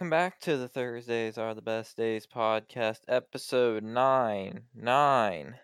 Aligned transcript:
welcome 0.00 0.08
back 0.08 0.40
to 0.40 0.56
the 0.56 0.66
Thursdays 0.66 1.36
Are 1.36 1.52
the 1.54 1.60
Best 1.60 1.94
Days 1.94 2.26
podcast, 2.26 3.00
episode 3.06 3.84
9. 3.84 4.62
9. 4.74 5.54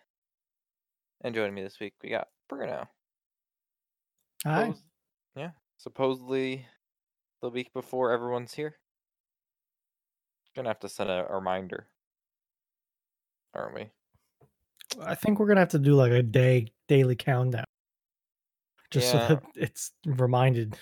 And 1.22 1.34
joining 1.34 1.54
me 1.54 1.62
this 1.62 1.80
week, 1.80 1.94
we 2.02 2.10
got 2.10 2.28
Bruno. 2.46 2.86
Hi. 4.44 4.64
Suppos- 4.68 4.82
yeah, 5.36 5.50
supposedly 5.78 6.66
the 7.40 7.48
week 7.48 7.72
before 7.72 8.12
everyone's 8.12 8.52
here. 8.52 8.76
Gonna 10.54 10.68
have 10.68 10.80
to 10.80 10.88
send 10.90 11.08
a, 11.08 11.26
a 11.30 11.36
reminder, 11.36 11.86
aren't 13.54 13.74
we? 13.74 13.86
I 15.02 15.14
think 15.14 15.38
we're 15.38 15.46
gonna 15.46 15.60
have 15.60 15.70
to 15.70 15.78
do 15.78 15.94
like 15.94 16.12
a 16.12 16.22
day 16.22 16.66
daily 16.88 17.16
countdown, 17.16 17.64
just 18.90 19.14
Yeah. 19.14 19.28
so 19.28 19.34
that 19.36 19.42
it's 19.54 19.92
reminded. 20.04 20.76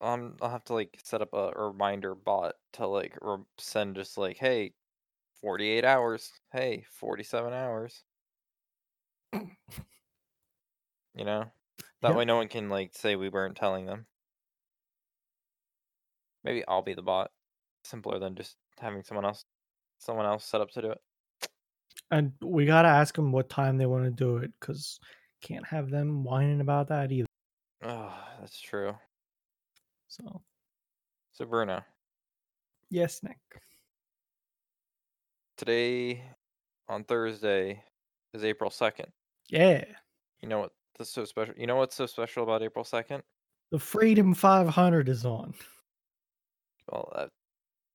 Um, 0.00 0.36
I'll 0.42 0.50
have 0.50 0.64
to 0.64 0.74
like 0.74 0.98
set 1.02 1.22
up 1.22 1.32
a, 1.32 1.52
reminder 1.56 2.14
bot 2.14 2.54
to 2.74 2.86
like 2.86 3.16
re- 3.22 3.38
send 3.58 3.96
just 3.96 4.18
like, 4.18 4.36
hey, 4.36 4.74
48 5.40 5.84
hours. 5.84 6.32
Hey, 6.52 6.84
47 6.90 7.52
hours. 7.52 8.04
You 11.14 11.24
know? 11.24 11.50
That 12.02 12.08
Yep. 12.08 12.16
way 12.18 12.24
no 12.26 12.36
one 12.36 12.48
can 12.48 12.68
like 12.68 12.92
say 12.94 13.16
we 13.16 13.30
weren't 13.30 13.56
telling 13.56 13.86
them. 13.86 14.06
Maybe 16.44 16.62
I'll 16.68 16.82
be 16.82 16.92
the 16.92 17.02
bot. 17.02 17.30
Simpler 17.84 18.18
than 18.18 18.34
just 18.34 18.56
having 18.78 19.02
someone 19.02 19.24
else 19.24 19.44
someone 19.98 20.26
else 20.26 20.44
set 20.44 20.60
up 20.60 20.70
to 20.72 20.82
do 20.82 20.90
it. 20.90 21.00
And 22.10 22.32
we 22.42 22.66
gotta 22.66 22.88
ask 22.88 23.14
them 23.14 23.32
what 23.32 23.48
time 23.48 23.78
they 23.78 23.86
want 23.86 24.04
to 24.04 24.10
do 24.10 24.36
it, 24.36 24.52
because 24.60 25.00
can't 25.40 25.66
have 25.66 25.90
them 25.90 26.22
whining 26.22 26.60
about 26.60 26.88
that 26.88 27.10
either. 27.10 27.26
Oh, 27.82 28.14
that's 28.40 28.60
true. 28.60 28.94
So 30.16 30.40
So 31.32 31.44
Bruno, 31.44 31.82
yes, 32.88 33.22
Nick. 33.22 33.36
today 35.58 36.22
on 36.88 37.04
Thursday 37.04 37.82
is 38.32 38.42
April 38.44 38.70
second. 38.70 39.08
Yeah, 39.50 39.84
You 40.40 40.48
know 40.48 40.60
what 40.60 40.72
this 40.98 41.10
so 41.10 41.24
special 41.26 41.54
you 41.58 41.66
know 41.66 41.76
what's 41.76 41.94
so 41.96 42.06
special 42.06 42.42
about 42.44 42.62
April 42.62 42.84
second? 42.84 43.22
the 43.70 43.78
Freedom 43.78 44.32
500 44.32 45.08
is 45.08 45.26
on. 45.26 45.52
Well 46.90 47.12
uh, 47.14 47.26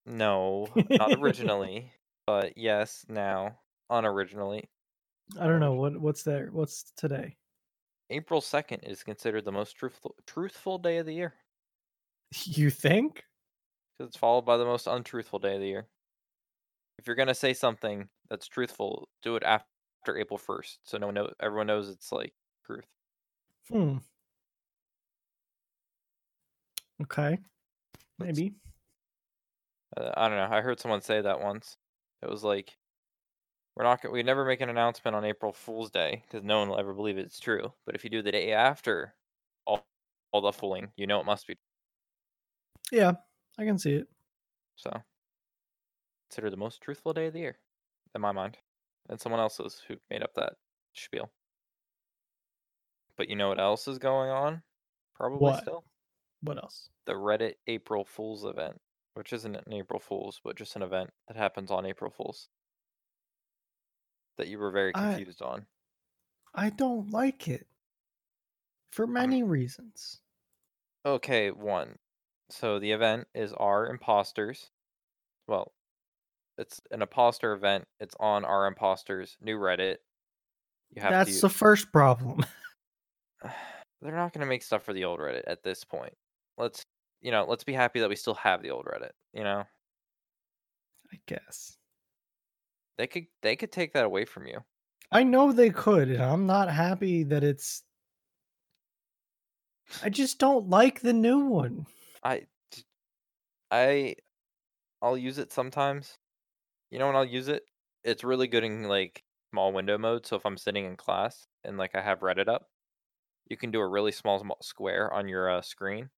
no, 0.05 0.67
not 0.75 1.13
originally, 1.19 1.91
but 2.27 2.57
yes, 2.57 3.05
now. 3.09 3.57
Unoriginally. 3.91 4.63
I 5.39 5.47
don't 5.47 5.59
know 5.59 5.73
what 5.73 5.99
what's 5.99 6.23
there. 6.23 6.49
What's 6.51 6.91
today? 6.95 7.35
April 8.09 8.41
second 8.41 8.81
is 8.83 9.03
considered 9.03 9.43
the 9.45 9.51
most 9.51 9.75
truthful 9.75 10.15
truthful 10.27 10.77
day 10.77 10.97
of 10.97 11.05
the 11.07 11.13
year. 11.13 11.33
You 12.45 12.69
think? 12.69 13.23
because 13.97 14.09
it's 14.09 14.17
followed 14.17 14.45
by 14.45 14.57
the 14.57 14.65
most 14.65 14.87
untruthful 14.87 15.39
day 15.39 15.55
of 15.55 15.61
the 15.61 15.67
year. 15.67 15.87
If 16.97 17.07
you're 17.07 17.15
gonna 17.15 17.35
say 17.35 17.53
something 17.53 18.09
that's 18.29 18.47
truthful, 18.47 19.09
do 19.21 19.35
it 19.35 19.43
after 19.43 20.17
April 20.17 20.37
first, 20.37 20.79
so 20.83 20.97
no 20.97 21.07
one 21.07 21.15
knows. 21.15 21.33
Everyone 21.39 21.67
knows 21.67 21.89
it's 21.89 22.11
like 22.11 22.33
truth. 22.65 22.85
Hmm. 23.69 23.97
Okay. 27.01 27.37
Maybe. 28.19 28.53
Uh, 29.97 30.11
I 30.15 30.27
don't 30.29 30.37
know. 30.37 30.55
I 30.55 30.61
heard 30.61 30.79
someone 30.79 31.01
say 31.01 31.21
that 31.21 31.41
once. 31.41 31.77
It 32.21 32.29
was 32.29 32.43
like, 32.43 32.77
we're 33.75 33.83
not. 33.83 33.99
We 34.11 34.23
never 34.23 34.45
make 34.45 34.61
an 34.61 34.69
announcement 34.69 35.15
on 35.15 35.25
April 35.25 35.53
Fool's 35.53 35.91
Day 35.91 36.23
because 36.27 36.43
no 36.43 36.59
one 36.59 36.69
will 36.69 36.79
ever 36.79 36.93
believe 36.93 37.17
it's 37.17 37.39
true. 37.39 37.73
But 37.85 37.95
if 37.95 38.03
you 38.03 38.09
do 38.09 38.21
the 38.21 38.31
day 38.31 38.51
after 38.53 39.15
all, 39.65 39.85
all 40.31 40.41
the 40.41 40.51
fooling, 40.53 40.91
you 40.97 41.07
know 41.07 41.19
it 41.21 41.25
must 41.25 41.47
be. 41.47 41.57
Yeah, 42.91 43.13
I 43.57 43.65
can 43.65 43.77
see 43.79 43.93
it. 43.93 44.07
So, 44.75 44.91
consider 46.29 46.49
the 46.49 46.57
most 46.57 46.81
truthful 46.81 47.13
day 47.13 47.27
of 47.27 47.33
the 47.33 47.39
year, 47.39 47.57
in 48.15 48.21
my 48.21 48.31
mind, 48.31 48.57
and 49.09 49.19
someone 49.19 49.41
else's 49.41 49.81
who 49.87 49.97
made 50.09 50.23
up 50.23 50.33
that 50.35 50.53
spiel. 50.93 51.31
But 53.17 53.29
you 53.29 53.35
know 53.35 53.49
what 53.49 53.59
else 53.59 53.87
is 53.87 53.99
going 53.99 54.29
on? 54.29 54.63
Probably 55.15 55.39
What? 55.39 55.61
still 55.61 55.85
What 56.41 56.57
else? 56.57 56.89
the 57.05 57.13
Reddit 57.13 57.55
April 57.67 58.03
Fools 58.03 58.43
event, 58.45 58.81
which 59.13 59.33
isn't 59.33 59.55
an 59.55 59.73
April 59.73 59.99
Fools, 59.99 60.41
but 60.43 60.55
just 60.55 60.75
an 60.75 60.81
event 60.81 61.11
that 61.27 61.37
happens 61.37 61.69
on 61.71 61.85
April 61.85 62.09
Fools. 62.11 62.49
That 64.37 64.47
you 64.47 64.57
were 64.57 64.71
very 64.71 64.91
I- 64.95 65.13
confused 65.15 65.41
on. 65.41 65.67
I 66.53 66.69
don't 66.69 67.11
like 67.11 67.47
it 67.47 67.67
for 68.91 69.07
many 69.07 69.41
reasons. 69.43 70.21
Okay, 71.05 71.51
one. 71.51 71.97
So 72.51 72.79
the 72.79 72.91
event 72.91 73.27
is 73.33 73.53
our 73.53 73.87
imposters. 73.87 74.69
Well, 75.47 75.71
it's 76.57 76.81
an 76.91 77.01
imposter 77.01 77.53
event. 77.53 77.85
It's 77.99 78.15
on 78.19 78.45
our 78.45 78.67
imposters 78.67 79.37
new 79.41 79.57
Reddit. 79.57 79.97
You 80.91 81.01
have 81.01 81.11
That's 81.11 81.35
to. 81.35 81.41
the 81.41 81.49
first 81.49 81.91
problem. 81.91 82.45
They're 84.01 84.15
not 84.15 84.33
going 84.33 84.41
to 84.41 84.49
make 84.49 84.63
stuff 84.63 84.83
for 84.83 84.93
the 84.93 85.05
old 85.05 85.19
Reddit 85.19 85.43
at 85.47 85.63
this 85.63 85.83
point. 85.83 86.13
Let's, 86.57 86.85
you 87.21 87.31
know, 87.31 87.45
let's 87.47 87.63
be 87.63 87.73
happy 87.73 88.01
that 88.01 88.09
we 88.09 88.15
still 88.15 88.33
have 88.35 88.61
the 88.61 88.71
old 88.71 88.85
Reddit. 88.85 89.11
You 89.33 89.43
know, 89.43 89.63
I 91.11 91.17
guess. 91.27 91.77
they 92.97 93.07
could 93.07 93.27
they 93.41 93.55
could 93.55 93.71
take 93.71 93.93
that 93.93 94.05
away 94.05 94.25
from 94.25 94.47
you. 94.47 94.59
I 95.11 95.23
know 95.23 95.51
they 95.51 95.69
could, 95.69 96.09
and 96.09 96.21
I'm 96.21 96.45
not 96.45 96.69
happy 96.69 97.23
that 97.23 97.43
it's. 97.43 97.83
I 100.03 100.09
just 100.09 100.39
don't 100.39 100.69
like 100.69 101.01
the 101.01 101.13
new 101.13 101.39
one. 101.39 101.85
I, 102.23 102.47
I, 103.69 104.15
I'll 105.01 105.17
use 105.17 105.39
it 105.39 105.51
sometimes. 105.51 106.19
You 106.91 106.99
know 106.99 107.07
when 107.07 107.17
I'll 107.17 107.25
use 107.25 107.47
it? 107.47 107.65
It's 108.03 108.23
really 108.25 108.47
good 108.47 108.63
in 108.63 108.83
like 108.85 109.23
small 109.51 109.73
window 109.73 109.97
mode. 109.99 110.25
So 110.27 110.35
if 110.37 110.45
I'm 110.45 110.57
sitting 110.57 110.85
in 110.85 110.97
class 110.97 111.47
and 111.63 111.77
like 111.77 111.95
I 111.95 112.01
have 112.01 112.21
Reddit 112.21 112.47
up, 112.49 112.69
you 113.47 113.57
can 113.57 113.71
do 113.71 113.81
a 113.81 113.89
really 113.89 114.11
small, 114.11 114.39
small 114.39 114.59
square 114.61 115.13
on 115.13 115.27
your 115.29 115.49
uh, 115.49 115.61
screen, 115.61 116.11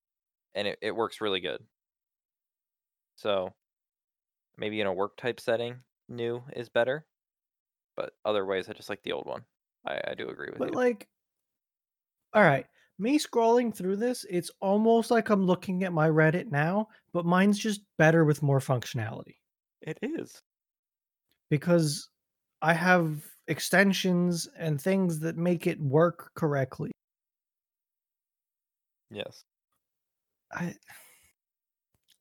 and 0.55 0.67
it, 0.69 0.79
it 0.81 0.91
works 0.95 1.21
really 1.21 1.41
good. 1.41 1.67
So 3.15 3.53
maybe 4.57 4.81
in 4.81 4.87
a 4.87 4.93
work 4.93 5.17
type 5.17 5.39
setting, 5.39 5.83
new 6.07 6.43
is 6.55 6.69
better. 6.69 7.07
But 7.95 8.15
other 8.25 8.45
ways, 8.45 8.69
I 8.69 8.73
just 8.73 8.89
like 8.89 9.03
the 9.03 9.13
old 9.13 9.27
one. 9.27 9.45
I, 9.85 10.01
I 10.09 10.15
do 10.15 10.29
agree 10.29 10.51
with 10.53 10.63
But 10.63 10.71
you. 10.71 10.73
like, 10.73 11.09
all 12.33 12.41
right, 12.43 12.67
me 12.99 13.19
scrolling 13.19 13.75
through 13.75 13.97
this, 13.97 14.25
it's 14.29 14.51
almost 14.61 15.11
like 15.11 15.29
I'm 15.29 15.45
looking 15.45 15.83
at 15.83 15.93
my 15.93 16.09
Reddit 16.09 16.51
now, 16.51 16.87
but 17.13 17.25
mine's 17.25 17.59
just 17.59 17.81
better 17.97 18.25
with 18.25 18.43
more 18.43 18.59
functionality 18.59 19.35
it 19.81 19.97
is. 20.01 20.41
because 21.49 22.09
I 22.61 22.73
have 22.73 23.23
extensions 23.47 24.47
and 24.57 24.81
things 24.81 25.19
that 25.19 25.37
make 25.37 25.67
it 25.67 25.79
work 25.79 26.31
correctly. 26.35 26.91
Yes. 29.11 29.43
I 30.51 30.75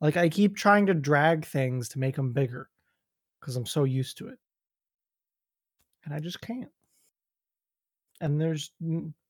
like 0.01 0.17
I 0.17 0.29
keep 0.29 0.57
trying 0.57 0.87
to 0.87 0.95
drag 0.95 1.47
things 1.47 1.89
to 1.91 1.99
make 1.99 2.17
them 2.17 2.33
bigger 2.33 2.69
because 3.41 3.57
I'm 3.57 3.67
so 3.67 3.85
used 3.85 4.19
to 4.19 4.29
it, 4.29 4.39
and 6.05 6.15
I 6.15 6.19
just 6.21 6.41
can't. 6.41 6.71
And 8.21 8.41
there's 8.41 8.73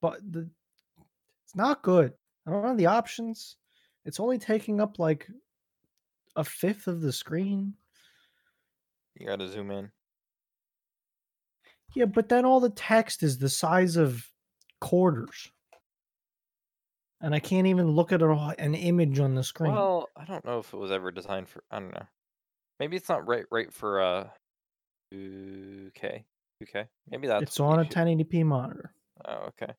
but 0.01 0.19
the 0.31 0.49
it's 1.53 1.57
not 1.57 1.83
good. 1.83 2.13
I 2.47 2.51
don't 2.51 2.63
have 2.63 2.77
the 2.77 2.87
options. 2.87 3.57
It's 4.05 4.19
only 4.19 4.39
taking 4.39 4.81
up 4.81 4.97
like 4.97 5.27
a 6.35 6.43
fifth 6.43 6.87
of 6.87 7.01
the 7.01 7.13
screen. 7.13 7.75
You 9.15 9.27
got 9.27 9.39
to 9.39 9.47
zoom 9.47 9.69
in. 9.69 9.91
Yeah, 11.95 12.05
but 12.05 12.27
then 12.27 12.43
all 12.43 12.59
the 12.59 12.71
text 12.71 13.21
is 13.21 13.37
the 13.37 13.49
size 13.49 13.97
of 13.97 14.27
quarters. 14.81 15.51
And 17.21 17.35
I 17.35 17.39
can't 17.39 17.67
even 17.67 17.91
look 17.91 18.11
at 18.11 18.23
an 18.23 18.73
image 18.73 19.19
on 19.19 19.35
the 19.35 19.43
screen. 19.43 19.73
Well, 19.73 20.09
I 20.17 20.25
don't 20.25 20.43
know 20.43 20.59
if 20.59 20.73
it 20.73 20.77
was 20.77 20.91
ever 20.91 21.11
designed 21.11 21.47
for. 21.47 21.63
I 21.69 21.79
don't 21.79 21.93
know. 21.93 22.07
Maybe 22.79 22.97
it's 22.97 23.09
not 23.09 23.27
right 23.27 23.45
right 23.51 23.71
for 23.71 24.01
uh. 24.01 24.27
2K. 25.13 26.23
2K. 26.63 26.87
Maybe 27.11 27.27
that's. 27.27 27.43
it's 27.43 27.59
on 27.59 27.79
a 27.79 27.85
1080p 27.85 28.43
monitor. 28.43 28.91
Oh, 29.23 29.49
okay. 29.49 29.73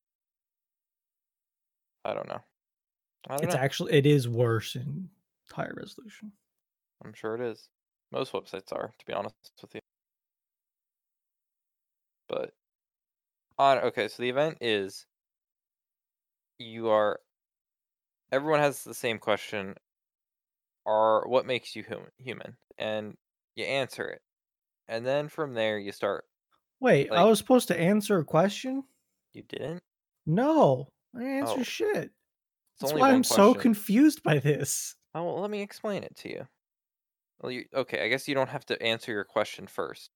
I 2.05 2.15
don't 2.15 2.29
know. 2.29 2.41
I 3.29 3.39
don't 3.39 3.45
It's 3.45 3.55
know. 3.55 3.61
actually 3.61 3.93
it 3.93 4.07
is 4.07 4.29
worse 4.29 4.75
in 4.77 5.11
higher 5.51 5.75
resolution. 5.77 6.33
I'm 7.05 7.13
sure 7.13 7.37
it 7.37 7.41
is. 7.41 7.71
Most 8.11 8.33
websites 8.33 8.73
are, 8.73 8.93
to 8.99 9.07
be 9.07 9.13
honest 9.13 9.37
with 9.63 9.75
you. 9.77 9.81
But 12.29 12.55
on 13.59 13.79
okay, 13.79 14.07
so 14.09 14.23
the 14.23 14.29
event 14.29 14.59
is 14.61 15.07
you 16.59 16.89
are 16.89 17.21
everyone 18.31 18.61
has 18.61 18.85
the 18.85 18.93
same 18.95 19.19
question 19.19 19.77
are 20.87 21.27
what 21.29 21.47
makes 21.47 21.75
you 21.77 21.83
human 21.83 22.11
human 22.19 22.57
and 22.79 23.17
you 23.57 23.65
answer 23.65 24.09
it. 24.09 24.23
And 24.89 25.07
then 25.07 25.29
from 25.29 25.55
there 25.55 25.79
you 25.79 25.93
start 25.93 26.27
Wait, 26.81 27.11
I 27.11 27.25
was 27.25 27.39
supposed 27.39 27.67
to 27.69 27.79
answer 27.81 28.19
a 28.19 28.25
question? 28.25 28.85
you 29.35 29.43
didn't? 29.43 29.83
No, 30.27 30.93
I 31.17 31.25
answer 31.25 31.61
Oh, 31.61 31.63
shit. 31.63 32.05
It's 32.05 32.13
That's 32.81 32.93
why 32.93 33.11
I'm 33.13 33.25
so 33.25 33.55
confused 33.55 34.23
by 34.23 34.39
this. 34.39 34.97
Oh, 35.15 35.25
well, 35.25 35.41
let 35.41 35.51
me 35.51 35.63
explain 35.63 36.03
it 36.03 36.17
to 36.17 36.29
you. 36.29 36.49
Well, 37.41 37.53
you 37.53 37.67
okay, 37.75 38.05
I 38.05 38.09
guess 38.09 38.29
you 38.29 38.35
don't 38.35 38.49
have 38.51 38.67
to 38.67 38.83
answer 38.83 39.13
your 39.13 39.25
question 39.25 39.67
first. 39.67 40.11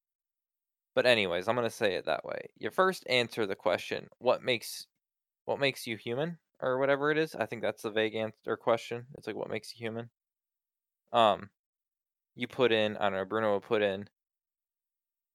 But 0.95 1.06
anyways, 1.06 1.49
I'm 1.49 1.55
gonna 1.56 1.71
say 1.71 1.95
it 1.95 2.05
that 2.05 2.27
way. 2.27 2.50
You 2.59 2.71
first 2.71 3.06
answer 3.09 3.47
the 3.47 3.56
question, 3.56 4.11
what 4.19 4.43
makes 4.43 4.87
what 5.47 5.61
makes 5.61 5.87
you 5.87 5.97
human? 5.97 6.41
Or 6.61 6.79
whatever 6.79 7.11
it 7.11 7.19
is. 7.19 7.35
I 7.35 7.47
think 7.47 7.62
that's 7.62 7.83
the 7.83 7.91
vague 7.91 8.15
answer 8.17 8.56
question. 8.56 9.09
It's 9.17 9.27
like 9.27 9.37
what 9.37 9.50
makes 9.50 9.75
you 9.75 9.79
human? 9.85 10.11
Um 11.12 11.50
you 12.37 12.49
put 12.49 12.73
in 12.73 12.97
I 12.99 13.11
don't 13.11 13.15
know, 13.15 13.25
Bruno 13.27 13.53
will 13.53 13.61
put 13.61 13.83
in 13.83 14.09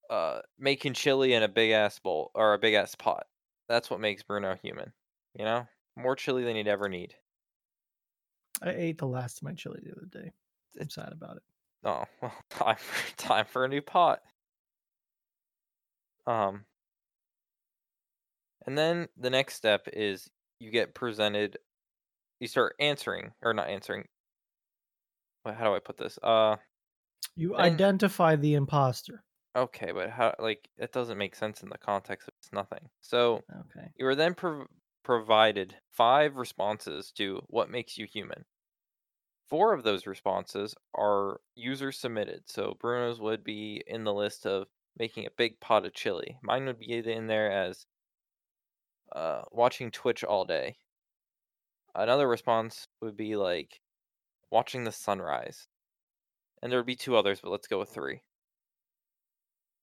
uh 0.10 0.42
making 0.58 0.94
chili 0.94 1.34
in 1.34 1.44
a 1.44 1.48
big 1.48 1.72
ass 1.72 2.00
bowl 2.00 2.32
or 2.36 2.54
a 2.54 2.60
big 2.60 2.74
ass 2.74 2.96
pot. 2.96 3.28
That's 3.68 3.90
what 3.90 4.00
makes 4.00 4.24
Bruno 4.24 4.56
human. 4.56 4.94
You 5.38 5.46
know? 5.46 5.68
More 5.96 6.16
chili 6.16 6.44
than 6.44 6.56
you'd 6.56 6.68
ever 6.68 6.90
need. 6.90 7.16
I 8.62 8.72
ate 8.72 8.98
the 8.98 9.08
last 9.08 9.38
of 9.38 9.44
my 9.44 9.54
chili 9.54 9.80
the 9.84 9.92
other 9.92 10.08
day. 10.12 10.32
I'm 10.80 10.90
sad 10.90 11.12
about 11.12 11.38
it. 11.38 11.44
Oh, 11.84 12.04
well, 12.22 12.34
time 12.50 12.78
for, 12.78 13.18
time 13.18 13.46
for 13.46 13.66
a 13.66 13.68
new 13.70 13.82
pot. 13.82 14.20
Um, 16.26 16.66
and 18.66 18.78
then 18.78 19.08
the 19.18 19.30
next 19.30 19.56
step 19.56 19.88
is 19.92 20.30
you 20.60 20.72
get 20.72 20.96
presented, 20.96 21.58
you 22.40 22.48
start 22.48 22.76
answering 22.80 23.34
or 23.42 23.54
not 23.54 23.68
answering. 23.70 24.06
What? 25.44 25.56
How 25.56 25.66
do 25.66 25.76
I 25.76 25.80
put 25.80 25.98
this? 25.98 26.18
Uh, 26.24 26.56
You 27.36 27.50
Then- 27.50 27.60
identify 27.60 28.36
the 28.38 28.54
imposter. 28.54 29.24
okay, 29.56 29.92
but 29.92 30.10
how? 30.10 30.34
Like, 30.40 30.70
it 30.78 30.94
doesn't 30.94 31.18
make 31.18 31.36
sense 31.36 31.62
in 31.62 31.70
the 31.70 31.78
context 31.78 32.28
of 32.30 32.34
it's 32.40 32.54
nothing. 32.54 32.90
So 33.02 33.44
Okay. 33.52 33.92
you 33.98 34.08
are 34.08 34.16
then 34.16 34.34
prov- 34.36 34.68
provided 35.04 35.76
five 35.92 36.36
responses 36.36 37.12
to 37.12 37.42
what 37.48 37.70
makes 37.70 37.98
you 37.98 38.06
human. 38.06 38.46
Four 39.50 39.74
of 39.74 39.84
those 39.84 40.08
responses 40.08 40.74
are 40.96 41.40
user 41.56 41.92
submitted. 41.92 42.44
So 42.46 42.76
Bruno's 42.80 43.20
would 43.20 43.44
be 43.44 43.84
in 43.86 44.04
the 44.04 44.14
list 44.14 44.46
of 44.46 44.68
making 44.98 45.26
a 45.26 45.32
big 45.38 45.60
pot 45.60 45.86
of 45.86 45.94
chili. 45.94 46.38
Mine 46.42 46.66
would 46.66 46.80
be 46.80 46.92
in 46.94 47.28
there 47.28 47.52
as 47.52 47.86
uh, 49.16 49.42
watching 49.52 49.92
Twitch 49.92 50.24
all 50.24 50.46
day. 50.46 50.78
Another 51.94 52.28
response 52.28 52.88
would 53.02 53.16
be 53.16 53.36
like 53.36 53.82
watching 54.50 54.84
the 54.84 54.92
sunrise. 54.92 55.68
And 56.62 56.72
there 56.72 56.80
would 56.80 56.88
be 56.88 56.96
two 56.96 57.16
others, 57.18 57.40
but 57.42 57.52
let's 57.52 57.68
go 57.68 57.80
with 57.80 57.90
three. 57.90 58.22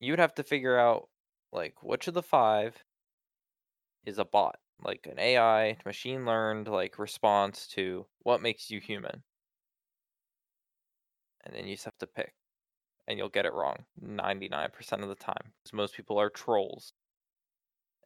You 0.00 0.12
would 0.12 0.18
have 0.18 0.34
to 0.36 0.42
figure 0.42 0.78
out 0.78 1.08
like 1.52 1.82
which 1.82 2.08
of 2.08 2.14
the 2.14 2.22
five 2.22 2.82
is 4.06 4.18
a 4.18 4.24
bot, 4.24 4.56
like 4.84 5.06
an 5.10 5.18
AI 5.18 5.76
machine 5.84 6.24
learned 6.24 6.68
like 6.68 6.98
response 6.98 7.66
to 7.68 8.06
what 8.22 8.42
makes 8.42 8.70
you 8.70 8.80
human. 8.80 9.22
And 11.44 11.54
then 11.54 11.66
you 11.66 11.74
just 11.74 11.84
have 11.86 11.98
to 11.98 12.06
pick. 12.06 12.34
And 13.08 13.18
you'll 13.18 13.28
get 13.28 13.46
it 13.46 13.52
wrong 13.52 13.84
99% 14.02 15.02
of 15.02 15.08
the 15.08 15.14
time. 15.14 15.52
Because 15.62 15.72
most 15.72 15.94
people 15.94 16.18
are 16.18 16.30
trolls. 16.30 16.92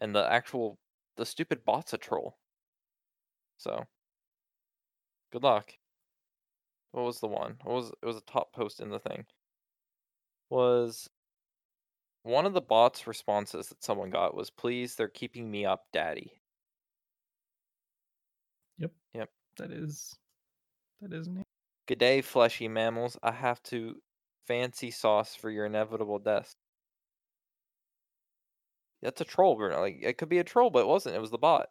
And 0.01 0.15
the 0.15 0.31
actual 0.31 0.79
the 1.17 1.27
stupid 1.27 1.65
bot's 1.65 1.93
a 1.93 1.99
troll. 1.99 2.37
So 3.59 3.85
good 5.33 5.43
luck. 5.43 5.75
What 6.93 7.05
was 7.05 7.21
the 7.21 7.29
one? 7.29 7.57
What 7.65 7.75
was 7.75 7.93
it 8.03 8.07
was 8.07 8.17
a 8.17 8.21
top 8.23 8.53
post 8.53 8.81
in 8.81 8.91
the 8.91 8.99
thing. 8.99 9.27
Was 10.51 11.09
one 12.23 12.47
of 12.47 12.55
the 12.55 12.61
bots 12.61 13.07
responses 13.07 13.69
that 13.69 13.85
someone 13.85 14.11
got 14.11 14.35
was 14.35 14.51
please 14.51 14.95
they're 14.95 15.09
keeping 15.09 15.51
me 15.51 15.65
up 15.65 15.87
daddy. 15.93 16.33
That 19.59 19.71
is 19.71 20.17
that 21.01 21.13
is 21.13 21.29
neat. 21.29 21.45
Good 21.87 21.99
day, 21.99 22.23
fleshy 22.23 22.67
mammals. 22.67 23.17
I 23.23 23.31
have 23.31 23.63
to 23.65 23.97
fancy 24.47 24.91
sauce 24.91 25.35
for 25.35 25.51
your 25.51 25.67
inevitable 25.67 26.19
death. 26.19 26.55
That's 29.03 29.21
a 29.21 29.25
troll, 29.25 29.57
Bruno. 29.57 29.81
Like 29.81 29.99
it 30.03 30.19
could 30.19 30.29
be 30.29 30.39
a 30.39 30.45
troll, 30.45 30.71
but 30.71 30.81
it 30.81 30.89
wasn't. 30.89 31.15
It 31.15 31.21
was 31.21 31.31
the 31.31 31.39
bot. 31.39 31.69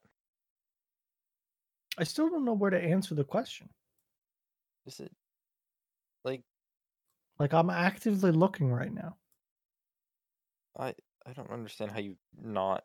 I 1.97 2.03
still 2.03 2.29
don't 2.29 2.45
know 2.45 2.53
where 2.53 2.71
to 2.71 2.81
answer 2.81 3.15
the 3.15 3.23
question. 3.23 3.69
Is 4.85 4.99
it 4.99 5.11
like 6.23 6.41
Like 7.39 7.53
I'm 7.53 7.69
actively 7.69 8.31
looking 8.31 8.71
right 8.71 8.93
now. 8.93 9.17
I 10.77 10.93
I 11.25 11.33
don't 11.33 11.51
understand 11.51 11.91
how 11.91 11.99
you 11.99 12.15
not 12.41 12.83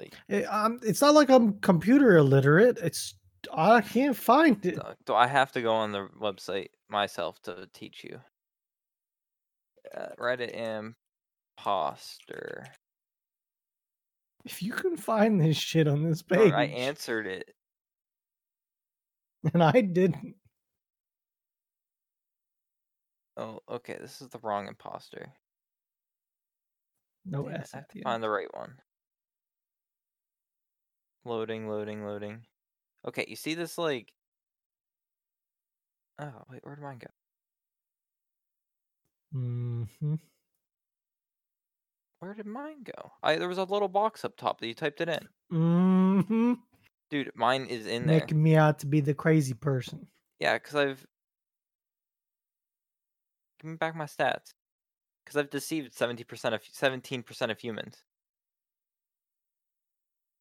like 0.00 0.14
It, 0.28 0.44
um, 0.44 0.80
it's 0.82 1.00
not 1.00 1.14
like 1.14 1.30
I'm 1.30 1.58
computer 1.60 2.16
illiterate. 2.16 2.78
It's 2.82 3.14
I 3.52 3.80
can't 3.80 4.16
find 4.16 4.64
it. 4.64 4.78
do 5.04 5.14
I 5.14 5.26
have 5.26 5.52
to 5.52 5.62
go 5.62 5.74
on 5.74 5.92
the 5.92 6.08
website 6.20 6.68
myself 6.88 7.40
to 7.42 7.68
teach 7.72 8.04
you? 8.04 8.18
Uh, 9.94 10.08
Reddit 10.18 10.54
imposter. 11.58 12.66
If 14.44 14.62
you 14.62 14.72
can 14.72 14.96
find 14.96 15.40
this 15.40 15.56
shit 15.56 15.88
on 15.88 16.02
this 16.02 16.22
page, 16.22 16.52
I 16.52 16.64
answered 16.64 17.26
it. 17.26 17.50
and 19.52 19.62
I 19.62 19.80
didn't. 19.80 20.36
Oh, 23.36 23.60
okay. 23.68 23.96
This 24.00 24.20
is 24.20 24.28
the 24.28 24.38
wrong 24.42 24.68
imposter. 24.68 25.32
No 27.26 27.44
Damn 27.48 27.60
S 27.60 27.70
I 27.74 27.78
have 27.78 27.84
at 27.84 27.90
to 27.90 27.98
the 27.98 28.02
find 28.02 28.22
the 28.22 28.30
right 28.30 28.52
one. 28.54 28.74
Loading, 31.24 31.68
loading, 31.68 32.04
loading. 32.04 32.46
Okay, 33.06 33.24
you 33.28 33.36
see 33.36 33.54
this 33.54 33.78
like 33.78 34.12
Oh, 36.18 36.44
wait, 36.48 36.60
where'd 36.64 36.80
mine 36.80 36.98
go? 36.98 37.08
hmm 39.32 40.14
Where 42.20 42.34
did 42.34 42.46
mine 42.46 42.84
go? 42.84 43.12
I 43.22 43.36
there 43.36 43.48
was 43.48 43.58
a 43.58 43.64
little 43.64 43.88
box 43.88 44.24
up 44.24 44.36
top 44.36 44.60
that 44.60 44.66
you 44.66 44.74
typed 44.74 45.00
it 45.00 45.08
in. 45.08 45.28
hmm 45.50 46.54
Dude, 47.10 47.32
mine 47.34 47.66
is 47.66 47.86
in 47.86 48.06
there. 48.06 48.20
Making 48.20 48.42
me 48.42 48.56
out 48.56 48.78
to 48.80 48.86
be 48.86 49.00
the 49.00 49.14
crazy 49.14 49.54
person. 49.54 50.06
Yeah, 50.40 50.54
because 50.54 50.74
I've 50.74 51.06
give 53.60 53.70
me 53.70 53.76
back 53.76 53.94
my 53.94 54.04
stats. 54.06 54.54
Because 55.24 55.36
I've 55.36 55.50
deceived 55.50 55.94
seventy 55.94 56.24
percent 56.24 56.54
of 56.54 56.62
seventeen 56.70 57.22
percent 57.22 57.50
of 57.50 57.58
humans. 57.58 58.04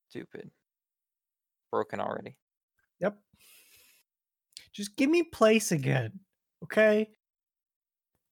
Stupid. 0.10 0.52
Broken 1.74 2.00
already. 2.00 2.38
Yep. 3.00 3.18
Just 4.74 4.96
give 4.96 5.10
me 5.10 5.24
place 5.24 5.72
again, 5.72 6.20
okay? 6.64 7.10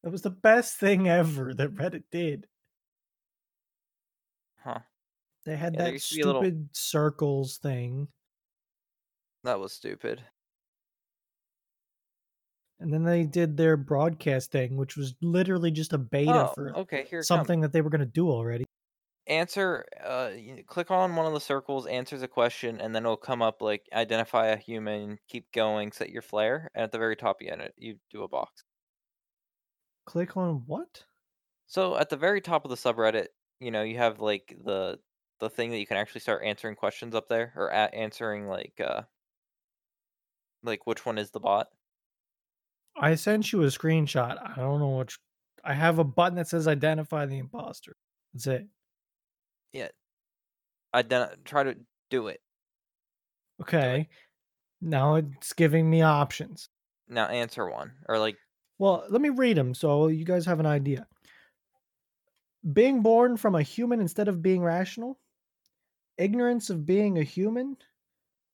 That 0.04 0.12
was 0.12 0.22
the 0.22 0.30
best 0.30 0.78
thing 0.78 1.10
ever 1.10 1.52
that 1.56 1.74
Reddit 1.74 2.04
did. 2.12 2.46
Huh. 4.64 4.82
They 5.44 5.56
had 5.56 5.74
Yeah, 5.74 5.86
that 5.86 5.94
used 5.94 6.10
to 6.10 6.16
be 6.18 6.22
a 6.22 6.26
little- 6.28 6.42
stupid 6.44 6.70
circles 6.74 7.58
thing, 7.58 8.10
That 9.44 9.60
was 9.60 9.74
stupid. 9.74 10.24
and 12.80 12.94
then 12.94 13.04
they 13.04 13.24
did 13.24 13.58
their 13.58 13.76
broadcast 13.76 14.52
thing, 14.52 14.78
which 14.78 14.96
was 14.96 15.16
literally 15.20 15.72
just 15.72 15.94
a 15.94 15.98
beta 15.98 16.48
Oh, 16.52 16.54
for 16.54 16.78
okay, 16.78 17.06
here 17.06 17.22
comes. 17.22 17.28
something 17.28 17.62
that 17.62 17.74
they 17.74 17.82
were 17.82 17.90
going 17.90 18.02
to 18.02 18.06
do 18.06 18.30
already. 18.30 18.66
Answer 19.28 19.86
uh 20.04 20.32
you 20.36 20.64
click 20.66 20.90
on 20.90 21.16
one 21.16 21.26
of 21.26 21.34
the 21.34 21.40
circles 21.40 21.86
answers 21.86 22.22
a 22.24 22.28
question 22.28 22.82
and 22.82 22.94
then 22.96 23.04
it'll 23.04 23.16
come 23.16 23.42
up 23.42 23.62
like 23.62 23.88
identify 23.94 24.48
a 24.48 24.58
human 24.58 25.18
keep 25.28 25.52
going 25.52 25.92
set 25.92 26.10
your 26.10 26.24
flare 26.24 26.70
and 26.74 26.84
at 26.84 26.92
the 26.92 26.98
very 26.98 27.16
top 27.16 27.42
you 27.42 27.50
edit 27.50 27.74
you 27.78 27.98
do 28.10 28.24
a 28.24 28.28
box 28.28 28.64
Click 30.06 30.36
on 30.36 30.64
what? 30.66 31.06
so 31.68 31.96
at 31.96 32.10
the 32.10 32.18
very 32.18 32.42
top 32.42 32.66
of 32.66 32.70
the 32.70 32.76
subreddit 32.76 33.28
you 33.60 33.70
know 33.72 33.84
you 33.84 33.98
have 33.98 34.20
like 34.20 34.58
the 34.64 34.98
the 35.40 35.50
thing 35.50 35.70
that 35.72 35.80
you 35.80 35.88
can 35.88 35.98
actually 35.98 36.22
start 36.22 36.44
answering 36.44 36.76
questions 36.76 37.14
up 37.16 37.28
there 37.30 37.54
or 37.56 37.68
a- 37.70 37.96
answering 37.96 38.48
like 38.48 38.74
uh 38.84 39.02
like 40.64 40.86
which 40.88 41.06
one 41.06 41.18
is 41.18 41.32
the 41.32 41.40
bot 41.40 41.68
I 43.00 43.16
sent 43.16 43.52
you 43.52 43.64
a 43.64 43.68
screenshot. 43.68 44.38
I 44.44 44.56
don't 44.60 44.80
know 44.80 44.98
which. 44.98 45.18
I 45.64 45.74
have 45.74 46.00
a 46.00 46.04
button 46.04 46.36
that 46.36 46.48
says 46.48 46.68
identify 46.68 47.26
the 47.26 47.38
imposter. 47.38 47.96
That's 48.34 48.48
it. 48.48 48.68
Ident- 50.94 51.44
try 51.46 51.64
to 51.64 51.78
do 52.10 52.28
it 52.28 52.42
Okay. 53.62 54.10
Now 54.82 55.16
it's 55.16 55.54
giving 55.54 55.90
me 55.90 56.02
options. 56.02 56.70
now 57.08 57.28
answer 57.28 57.70
one 57.70 57.94
or 58.10 58.18
like 58.18 58.38
Well, 58.80 59.06
let 59.10 59.22
me 59.22 59.30
read 59.30 59.58
them 59.58 59.74
so 59.74 60.08
you 60.08 60.26
guys 60.26 60.46
have 60.46 60.60
an 60.60 60.66
idea. 60.66 61.08
Being 62.74 63.02
born 63.02 63.38
from 63.38 63.56
a 63.56 63.62
human 63.62 64.02
instead 64.02 64.28
of 64.28 64.42
being 64.42 64.62
rational, 64.64 65.20
ignorance 66.18 66.70
of 66.70 66.86
being 66.86 67.18
a 67.18 67.24
human, 67.24 67.78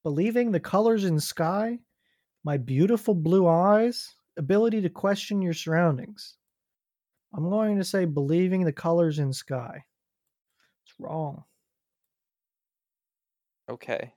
believing 0.04 0.52
the 0.52 0.60
colors 0.60 1.04
in 1.04 1.20
sky, 1.20 1.80
my 2.44 2.58
beautiful 2.58 3.14
blue 3.14 3.48
eyes, 3.48 4.16
ability 4.38 4.82
to 4.82 4.90
question 4.90 5.42
your 5.42 5.54
surroundings. 5.54 6.38
I'm 7.34 7.50
going 7.50 7.78
to 7.78 7.84
say 7.84 8.06
believing 8.06 8.64
the 8.64 8.74
colors 8.74 9.20
in 9.20 9.34
sky. 9.34 9.84
It's 10.88 11.00
wrong. 11.00 11.44
Okay. 13.70 14.14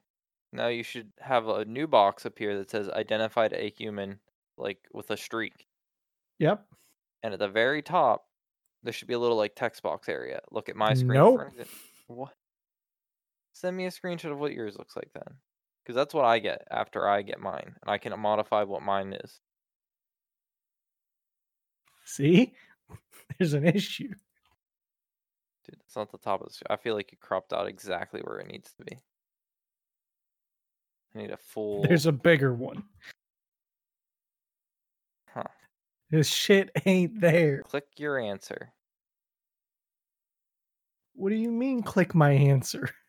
Now 0.52 0.68
you 0.68 0.82
should 0.82 1.12
have 1.18 1.48
a 1.48 1.64
new 1.64 1.86
box 1.86 2.26
up 2.26 2.38
here 2.38 2.56
that 2.58 2.70
says 2.70 2.88
identified 2.88 3.52
a 3.52 3.70
human, 3.70 4.20
like 4.56 4.78
with 4.92 5.10
a 5.10 5.16
streak. 5.16 5.66
Yep. 6.38 6.64
And 7.22 7.34
at 7.34 7.40
the 7.40 7.48
very 7.48 7.82
top, 7.82 8.26
there 8.82 8.92
should 8.92 9.08
be 9.08 9.14
a 9.14 9.18
little 9.18 9.36
like 9.36 9.54
text 9.54 9.82
box 9.82 10.08
area. 10.08 10.40
Look 10.50 10.68
at 10.68 10.76
my 10.76 10.94
screen. 10.94 11.14
Nope. 11.14 11.40
What? 12.06 12.34
Send 13.52 13.76
me 13.76 13.86
a 13.86 13.90
screenshot 13.90 14.32
of 14.32 14.38
what 14.38 14.52
yours 14.52 14.78
looks 14.78 14.96
like 14.96 15.10
then. 15.12 15.34
Because 15.82 15.96
that's 15.96 16.14
what 16.14 16.24
I 16.24 16.38
get 16.38 16.66
after 16.70 17.08
I 17.08 17.22
get 17.22 17.40
mine. 17.40 17.74
And 17.82 17.90
I 17.90 17.98
can 17.98 18.18
modify 18.18 18.62
what 18.62 18.82
mine 18.82 19.12
is. 19.12 19.40
See? 22.04 22.52
There's 23.38 23.54
an 23.54 23.66
issue. 23.66 24.12
Dude, 25.70 25.80
it's 25.86 25.96
not 25.96 26.10
the 26.10 26.18
top 26.18 26.40
of 26.40 26.48
the 26.48 26.54
screen. 26.54 26.66
I 26.70 26.76
feel 26.76 26.94
like 26.94 27.12
you 27.12 27.18
cropped 27.20 27.52
out 27.52 27.68
exactly 27.68 28.20
where 28.22 28.38
it 28.38 28.48
needs 28.48 28.72
to 28.72 28.84
be. 28.84 28.98
I 31.14 31.18
need 31.18 31.30
a 31.30 31.36
full. 31.40 31.82
There's 31.82 32.06
a 32.06 32.12
bigger 32.12 32.54
one. 32.54 32.82
Huh. 35.32 35.44
This 36.10 36.28
shit 36.28 36.70
ain't 36.86 37.20
there. 37.20 37.62
Click 37.62 37.86
your 37.96 38.18
answer. 38.18 38.72
What 41.14 41.30
do 41.30 41.36
you 41.36 41.50
mean 41.50 41.82
click 41.82 42.14
my 42.14 42.30
answer? 42.32 42.90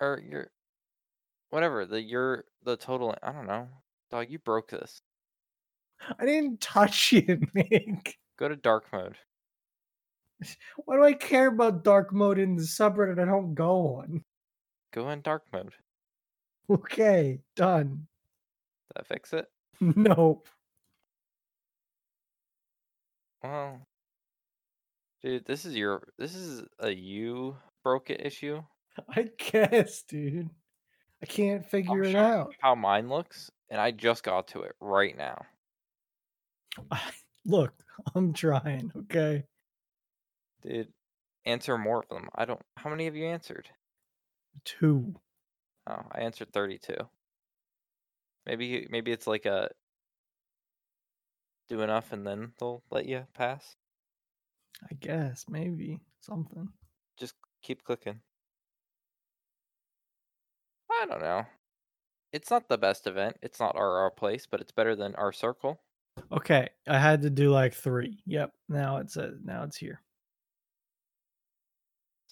Or 0.00 0.20
your. 0.28 0.50
Whatever. 1.50 1.86
The 1.86 2.02
your 2.02 2.46
the 2.64 2.76
total. 2.76 3.14
I 3.22 3.30
don't 3.30 3.46
know. 3.46 3.68
Dog, 4.10 4.30
you 4.30 4.40
broke 4.40 4.70
this. 4.70 5.00
I 6.18 6.24
didn't 6.24 6.60
touch 6.60 7.12
you, 7.12 7.40
Nick. 7.54 8.18
Go 8.36 8.48
to 8.48 8.56
dark 8.56 8.86
mode. 8.92 9.16
Why 10.84 10.96
do 10.96 11.04
I 11.04 11.12
care 11.12 11.48
about 11.48 11.84
dark 11.84 12.12
mode 12.12 12.38
in 12.38 12.56
the 12.56 12.62
subreddit 12.62 13.20
I 13.20 13.24
don't 13.24 13.54
go 13.54 13.96
on? 13.96 14.24
Go 14.92 15.10
in 15.10 15.20
dark 15.22 15.44
mode. 15.52 15.72
Okay, 16.70 17.40
done. 17.56 18.06
Did 18.88 18.96
that 18.96 19.06
fix 19.06 19.32
it? 19.32 19.46
Nope. 19.80 20.48
Well, 23.42 23.80
dude, 25.22 25.44
this 25.44 25.64
is 25.64 25.74
your 25.74 26.02
this 26.18 26.36
is 26.36 26.62
a 26.78 26.90
you 26.90 27.56
broke 27.82 28.10
it 28.10 28.24
issue. 28.24 28.62
I 29.08 29.28
guess, 29.38 30.02
dude. 30.02 30.50
I 31.22 31.26
can't 31.26 31.64
figure 31.68 32.02
it 32.02 32.14
out. 32.14 32.54
how 32.60 32.74
mine 32.74 33.08
looks, 33.08 33.50
and 33.70 33.80
I 33.80 33.90
just 33.90 34.22
got 34.22 34.48
to 34.48 34.62
it 34.62 34.72
right 34.80 35.16
now. 35.16 35.42
Look, 37.44 37.72
I'm 38.14 38.32
trying, 38.32 38.92
okay? 38.96 39.44
Dude, 40.62 40.88
answer 41.44 41.76
more 41.76 42.00
of 42.00 42.08
them. 42.08 42.28
I 42.34 42.44
don't. 42.44 42.60
How 42.76 42.90
many 42.90 43.04
have 43.06 43.16
you 43.16 43.26
answered? 43.26 43.68
Two. 44.64 45.14
Oh, 45.88 46.02
I 46.12 46.20
answered 46.20 46.52
thirty-two. 46.52 47.08
Maybe 48.46 48.86
maybe 48.90 49.12
it's 49.12 49.26
like 49.26 49.46
a 49.46 49.70
do 51.68 51.80
enough 51.80 52.12
and 52.12 52.26
then 52.26 52.52
they'll 52.58 52.82
let 52.90 53.06
you 53.06 53.26
pass. 53.34 53.76
I 54.90 54.94
guess, 55.00 55.44
maybe. 55.48 56.00
Something. 56.20 56.68
Just 57.18 57.34
keep 57.62 57.84
clicking. 57.84 58.20
I 60.90 61.06
don't 61.06 61.22
know. 61.22 61.46
It's 62.32 62.50
not 62.50 62.68
the 62.68 62.78
best 62.78 63.06
event. 63.06 63.36
It's 63.42 63.60
not 63.60 63.76
our 63.76 63.98
our 64.00 64.10
place, 64.10 64.46
but 64.50 64.60
it's 64.60 64.72
better 64.72 64.94
than 64.94 65.14
our 65.16 65.32
circle. 65.32 65.80
Okay, 66.30 66.68
I 66.86 66.98
had 66.98 67.22
to 67.22 67.30
do 67.30 67.50
like 67.50 67.74
three. 67.74 68.22
Yep. 68.26 68.52
Now 68.68 68.98
it's 68.98 69.16
a, 69.16 69.32
now 69.44 69.64
it's 69.64 69.76
here. 69.76 70.00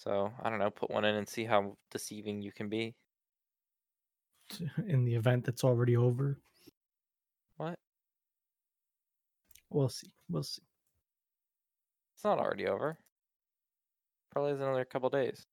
So 0.00 0.32
I 0.42 0.48
don't 0.48 0.58
know. 0.58 0.70
Put 0.70 0.90
one 0.90 1.04
in 1.04 1.14
and 1.14 1.28
see 1.28 1.44
how 1.44 1.76
deceiving 1.90 2.40
you 2.40 2.52
can 2.52 2.70
be. 2.70 2.94
In 4.88 5.04
the 5.04 5.14
event 5.14 5.44
that's 5.44 5.62
already 5.62 5.94
over. 5.94 6.38
What? 7.58 7.74
We'll 9.68 9.90
see. 9.90 10.10
We'll 10.30 10.42
see. 10.42 10.62
It's 12.14 12.24
not 12.24 12.38
already 12.38 12.66
over. 12.66 12.96
Probably 14.32 14.52
has 14.52 14.60
another 14.60 14.86
couple 14.86 15.10
days, 15.10 15.44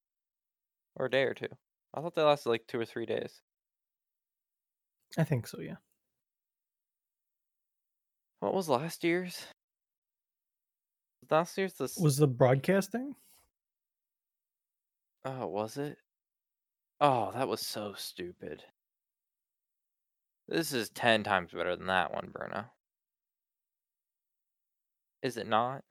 or 0.96 1.08
a 1.08 1.12
day 1.12 1.24
or 1.24 1.34
two. 1.34 1.50
I 1.94 2.00
thought 2.00 2.16
they 2.16 2.22
lasted 2.22 2.48
like 2.48 2.68
two 2.68 2.80
or 2.80 2.86
three 2.86 3.06
days. 3.06 3.42
I 5.18 5.25
think 5.25 5.48
so, 5.48 5.60
yeah. 5.60 5.75
What 8.39 8.54
was 8.54 8.70
last 8.70 9.04
year's? 9.04 9.46
Last 11.30 11.58
year's 11.58 11.74
this. 11.74 11.98
Was 11.98 12.16
the 12.16 12.27
broadcasting? 12.27 13.13
Oh, 15.29 15.48
was 15.48 15.75
it? 15.75 15.98
Oh, 17.01 17.31
that 17.34 17.50
was 17.50 17.60
so 17.60 17.93
stupid. 17.98 18.63
This 20.48 20.72
is 20.72 20.89
10 20.91 21.25
times 21.25 21.51
better 21.51 21.75
than 21.75 21.88
that 21.88 22.13
one, 22.13 22.29
Bruno. 22.31 22.63
Is 25.22 25.36
it 25.36 25.46
not? 25.46 25.84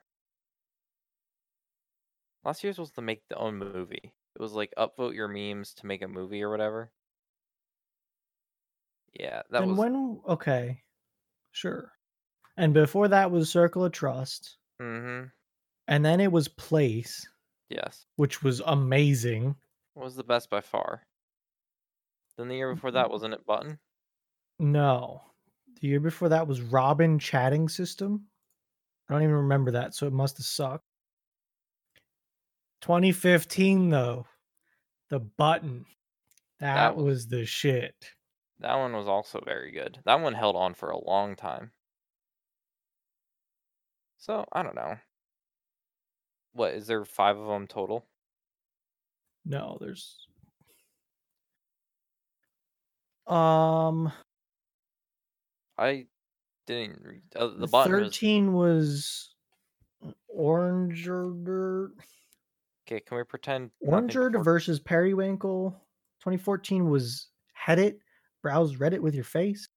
Last 2.44 2.64
year's 2.64 2.78
was 2.78 2.92
to 2.92 3.02
make 3.02 3.28
the 3.28 3.36
own 3.36 3.58
movie. 3.58 4.14
It 4.34 4.40
was 4.40 4.52
like 4.52 4.72
upvote 4.78 5.14
your 5.14 5.28
memes 5.28 5.74
to 5.74 5.86
make 5.86 6.00
a 6.00 6.08
movie 6.08 6.42
or 6.42 6.48
whatever. 6.48 6.90
Yeah, 9.20 9.42
that 9.50 9.62
and 9.62 9.72
was. 9.72 9.78
when 9.78 10.20
okay. 10.28 10.82
Sure. 11.52 11.92
And 12.56 12.72
before 12.72 13.08
that 13.08 13.30
was 13.30 13.50
Circle 13.50 13.84
of 13.84 13.92
Trust. 13.92 14.56
Mm-hmm. 14.80 15.26
And 15.88 16.04
then 16.04 16.20
it 16.20 16.32
was 16.32 16.48
Place, 16.48 17.28
Yes. 17.68 18.06
which 18.16 18.42
was 18.42 18.60
amazing. 18.64 19.56
was 19.94 20.14
the 20.16 20.24
best 20.24 20.50
by 20.50 20.60
far. 20.60 21.02
Then 22.36 22.48
the 22.48 22.56
year 22.56 22.74
before 22.74 22.90
that, 22.92 23.04
mm-hmm. 23.04 23.12
wasn't 23.12 23.34
it 23.34 23.46
Button? 23.46 23.78
No. 24.58 25.22
The 25.80 25.88
year 25.88 26.00
before 26.00 26.28
that 26.28 26.46
was 26.46 26.60
Robin 26.60 27.18
Chatting 27.18 27.68
System. 27.68 28.26
I 29.08 29.12
don't 29.14 29.22
even 29.22 29.34
remember 29.34 29.70
that, 29.72 29.94
so 29.94 30.06
it 30.06 30.12
must 30.12 30.36
have 30.38 30.46
sucked. 30.46 30.84
2015 32.82 33.88
though. 33.90 34.26
The 35.08 35.20
button. 35.20 35.86
That, 36.60 36.74
That 36.74 36.96
was- 36.96 37.04
was 37.04 37.28
the 37.28 37.46
shit. 37.46 37.94
That 38.60 38.76
one 38.76 38.94
was 38.94 39.06
also 39.06 39.40
very 39.44 39.70
good. 39.70 40.00
That 40.06 40.20
one 40.20 40.32
held 40.32 40.56
on 40.56 40.72
for 40.74 40.90
a 40.90 40.98
long 41.04 41.36
time. 41.36 41.72
So, 44.16 44.46
I 44.50 44.62
don't 44.62 44.74
know. 44.74 44.96
What, 46.56 46.74
is 46.74 46.86
there 46.86 47.04
five 47.04 47.36
of 47.36 47.46
them 47.46 47.66
total? 47.66 48.04
No, 49.44 49.76
there's 49.80 50.26
um 53.26 54.12
I 55.78 56.06
didn't 56.66 57.00
read. 57.04 57.22
Uh, 57.34 57.48
the 57.58 57.66
button 57.66 57.92
was. 57.92 58.02
13 58.02 58.52
was 58.54 59.34
Orangered 60.28 61.92
Okay, 62.88 63.00
can 63.00 63.16
we 63.16 63.24
pretend. 63.24 63.70
Orange 63.80 64.14
before- 64.14 64.42
versus 64.42 64.80
Periwinkle. 64.80 65.70
2014 66.20 66.88
was 66.88 67.28
Headdit, 67.66 67.98
browse 68.42 68.76
Reddit 68.76 69.00
with 69.00 69.14
your 69.14 69.24
face. 69.24 69.68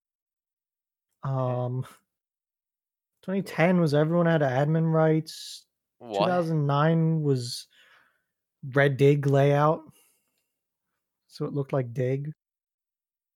Um 1.23 1.85
2010 3.23 3.81
was 3.81 3.93
everyone 3.93 4.25
had 4.25 4.41
admin 4.41 4.91
rights. 4.91 5.65
What? 5.99 6.25
2009 6.25 7.21
was 7.21 7.67
red 8.73 8.97
Digg 8.97 9.27
layout. 9.27 9.81
So 11.27 11.45
it 11.45 11.53
looked 11.53 11.73
like 11.73 11.93
Digg. 11.93 12.31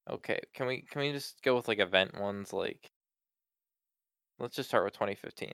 Okay, 0.09 0.39
can 0.53 0.67
we 0.67 0.81
can 0.81 1.01
we 1.01 1.11
just 1.11 1.41
go 1.43 1.55
with 1.55 1.67
like 1.67 1.79
event 1.79 2.19
ones 2.19 2.51
like 2.51 2.91
Let's 4.39 4.55
just 4.55 4.69
start 4.69 4.83
with 4.83 4.93
2015. 4.93 5.53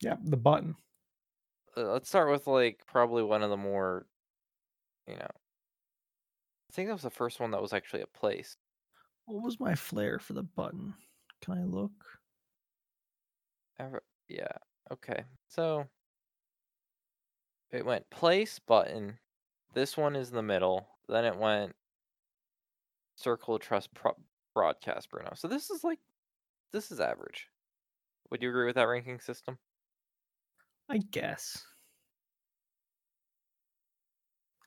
Yeah, 0.00 0.16
the 0.22 0.36
button. 0.36 0.74
Uh, 1.76 1.92
let's 1.92 2.08
start 2.08 2.30
with 2.30 2.46
like 2.46 2.80
probably 2.86 3.22
one 3.22 3.42
of 3.42 3.50
the 3.50 3.56
more 3.56 4.06
you 5.06 5.14
know 5.14 5.22
I 5.22 6.72
think 6.72 6.88
that 6.88 6.94
was 6.94 7.02
the 7.02 7.10
first 7.10 7.40
one 7.40 7.52
that 7.52 7.62
was 7.62 7.72
actually 7.72 8.02
a 8.02 8.06
place. 8.06 8.56
What 9.26 9.42
was 9.42 9.60
my 9.60 9.74
flair 9.74 10.18
for 10.18 10.34
the 10.34 10.42
button? 10.42 10.94
Can 11.40 11.58
I 11.58 11.64
look? 11.64 11.92
Ever 13.78 14.02
yeah. 14.28 14.58
Okay. 14.92 15.24
So 15.48 15.86
it 17.70 17.84
went 17.84 18.08
place 18.10 18.58
button. 18.58 19.18
This 19.74 19.96
one 19.96 20.14
is 20.16 20.30
in 20.30 20.36
the 20.36 20.42
middle. 20.42 20.86
Then 21.08 21.24
it 21.24 21.36
went 21.36 21.72
circle 23.16 23.58
trust 23.58 23.92
pro- 23.94 24.16
broadcast 24.54 25.10
Bruno. 25.10 25.32
So 25.34 25.48
this 25.48 25.70
is 25.70 25.84
like 25.84 25.98
this 26.72 26.90
is 26.90 27.00
average. 27.00 27.48
Would 28.30 28.42
you 28.42 28.48
agree 28.48 28.66
with 28.66 28.76
that 28.76 28.88
ranking 28.88 29.20
system? 29.20 29.58
I 30.88 30.98
guess. 30.98 31.64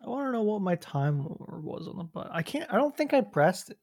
I 0.03 0.09
want 0.09 0.27
to 0.27 0.31
know 0.31 0.43
what 0.43 0.61
my 0.61 0.75
time 0.75 1.25
was 1.27 1.87
on 1.87 1.97
the 1.97 2.03
button. 2.03 2.31
I 2.33 2.43
can't. 2.43 2.71
I 2.71 2.77
don't 2.77 2.95
think 2.95 3.13
I 3.13 3.21
pressed 3.21 3.71
it. 3.71 3.77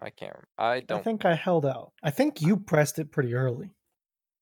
I 0.00 0.10
can't. 0.10 0.36
I 0.58 0.72
I 0.72 0.80
don't. 0.80 1.00
I 1.00 1.02
think 1.02 1.24
I 1.24 1.34
held 1.34 1.66
out. 1.66 1.92
I 2.02 2.10
think 2.10 2.40
you 2.40 2.56
pressed 2.56 2.98
it 2.98 3.12
pretty 3.12 3.34
early. 3.34 3.70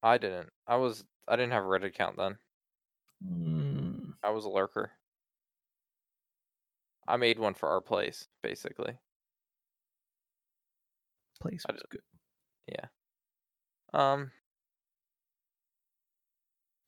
I 0.03 0.19
didn't. 0.19 0.51
I 0.67 0.77
was. 0.77 1.05
I 1.29 1.37
didn't 1.37 1.53
have 1.53 1.65
a 1.65 1.67
Reddit 1.67 1.87
account 1.87 2.17
then. 2.17 2.37
Mm, 3.25 4.15
I 4.23 4.31
was 4.31 4.45
a 4.45 4.49
lurker. 4.51 4.93
I 7.07 7.17
made 7.17 7.39
one 7.39 7.55
for 7.55 7.69
our 7.69 7.81
place, 7.81 8.29
basically. 8.43 8.99
place 11.41 11.65
I 11.69 11.73
was 11.73 11.83
good. 11.91 12.03
Yeah. 12.69 12.87
Um. 13.93 14.31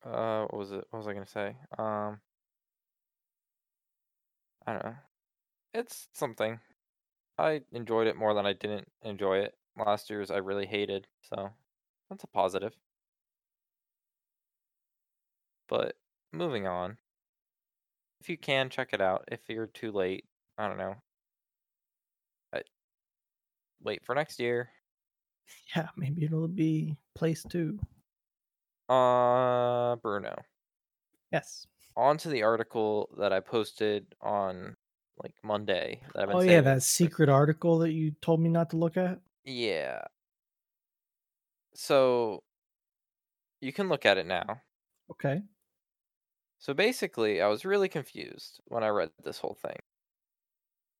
Uh, 0.03 0.43
what 0.43 0.57
was 0.57 0.71
it? 0.71 0.85
What 0.89 0.99
was 0.99 1.07
I 1.07 1.13
gonna 1.13 1.27
say? 1.27 1.55
Um. 1.77 2.19
I 4.67 4.73
don't 4.73 4.85
know. 4.85 4.95
It's 5.73 6.07
something. 6.13 6.59
I 7.37 7.61
enjoyed 7.71 8.07
it 8.07 8.15
more 8.15 8.33
than 8.33 8.45
I 8.45 8.53
didn't 8.53 8.87
enjoy 9.03 9.39
it. 9.39 9.55
Last 9.77 10.09
year's 10.09 10.31
I 10.31 10.37
really 10.37 10.65
hated, 10.65 11.07
so 11.21 11.51
that's 12.09 12.23
a 12.23 12.27
positive. 12.27 12.73
But 15.67 15.95
moving 16.31 16.67
on. 16.67 16.97
If 18.21 18.29
you 18.29 18.37
can 18.37 18.69
check 18.69 18.89
it 18.93 19.01
out, 19.01 19.25
if 19.31 19.41
you're 19.47 19.67
too 19.67 19.91
late, 19.91 20.25
I 20.57 20.67
don't 20.67 20.77
know. 20.77 20.95
I, 22.53 22.61
wait 23.83 24.05
for 24.05 24.15
next 24.15 24.39
year. 24.39 24.69
Yeah, 25.75 25.89
maybe 25.95 26.23
it'll 26.25 26.47
be 26.47 26.97
place 27.13 27.43
two. 27.47 27.77
Uh, 28.89 29.95
Bruno. 29.97 30.35
Yes. 31.31 31.67
On 31.95 32.17
to 32.17 32.29
the 32.29 32.41
article 32.41 33.09
that 33.19 33.31
I 33.31 33.41
posted 33.41 34.07
on 34.21 34.75
like 35.21 35.33
Monday. 35.43 36.01
That 36.13 36.23
I've 36.23 36.27
been 36.29 36.37
Oh 36.37 36.41
yeah, 36.41 36.61
that 36.61 36.83
secret 36.83 37.29
article 37.29 37.79
that 37.79 37.91
you 37.91 38.11
told 38.21 38.41
me 38.41 38.49
not 38.49 38.71
to 38.71 38.77
look 38.77 38.97
at. 38.97 39.19
Yeah. 39.43 40.01
So 41.73 42.43
you 43.61 43.73
can 43.73 43.89
look 43.89 44.05
at 44.05 44.17
it 44.17 44.25
now. 44.25 44.61
Okay. 45.11 45.41
So 46.65 46.73
basically, 46.73 47.41
I 47.41 47.47
was 47.47 47.63
really 47.63 47.87
confused 47.87 48.59
when 48.65 48.83
I 48.83 48.87
read 48.87 49.13
this 49.23 49.37
whole 49.37 49.53
thing. 49.53 49.77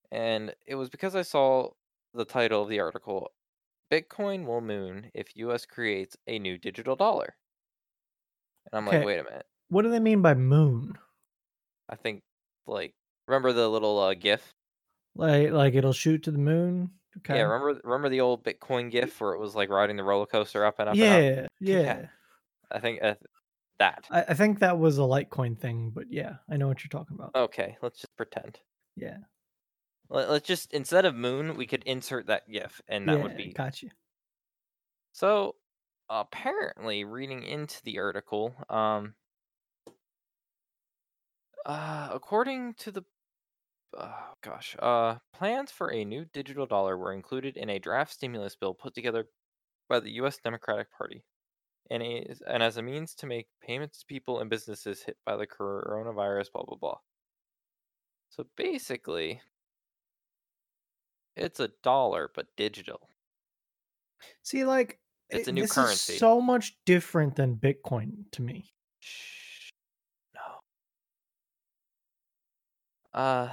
And 0.10 0.56
it 0.66 0.74
was 0.74 0.90
because 0.90 1.16
I 1.16 1.22
saw 1.22 1.74
the 2.12 2.26
title 2.26 2.64
of 2.64 2.70
the 2.70 2.80
article 2.80 3.36
Bitcoin 3.92 4.46
will 4.46 4.62
moon 4.62 5.12
if 5.14 5.36
US 5.38 5.66
creates 5.66 6.18
a 6.28 6.40
new 6.40 6.58
digital 6.58 6.96
dollar. 6.96 7.38
And 8.72 8.78
I'm 8.78 8.86
Okay. 8.88 9.00
like, 9.00 9.02
wait 9.02 9.20
a 9.20 9.24
minute. 9.24 9.48
What 9.70 9.84
do 9.84 9.92
they 9.92 10.00
mean 10.00 10.22
by 10.24 10.34
moon? 10.34 10.98
I 11.90 11.96
think 11.96 12.22
like 12.68 12.94
remember 13.28 13.52
the 13.52 13.68
little 13.68 13.98
uh, 14.00 14.14
GIF? 14.14 14.54
Like 15.16 15.52
like 15.52 15.74
it'll 15.74 15.94
shoot 15.94 16.22
to 16.24 16.32
the 16.32 16.38
moon? 16.38 17.00
Okay. 17.18 17.34
Yeah, 17.34 17.42
remember 17.42 17.82
remember 17.84 18.10
the 18.10 18.22
old 18.22 18.44
Bitcoin 18.44 18.92
GIF 18.92 19.20
where 19.20 19.34
it 19.34 19.40
was 19.40 19.56
like 19.56 19.70
riding 19.70 19.96
the 19.98 20.04
roller 20.04 20.26
coaster 20.28 20.64
up 20.66 20.80
and 20.80 20.90
up 20.90 21.02
and 21.02 21.10
up? 21.10 21.28
yeah, 21.30 21.48
yeah. 21.60 21.96
Yeah. 21.96 22.08
I 22.72 22.80
think 22.80 23.02
that. 23.79 24.05
I, 24.10 24.24
I 24.29 24.34
think 24.34 24.60
that 24.60 24.79
was 24.79 24.98
a 24.98 25.01
Litecoin 25.01 25.60
thing, 25.60 25.91
but 25.94 26.05
yeah, 26.10 26.36
I 26.50 26.58
know 26.58 26.67
what 26.67 26.84
you're 26.84 26.89
talking 26.89 27.17
about. 27.17 27.32
Okay, 27.36 27.77
let's 27.82 28.00
just 28.00 28.15
pretend. 28.15 28.60
yeah. 28.96 29.17
Let, 30.10 30.29
let's 30.29 30.48
just 30.48 30.74
instead 30.74 31.05
of 31.05 31.15
moon, 31.15 31.55
we 31.55 31.65
could 31.65 31.84
insert 31.86 32.27
that 32.27 32.50
GIF, 32.50 32.82
and 32.88 33.08
that 33.10 33.17
yeah, 33.17 33.24
would 33.24 33.38
be 33.38 33.53
gotcha. 33.53 33.88
so. 35.13 35.55
Apparently, 36.08 37.03
reading 37.03 37.41
into 37.41 37.82
the 37.84 37.98
article, 37.98 38.53
um, 38.70 39.15
uh, 41.65 42.10
according 42.13 42.75
to 42.75 42.91
the, 42.91 43.01
oh 43.98 44.13
gosh, 44.44 44.75
uh, 44.77 45.15
plans 45.34 45.72
for 45.72 45.91
a 45.91 46.05
new 46.05 46.25
digital 46.32 46.67
dollar 46.67 46.96
were 46.96 47.12
included 47.12 47.58
in 47.58 47.72
a 47.72 47.79
draft 47.79 48.13
stimulus 48.13 48.55
bill 48.55 48.75
put 48.75 48.94
together 48.94 49.25
by 49.89 50.00
the 50.00 50.12
U.S. 50.12 50.38
Democratic 50.44 50.91
Party, 50.96 51.24
and 51.92 52.01
is 52.04 52.42
and 52.48 52.63
as 52.63 52.77
a 52.77 52.82
means 52.82 53.13
to 53.15 53.25
make 53.27 53.48
payments 53.62 54.00
to 54.00 54.06
people 54.06 54.39
and 54.39 54.50
businesses 54.50 55.04
hit 55.04 55.18
by 55.25 55.36
the 55.36 55.48
coronavirus. 55.48 56.51
Blah 56.51 56.63
blah 56.63 56.77
blah. 56.77 56.98
So 58.30 58.46
basically, 58.57 59.42
it's 61.36 61.60
a 61.60 61.70
dollar 61.83 62.29
but 62.33 62.48
digital. 62.57 63.10
See, 64.44 64.66
like 64.66 65.00
It's 65.29 65.48
it- 65.48 65.51
a 65.51 65.53
new 65.53 65.68
currency. 65.68 66.18
So 66.18 66.42
much 66.42 66.75
different 66.86 67.36
than 67.36 67.55
Bitcoin 67.55 68.29
to 68.31 68.42
me. 68.42 68.74
Shh. 69.00 69.70
No. 70.33 70.60
Uh, 73.20 73.50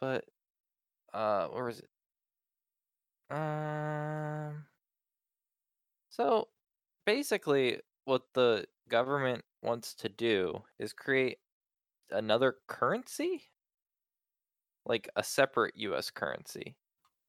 but 0.00 0.24
uh, 1.12 1.48
where 1.48 1.64
was 1.64 1.80
it? 1.80 1.88
Um. 3.34 4.66
So 6.10 6.48
basically, 7.06 7.80
what 8.04 8.22
the 8.34 8.66
government 8.88 9.44
wants 9.62 9.94
to 9.94 10.08
do 10.08 10.62
is 10.78 10.92
create 10.92 11.38
another 12.10 12.56
currency, 12.68 13.42
like 14.86 15.08
a 15.16 15.22
separate 15.22 15.74
U.S. 15.76 16.10
currency, 16.10 16.76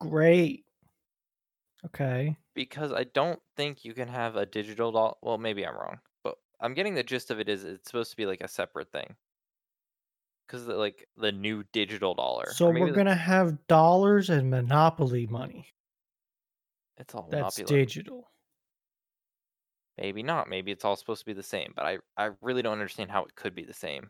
Great. 0.01 0.65
Okay. 1.85 2.35
because 2.53 2.91
I 2.91 3.03
don't 3.05 3.39
think 3.55 3.85
you 3.85 3.93
can 3.93 4.07
have 4.07 4.35
a 4.35 4.45
digital 4.45 4.91
dollar. 4.91 5.13
Well, 5.21 5.37
maybe 5.37 5.65
I'm 5.65 5.75
wrong, 5.75 5.99
but 6.23 6.35
I'm 6.59 6.73
getting 6.73 6.95
the 6.95 7.03
gist 7.03 7.31
of 7.31 7.39
it. 7.39 7.47
Is 7.49 7.63
it's 7.63 7.89
supposed 7.89 8.11
to 8.11 8.17
be 8.17 8.25
like 8.25 8.41
a 8.41 8.47
separate 8.47 8.91
thing? 8.91 9.15
Because 10.47 10.67
like 10.67 11.07
the 11.17 11.31
new 11.31 11.63
digital 11.73 12.13
dollar. 12.13 12.45
So 12.51 12.69
we're 12.69 12.91
gonna 12.91 13.15
have 13.15 13.65
dollars 13.67 14.29
and 14.29 14.49
monopoly 14.49 15.25
money. 15.27 15.67
It's 16.97 17.13
all 17.15 17.27
That's 17.29 17.57
monopoly. 17.59 17.65
digital. 17.79 18.31
Maybe 19.97 20.23
not. 20.23 20.49
Maybe 20.49 20.71
it's 20.71 20.83
all 20.83 20.95
supposed 20.95 21.21
to 21.21 21.25
be 21.25 21.33
the 21.33 21.43
same. 21.43 21.73
But 21.75 21.85
I, 21.85 21.97
I 22.17 22.31
really 22.41 22.61
don't 22.61 22.73
understand 22.73 23.11
how 23.11 23.23
it 23.23 23.35
could 23.35 23.55
be 23.55 23.63
the 23.63 23.73
same. 23.73 24.09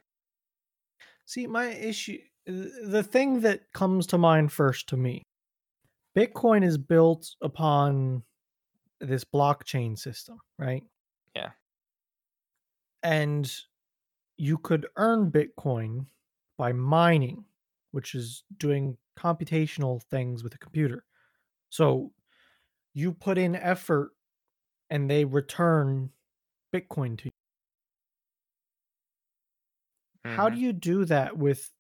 See, 1.26 1.48
my 1.48 1.68
issue, 1.68 2.20
the 2.46 3.04
thing 3.04 3.42
that 3.42 3.72
comes 3.74 4.08
to 4.08 4.18
mind 4.18 4.52
first 4.52 4.90
to 4.90 4.98
me, 4.98 5.24
Bitcoin 6.16 6.64
is 6.64 6.78
built 6.78 7.36
upon 7.42 8.24
this 9.02 9.24
blockchain 9.24 9.98
system, 9.98 10.40
right? 10.58 10.84
Yeah. 11.36 11.50
And 13.04 13.52
you 14.38 14.58
could 14.58 14.88
earn 14.96 15.32
Bitcoin 15.32 16.06
by 16.58 16.72
mining, 16.72 17.46
which 17.92 18.16
is 18.16 18.44
doing 18.58 18.98
computational 19.18 20.02
things 20.04 20.44
with 20.44 20.56
a 20.56 20.60
computer. 20.60 21.06
So 21.70 22.12
you 22.94 23.12
put 23.12 23.38
in 23.38 23.56
effort 23.56 24.12
and 24.90 25.10
they 25.10 25.26
return 25.26 26.12
Bitcoin 26.74 27.18
to 27.20 27.26
you. 27.26 27.32
How 30.26 30.50
do 30.50 30.58
Mhm. 30.58 30.62
you 30.62 30.74
do 30.74 31.06
that 31.06 31.38
with 31.38 31.72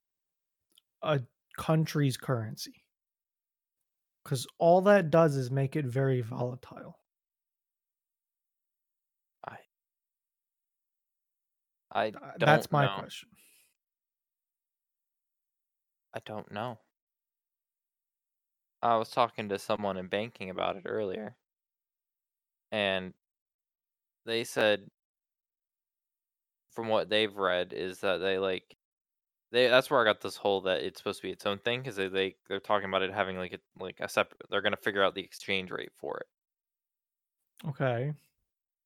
a 1.02 1.22
country's 1.58 2.18
currency? 2.18 2.84
Because 4.24 4.48
all 4.58 4.82
that 4.82 5.10
does 5.12 5.36
is 5.36 5.52
make 5.52 5.76
it 5.76 5.86
very 5.86 6.22
volatile. 6.22 7.00
I 11.92 12.12
don't 12.38 12.40
That's 12.40 12.72
my 12.72 12.88
know. 12.88 13.00
question. 13.00 13.30
I 16.14 16.20
don't 16.26 16.52
know. 16.52 16.80
I 18.82 18.96
was 18.98 19.10
talking 19.10 19.50
to 19.50 19.60
someone 19.60 19.98
in 19.98 20.08
banking 20.08 20.50
about 20.50 20.78
it 20.78 20.84
earlier, 20.86 21.36
and 22.76 23.14
they 24.26 24.44
said, 24.44 24.90
from 26.72 26.88
what 26.90 27.10
they've 27.10 27.36
read, 27.36 27.74
is 27.74 28.00
that 28.02 28.18
they 28.18 28.38
like 28.38 28.78
they. 29.52 29.68
That's 29.70 29.90
where 29.92 30.02
I 30.02 30.06
got 30.06 30.22
this 30.22 30.38
whole 30.38 30.62
that 30.64 30.84
it's 30.84 31.00
supposed 31.00 31.22
to 31.22 31.28
be 31.28 31.32
its 31.34 31.46
own 31.46 31.60
thing 31.60 31.82
because 31.82 31.96
they, 31.98 32.10
they 32.10 32.38
they're 32.48 32.60
talking 32.62 32.90
about 32.90 33.04
it 33.04 33.14
having 33.14 33.38
like 33.38 33.54
a 33.54 33.60
like 33.84 34.00
a 34.02 34.10
separate. 34.10 34.42
They're 34.50 34.62
gonna 34.64 34.78
figure 34.78 35.04
out 35.04 35.16
the 35.16 35.24
exchange 35.24 35.72
rate 35.72 35.94
for 35.98 36.18
it 36.20 36.28
Okay. 37.66 38.16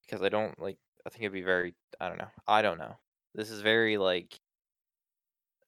because 0.01 0.21
I 0.21 0.29
don't 0.29 0.59
like. 0.59 0.77
I 1.05 1.09
think 1.09 1.21
it'd 1.23 1.33
be 1.33 1.41
very. 1.41 1.75
I 1.99 2.09
don't 2.09 2.17
know. 2.17 2.29
I 2.47 2.61
don't 2.61 2.77
know. 2.77 2.97
This 3.33 3.49
is 3.49 3.61
very 3.61 3.97
like. 3.97 4.39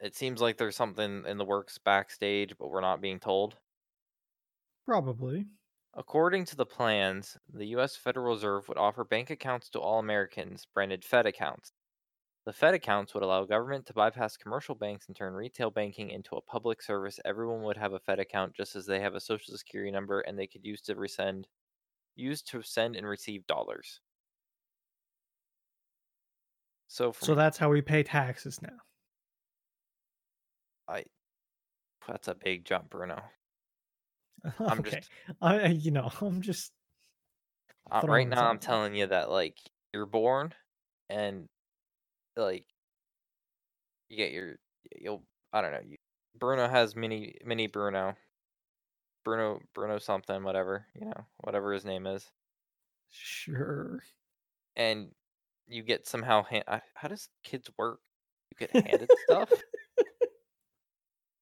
It 0.01 0.15
seems 0.17 0.41
like 0.41 0.57
there's 0.57 0.75
something 0.75 1.25
in 1.25 1.37
the 1.37 1.45
works 1.45 1.77
backstage, 1.77 2.57
but 2.57 2.67
we're 2.67 2.81
not 2.81 2.99
being 2.99 3.21
told. 3.21 3.57
Probably. 4.85 5.49
According 5.93 6.45
to 6.45 6.55
the 6.55 6.65
plans, 6.65 7.37
the 7.49 7.67
U.S. 7.67 7.95
Federal 7.95 8.33
Reserve 8.33 8.67
would 8.69 8.77
offer 8.77 9.03
bank 9.03 9.29
accounts 9.29 9.69
to 9.71 9.79
all 9.79 9.99
Americans, 9.99 10.65
branded 10.73 11.03
Fed 11.03 11.25
accounts. 11.25 11.73
The 12.45 12.53
Fed 12.53 12.73
accounts 12.73 13.13
would 13.13 13.23
allow 13.23 13.45
government 13.45 13.85
to 13.87 13.93
bypass 13.93 14.37
commercial 14.37 14.73
banks 14.73 15.07
and 15.07 15.15
turn 15.15 15.33
retail 15.33 15.69
banking 15.69 16.09
into 16.09 16.35
a 16.35 16.41
public 16.41 16.81
service. 16.81 17.19
Everyone 17.25 17.63
would 17.63 17.77
have 17.77 17.93
a 17.93 17.99
Fed 17.99 18.19
account 18.19 18.55
just 18.55 18.75
as 18.75 18.85
they 18.85 18.99
have 18.99 19.15
a 19.15 19.19
social 19.19 19.55
security 19.55 19.91
number 19.91 20.21
and 20.21 20.39
they 20.39 20.47
could 20.47 20.65
use 20.65 20.81
to 20.81 20.95
resend 20.95 21.45
use 22.15 22.41
to 22.43 22.61
send 22.61 22.95
and 22.95 23.07
receive 23.07 23.45
dollars. 23.47 24.01
So 26.87 27.11
from 27.11 27.27
So 27.27 27.35
that's 27.35 27.57
how 27.57 27.69
we 27.69 27.81
pay 27.81 28.03
taxes 28.03 28.61
now. 28.61 28.77
I 30.87 31.05
that's 32.07 32.27
a 32.27 32.35
big 32.35 32.65
jump, 32.65 32.89
Bruno. 32.89 33.21
I'm 34.59 34.79
okay. 34.79 34.99
just 34.99 35.09
I, 35.41 35.67
you 35.67 35.91
know, 35.91 36.11
I'm 36.21 36.41
just 36.41 36.71
Uh, 37.91 38.01
right 38.05 38.27
now, 38.27 38.45
I'm 38.47 38.59
telling 38.59 38.95
you 38.95 39.07
that 39.07 39.29
like 39.29 39.57
you're 39.93 40.05
born, 40.05 40.53
and 41.09 41.47
like 42.37 42.65
you 44.09 44.17
get 44.17 44.31
your 44.31 44.55
you'll 44.99 45.23
I 45.53 45.61
don't 45.61 45.71
know. 45.71 45.81
You, 45.85 45.97
Bruno 46.35 46.67
has 46.67 46.95
mini 46.95 47.35
mini 47.45 47.67
Bruno, 47.67 48.15
Bruno 49.23 49.59
Bruno 49.73 49.97
something 49.97 50.43
whatever 50.43 50.85
you 50.93 51.05
know 51.05 51.25
whatever 51.39 51.73
his 51.73 51.85
name 51.85 52.05
is. 52.07 52.29
Sure. 53.09 54.01
and 54.75 55.11
you 55.67 55.83
get 55.83 56.07
somehow 56.07 56.43
han- 56.43 56.63
I- 56.67 56.81
how 56.93 57.07
does 57.07 57.29
kids 57.43 57.69
work? 57.77 57.99
You 58.51 58.67
get 58.67 58.85
handed 58.85 59.09
stuff? 59.25 59.49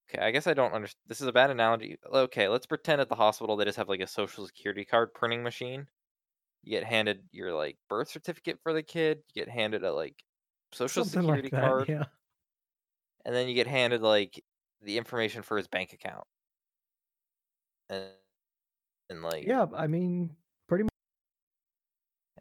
Okay, 0.09 0.21
I 0.23 0.31
guess 0.31 0.47
I 0.47 0.53
don't 0.53 0.73
understand. 0.73 1.01
This 1.05 1.21
is 1.21 1.27
a 1.27 1.31
bad 1.33 1.51
analogy. 1.51 1.97
Okay, 2.05 2.47
let's 2.47 2.65
pretend 2.65 2.99
at 3.01 3.09
the 3.09 3.15
hospital 3.15 3.55
they 3.55 3.65
just 3.65 3.77
have 3.77 3.89
like 3.89 3.99
a 4.01 4.07
social 4.07 4.45
security 4.47 4.83
card 4.85 5.13
printing 5.13 5.43
machine. 5.43 5.87
You 6.63 6.71
get 6.71 6.85
handed 6.85 7.29
your 7.31 7.53
like 7.53 7.79
birth 7.89 8.09
certificate 8.09 8.59
for 8.63 8.73
the 8.73 8.83
kid. 8.83 9.23
You 9.33 9.45
get 9.45 9.49
handed 9.53 9.83
a 9.83 9.93
like 9.93 10.23
social 10.73 11.03
Something 11.03 11.23
security 11.23 11.51
like 11.51 11.51
that. 11.51 11.75
card, 11.75 11.87
Yeah. 11.87 12.05
and 13.25 13.33
then 13.33 13.47
you 13.47 13.53
get 13.55 13.67
handed 13.67 14.01
like 14.01 14.43
the 14.81 14.97
information 14.97 15.41
for 15.43 15.57
his 15.57 15.67
bank 15.67 15.93
account. 15.93 16.25
And, 17.89 18.15
and 19.09 19.23
like 19.23 19.51
Yeah. 19.51 19.65
I 19.73 19.87
mean, 19.87 20.35
pretty 20.67 20.83
much. 20.83 20.89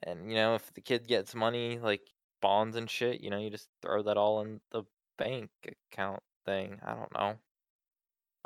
and 0.02 0.28
you 0.31 0.37
know 0.37 0.54
if 0.54 0.72
the 0.74 0.81
kid 0.81 1.07
gets 1.07 1.35
money 1.35 1.78
like 1.78 2.12
bonds 2.40 2.76
and 2.76 2.88
shit, 2.90 3.20
you 3.20 3.31
know 3.31 3.38
you 3.38 3.50
just 3.50 3.68
throw 3.83 4.02
that 4.02 4.16
all 4.16 4.40
in 4.42 4.61
the 4.70 4.85
bank 5.16 5.50
account 5.92 6.22
thing. 6.44 6.78
I 6.83 6.94
don't 6.94 7.12
know. 7.14 7.38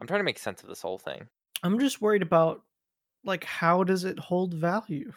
I'm 0.02 0.08
trying 0.08 0.18
to 0.18 0.24
make 0.24 0.40
sense 0.40 0.64
of 0.64 0.68
this 0.68 0.82
whole 0.82 0.98
thing. 0.98 1.28
I'm 1.62 1.78
just 1.78 2.02
worried 2.02 2.22
about 2.22 2.62
like 3.24 3.44
how 3.44 3.84
does 3.84 4.02
it 4.02 4.18
hold 4.18 4.52
value? 4.52 5.12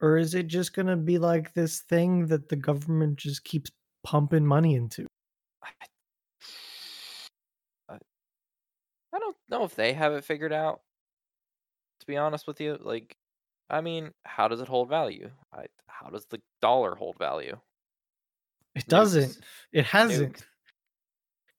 Or 0.00 0.16
is 0.16 0.34
it 0.34 0.48
just 0.48 0.74
going 0.74 0.88
to 0.88 0.96
be 0.96 1.18
like 1.18 1.54
this 1.54 1.78
thing 1.78 2.26
that 2.26 2.48
the 2.48 2.56
government 2.56 3.14
just 3.14 3.44
keeps 3.44 3.70
pumping 4.02 4.44
money 4.44 4.74
into? 4.74 5.06
I, 7.88 7.98
don't 9.20 9.36
know 9.48 9.62
if 9.62 9.76
they 9.76 9.92
have 9.92 10.14
it 10.14 10.24
figured 10.24 10.52
out. 10.52 10.80
To 12.00 12.06
be 12.08 12.16
honest 12.16 12.48
with 12.48 12.60
you, 12.60 12.76
like, 12.80 13.14
I 13.68 13.82
mean, 13.82 14.10
how 14.24 14.48
does 14.48 14.60
it 14.60 14.66
hold 14.66 14.88
value? 14.88 15.30
I, 15.54 15.66
how 15.86 16.08
does 16.10 16.26
the 16.26 16.40
dollar 16.60 16.96
hold 16.96 17.18
value? 17.18 17.56
It 18.74 18.88
doesn't. 18.88 19.38
It 19.72 19.84
hasn't. 19.84 20.38
Nukes. 20.38 20.44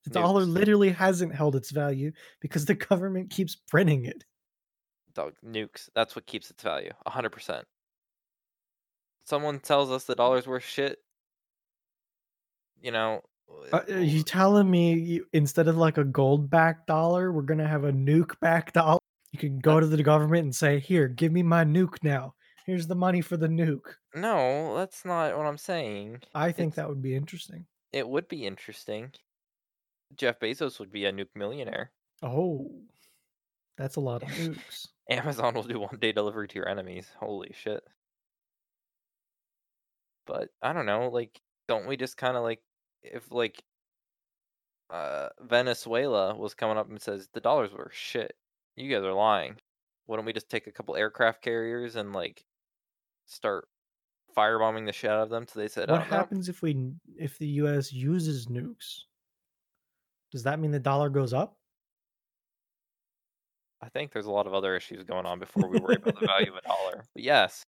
The 0.06 0.10
dollar 0.12 0.46
literally 0.46 0.90
hasn't 0.90 1.36
held 1.36 1.56
its 1.56 1.72
value 1.72 2.12
because 2.40 2.66
the 2.66 2.74
government 2.76 3.30
keeps 3.30 3.56
printing 3.56 4.06
it. 4.06 4.24
Dog, 5.14 5.34
nukes. 5.46 5.90
That's 5.94 6.16
what 6.16 6.26
keeps 6.26 6.50
its 6.50 6.64
value. 6.64 6.92
hundred 7.06 7.32
percent. 7.32 7.66
Someone 9.26 9.60
tells 9.60 9.92
us 9.92 10.06
the 10.06 10.16
dollar's 10.16 10.48
worth 10.48 10.64
shit. 10.64 11.00
You 12.82 12.92
know. 12.92 13.22
Uh, 13.74 13.82
are 13.90 14.00
you 14.00 14.24
telling 14.24 14.72
me 14.72 14.94
you, 14.94 15.26
instead 15.34 15.68
of 15.68 15.76
like 15.78 15.98
a 15.98 16.06
gold 16.06 16.50
backed 16.50 16.88
dollar, 16.88 17.32
we're 17.32 17.42
gonna 17.42 17.68
have 17.68 17.84
a 17.84 17.92
nuke 17.92 18.40
backed 18.40 18.74
dollar? 18.76 18.98
You 19.34 19.40
can 19.40 19.60
go 19.60 19.80
to 19.80 19.86
the 19.88 20.02
government 20.04 20.44
and 20.44 20.56
say, 20.56 20.80
"Here, 20.80 21.08
give 21.08 21.32
me 21.32 21.44
my 21.44 21.64
nuke 21.64 21.98
now. 22.04 22.34
Here's 22.66 22.88
the 22.88 22.96
money 22.96 23.22
for 23.22 23.38
the 23.38 23.48
nuke." 23.48 23.96
No, 24.16 24.76
that's 24.78 25.06
not 25.06 25.38
what 25.38 25.46
I'm 25.46 25.58
saying. 25.58 26.22
I 26.34 26.52
think 26.52 26.74
It's- 26.74 26.76
that 26.78 26.90
would 26.90 27.02
be 27.02 27.16
interesting. 27.16 27.66
It 27.94 28.08
would 28.08 28.28
be 28.30 28.46
interesting. 28.48 29.12
Jeff 30.16 30.40
Bezos 30.40 30.80
would 30.80 30.92
be 30.92 31.06
a 31.06 31.12
nuke 31.12 31.36
millionaire. 31.36 31.92
Oh, 32.22 32.72
that's 33.78 33.96
a 33.96 34.02
lot 34.02 34.24
of 34.24 34.30
nukes. 34.30 34.88
Amazon 35.10 35.54
will 35.54 35.64
do 35.64 35.80
one 35.80 35.98
day 36.00 36.12
delivery 36.12 36.48
to 36.48 36.56
your 36.56 36.70
enemies. 36.70 37.08
Holy 37.20 37.52
shit. 37.54 37.84
But 40.26 40.50
I 40.62 40.72
don't 40.74 40.86
know, 40.86 41.10
like, 41.10 41.42
don't 41.68 41.88
we 41.88 41.98
just 41.98 42.16
kind 42.16 42.38
of 42.38 42.44
like, 42.44 42.62
if 43.02 43.32
like, 43.32 43.64
uh, 44.90 45.30
Venezuela 45.42 46.36
was 46.36 46.54
coming 46.54 46.78
up 46.78 46.90
and 46.90 47.02
says 47.02 47.30
the 47.34 47.42
dollars 47.42 47.72
were 47.72 47.90
shit, 47.94 48.36
you 48.76 48.94
guys 48.94 49.04
are 49.04 49.14
lying. 49.14 49.56
Why 50.06 50.18
don't 50.18 50.26
we 50.26 50.34
just 50.34 50.50
take 50.50 50.68
a 50.68 50.72
couple 50.72 50.96
aircraft 50.96 51.42
carriers 51.42 51.96
and 51.96 52.14
like 52.14 52.46
start 53.26 53.68
firebombing 54.38 54.86
the 54.86 54.94
shit 54.94 55.10
out 55.10 55.24
of 55.24 55.30
them 55.30 55.48
So 55.48 55.60
they 55.60 55.68
said, 55.68 55.90
What 55.90 56.04
happens 56.04 56.50
if 56.50 56.62
we 56.62 56.92
if 57.18 57.38
the 57.38 57.48
U.S. 57.48 57.92
uses 57.92 58.48
nukes? 58.48 59.02
Does 60.32 60.44
that 60.44 60.60
mean 60.60 60.72
the 60.72 60.80
dollar 60.80 61.10
goes 61.10 61.34
up? 61.34 61.56
I 63.82 63.90
think 63.90 64.12
there's 64.12 64.28
a 64.28 64.32
lot 64.32 64.48
of 64.48 64.54
other 64.54 64.76
issues 64.76 65.04
going 65.04 65.26
on 65.26 65.40
before 65.40 65.68
we 65.68 65.80
worry 65.80 65.96
about 65.96 66.20
the 66.20 66.28
value 66.28 66.52
of 66.52 66.58
a 66.58 66.62
dollar. 66.68 67.04
But 67.14 67.24
yes. 67.24 67.64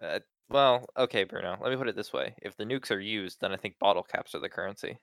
Uh, 0.00 0.20
well, 0.48 0.86
okay, 0.96 1.24
Bruno. 1.24 1.56
Let 1.60 1.70
me 1.70 1.76
put 1.76 1.88
it 1.88 1.96
this 1.96 2.12
way: 2.12 2.34
if 2.42 2.56
the 2.56 2.64
nukes 2.64 2.90
are 2.90 3.00
used, 3.00 3.40
then 3.40 3.52
I 3.52 3.56
think 3.56 3.78
bottle 3.78 4.02
caps 4.02 4.34
are 4.34 4.40
the 4.40 4.48
currency. 4.48 4.98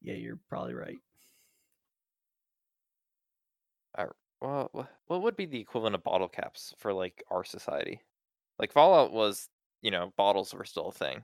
Yeah, 0.00 0.14
you're 0.14 0.38
probably 0.48 0.74
right. 0.74 0.98
Well, 4.42 4.70
what 5.06 5.22
would 5.22 5.36
be 5.36 5.46
the 5.46 5.60
equivalent 5.60 5.94
of 5.94 6.02
bottle 6.02 6.28
caps 6.28 6.74
for 6.78 6.92
like 6.92 7.22
our 7.30 7.44
society? 7.44 8.00
Like 8.58 8.72
Fallout 8.72 9.12
was, 9.12 9.48
you 9.82 9.92
know, 9.92 10.12
bottles 10.16 10.52
were 10.52 10.64
still 10.64 10.88
a 10.88 10.92
thing. 10.92 11.22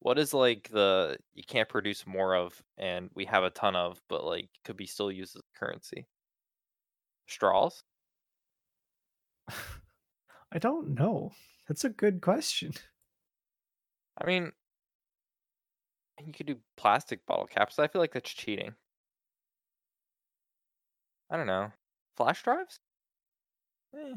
What 0.00 0.18
is 0.18 0.32
like 0.34 0.68
the 0.70 1.18
you 1.34 1.42
can't 1.44 1.68
produce 1.68 2.06
more 2.06 2.34
of 2.34 2.62
and 2.76 3.10
we 3.14 3.24
have 3.26 3.44
a 3.44 3.50
ton 3.50 3.76
of, 3.76 4.00
but 4.08 4.24
like 4.24 4.48
could 4.64 4.76
be 4.76 4.86
still 4.86 5.10
used 5.10 5.36
as 5.36 5.42
currency? 5.54 6.06
Straws? 7.26 7.84
I 10.52 10.58
don't 10.58 10.94
know. 10.94 11.32
That's 11.66 11.84
a 11.84 11.90
good 11.90 12.20
question. 12.20 12.72
I 14.20 14.26
mean, 14.26 14.52
you 16.24 16.32
could 16.32 16.46
do 16.46 16.58
plastic 16.76 17.24
bottle 17.26 17.46
caps. 17.46 17.78
I 17.78 17.86
feel 17.88 18.00
like 18.00 18.12
that's 18.12 18.30
cheating. 18.30 18.74
I 21.30 21.36
don't 21.38 21.46
know. 21.46 21.72
Flash 22.16 22.42
drives? 22.42 22.80
Eh, 23.94 24.14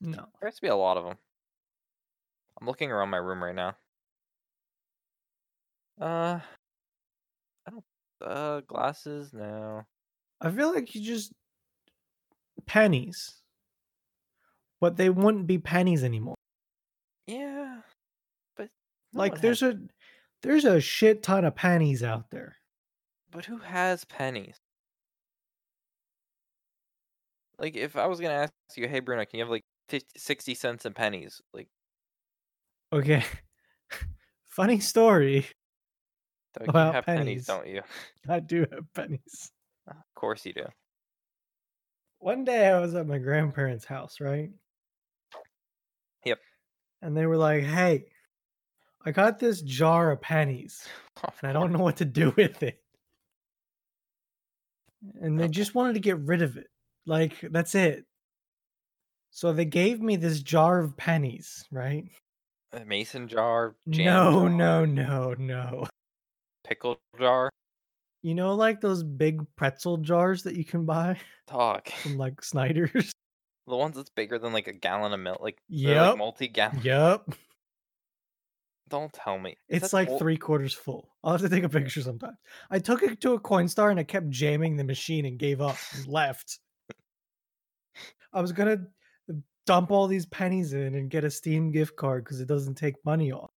No. 0.00 0.28
there 0.40 0.48
has 0.48 0.56
to 0.56 0.62
be 0.62 0.68
a 0.68 0.76
lot 0.76 0.96
of 0.96 1.04
them. 1.04 1.18
I'm 2.60 2.66
looking 2.66 2.90
around 2.90 3.10
my 3.10 3.18
room 3.18 3.42
right 3.42 3.54
now. 3.54 3.76
Uh, 6.02 6.40
I 7.64 7.70
don't. 7.70 7.84
Uh, 8.20 8.60
glasses? 8.62 9.32
now. 9.32 9.86
I 10.40 10.50
feel 10.50 10.74
like 10.74 10.92
you 10.96 11.00
just 11.00 11.32
pennies. 12.66 13.34
But 14.80 14.96
they 14.96 15.10
wouldn't 15.10 15.46
be 15.46 15.58
pennies 15.58 16.02
anymore. 16.02 16.34
Yeah, 17.28 17.82
but 18.56 18.68
no 19.12 19.20
like 19.20 19.40
there's 19.40 19.60
has, 19.60 19.74
a 19.74 19.78
there's 20.42 20.64
a 20.64 20.80
shit 20.80 21.22
ton 21.22 21.44
of 21.44 21.54
pennies 21.54 22.02
out 22.02 22.32
there. 22.32 22.56
but 23.30 23.44
who 23.44 23.58
has 23.58 24.04
pennies? 24.04 24.56
Like, 27.60 27.76
if 27.76 27.94
I 27.94 28.06
was 28.06 28.18
gonna 28.18 28.34
ask 28.34 28.52
you, 28.76 28.88
hey 28.88 28.98
Bruno, 28.98 29.24
can 29.24 29.38
you 29.38 29.44
have 29.44 29.50
like 29.50 29.62
50, 29.88 30.18
60 30.18 30.54
cents 30.56 30.84
in 30.84 30.94
pennies? 30.94 31.40
Like, 31.54 31.68
Okay. 32.92 33.24
Funny 34.48 34.80
story. 34.80 35.46
Doug, 36.58 36.68
About 36.68 36.88
you 36.88 36.92
have 36.94 37.06
pennies, 37.06 37.24
pennies. 37.24 37.46
don't 37.46 37.66
you? 37.66 37.82
I 38.28 38.40
do 38.40 38.60
have 38.70 38.92
pennies. 38.94 39.50
of 39.88 39.96
course 40.14 40.44
you 40.44 40.52
do. 40.52 40.66
One 42.18 42.44
day 42.44 42.68
I 42.68 42.78
was 42.78 42.94
at 42.94 43.06
my 43.06 43.18
grandparents' 43.18 43.84
house, 43.84 44.20
right? 44.20 44.50
Yep. 46.24 46.38
And 47.00 47.16
they 47.16 47.26
were 47.26 47.36
like, 47.36 47.64
"Hey, 47.64 48.04
I 49.04 49.10
got 49.10 49.38
this 49.40 49.60
jar 49.62 50.12
of 50.12 50.20
pennies, 50.20 50.86
oh, 51.24 51.30
and 51.42 51.50
I 51.50 51.52
don't 51.52 51.72
know 51.72 51.82
what 51.82 51.96
to 51.96 52.04
do 52.04 52.30
with 52.36 52.62
it." 52.62 52.80
And 55.20 55.38
they 55.40 55.48
just 55.48 55.74
wanted 55.74 55.94
to 55.94 56.00
get 56.00 56.18
rid 56.20 56.42
of 56.42 56.56
it. 56.56 56.68
Like, 57.06 57.40
that's 57.50 57.74
it. 57.74 58.04
So 59.32 59.52
they 59.52 59.64
gave 59.64 60.00
me 60.00 60.14
this 60.14 60.40
jar 60.42 60.78
of 60.78 60.96
pennies, 60.96 61.64
right? 61.72 62.04
A 62.72 62.84
mason 62.84 63.26
jar, 63.26 63.74
jam 63.88 64.04
No, 64.04 64.32
jar, 64.42 64.50
no, 64.50 64.84
no, 64.84 65.34
no. 65.34 65.86
Pickle 66.72 66.98
jar. 67.20 67.50
You 68.22 68.34
know, 68.34 68.54
like 68.54 68.80
those 68.80 69.02
big 69.02 69.42
pretzel 69.56 69.98
jars 69.98 70.42
that 70.44 70.54
you 70.56 70.64
can 70.64 70.86
buy 70.86 71.18
Talk. 71.46 71.88
from 72.02 72.16
like 72.16 72.42
Snyder's? 72.42 73.12
The 73.66 73.76
ones 73.76 73.94
that's 73.96 74.08
bigger 74.08 74.38
than 74.38 74.54
like 74.54 74.68
a 74.68 74.72
gallon 74.72 75.12
of 75.12 75.20
milk, 75.20 75.40
like 75.42 75.58
they're 75.68 76.00
like 76.00 76.08
Yep. 76.12 76.16
multi-gallon. 76.18 76.80
Yep. 76.82 77.34
Don't 78.88 79.12
tell 79.12 79.38
me. 79.38 79.56
Is 79.68 79.82
It's 79.82 79.92
like 79.92 80.08
whole- 80.08 80.18
three 80.18 80.38
quarters 80.38 80.72
full. 80.72 81.10
I'll 81.22 81.32
have 81.32 81.42
to 81.42 81.48
take 81.50 81.62
a 81.64 81.68
picture 81.68 82.00
sometime. 82.00 82.38
I 82.70 82.78
took 82.78 83.02
it 83.02 83.20
to 83.20 83.34
a 83.34 83.40
Coinstar 83.40 83.90
and 83.90 84.00
I 84.00 84.04
kept 84.04 84.30
jamming 84.30 84.76
the 84.76 84.84
machine 84.84 85.26
and 85.26 85.38
gave 85.38 85.60
up 85.60 85.76
and 85.94 86.06
left. 86.06 86.58
I 88.32 88.40
was 88.40 88.52
gonna 88.52 88.78
dump 89.66 89.90
all 89.90 90.06
these 90.06 90.24
pennies 90.26 90.72
in 90.72 90.94
and 90.94 91.10
get 91.10 91.24
a 91.24 91.30
Steam 91.30 91.70
gift 91.70 91.96
card 91.96 92.24
because 92.24 92.40
it 92.40 92.48
doesn't 92.48 92.76
take 92.76 92.94
money 93.04 93.30
off. 93.30 93.50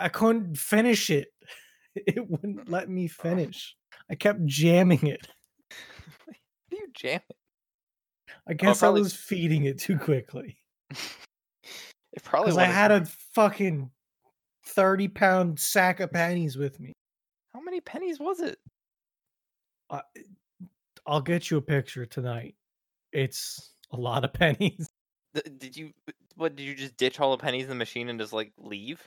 I 0.00 0.08
couldn't 0.08 0.56
finish 0.58 1.10
it. 1.10 1.28
It 2.06 2.28
wouldn't 2.28 2.68
let 2.68 2.88
me 2.88 3.06
finish. 3.06 3.76
I 4.10 4.14
kept 4.16 4.44
jamming 4.44 5.06
it. 5.06 5.26
You 6.72 6.88
jam 6.92 7.20
it? 7.30 7.36
I 8.48 8.54
guess 8.54 8.80
probably- 8.80 9.00
I 9.00 9.02
was 9.02 9.14
feeding 9.14 9.64
it 9.64 9.78
too 9.78 9.98
quickly. 9.98 10.56
It 12.12 12.22
probably 12.22 12.52
Because 12.52 12.58
I 12.58 12.66
had 12.66 12.92
a 12.92 13.04
fucking 13.34 13.90
30 14.66 15.08
pound 15.08 15.58
sack 15.58 15.98
of 15.98 16.12
pennies 16.12 16.56
with 16.56 16.78
me. 16.78 16.92
How 17.52 17.60
many 17.60 17.80
pennies 17.80 18.20
was 18.20 18.38
it? 18.40 18.56
I, 19.90 20.00
I'll 21.06 21.20
get 21.20 21.50
you 21.50 21.56
a 21.56 21.62
picture 21.62 22.06
tonight. 22.06 22.54
It's 23.12 23.72
a 23.90 23.96
lot 23.96 24.24
of 24.24 24.32
pennies. 24.32 24.88
Did 25.58 25.76
you? 25.76 25.90
What 26.36 26.54
did 26.54 26.62
you 26.62 26.74
just 26.76 26.96
ditch 26.96 27.18
all 27.18 27.32
the 27.32 27.42
pennies 27.42 27.64
in 27.64 27.70
the 27.70 27.74
machine 27.74 28.08
and 28.08 28.20
just 28.20 28.32
like 28.32 28.52
leave? 28.58 29.02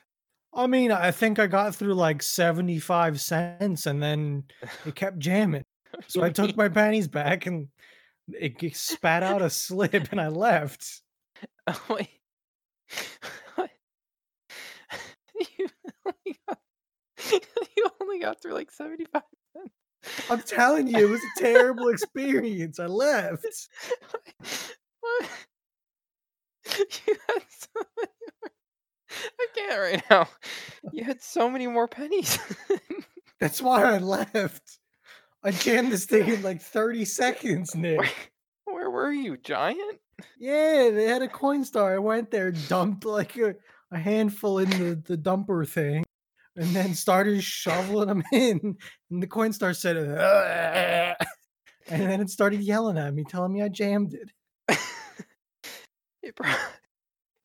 I 0.53 0.67
mean, 0.67 0.91
I 0.91 1.11
think 1.11 1.39
I 1.39 1.47
got 1.47 1.75
through 1.75 1.93
like 1.93 2.23
75 2.23 3.21
cents 3.21 3.85
and 3.85 4.01
then 4.01 4.45
it 4.85 4.95
kept 4.95 5.19
jamming. 5.19 5.65
So 6.07 6.23
I 6.23 6.29
took 6.29 6.55
my 6.57 6.69
panties 6.69 7.07
back 7.07 7.45
and 7.45 7.67
it 8.27 8.75
spat 8.75 9.23
out 9.23 9.41
a 9.41 9.49
slip 9.49 10.11
and 10.11 10.19
I 10.19 10.27
left. 10.29 11.01
Oh 11.67 11.83
wait. 11.89 12.09
You, 15.59 15.67
only 16.03 16.39
got, 16.47 16.57
you 17.75 17.89
only 18.01 18.19
got 18.19 18.41
through 18.41 18.53
like 18.53 18.71
seventy-five 18.71 19.21
cents. 19.55 20.31
I'm 20.31 20.41
telling 20.41 20.87
you, 20.87 20.97
it 20.97 21.09
was 21.09 21.21
a 21.21 21.39
terrible 21.39 21.89
experience. 21.89 22.79
I 22.79 22.87
left. 22.87 23.45
What? 24.99 25.29
You 26.79 27.15
had 27.27 27.43
so 27.49 27.81
many. 27.97 28.53
I 29.09 29.47
can't 29.55 29.79
right 29.79 30.03
now. 30.09 30.27
You 30.91 31.03
had 31.03 31.21
so 31.21 31.49
many 31.49 31.67
more 31.67 31.87
pennies. 31.87 32.39
That's 33.39 33.61
why 33.61 33.83
I 33.83 33.97
left. 33.99 34.79
I 35.43 35.51
jammed 35.51 35.91
this 35.91 36.05
thing 36.05 36.27
in 36.27 36.41
like 36.41 36.61
30 36.61 37.05
seconds, 37.05 37.75
Nick. 37.75 37.99
where, 38.65 38.75
where 38.75 38.89
were 38.89 39.11
you, 39.11 39.37
Giant? 39.37 39.99
Yeah, 40.39 40.89
they 40.91 41.05
had 41.05 41.21
a 41.21 41.27
Coinstar. 41.27 41.93
I 41.93 41.99
went 41.99 42.31
there, 42.31 42.51
dumped 42.51 43.05
like 43.05 43.37
a, 43.37 43.55
a 43.91 43.97
handful 43.99 44.57
in 44.59 44.69
the, 44.71 45.01
the 45.05 45.17
dumper 45.17 45.67
thing, 45.69 46.03
and 46.55 46.75
then 46.75 46.95
started 46.95 47.43
shoveling 47.43 48.07
them 48.07 48.23
in. 48.33 48.75
And 49.11 49.21
the 49.21 49.27
Coinstar 49.27 49.75
said, 49.75 49.95
"Ugh," 49.95 51.27
and 51.87 52.01
then 52.01 52.19
it 52.19 52.31
started 52.31 52.61
yelling 52.61 52.97
at 52.97 53.13
me, 53.13 53.23
telling 53.23 53.53
me 53.53 53.61
I 53.61 53.69
jammed 53.69 54.15
it. 54.15 54.31
It, 56.23 56.35
pro- 56.35 56.51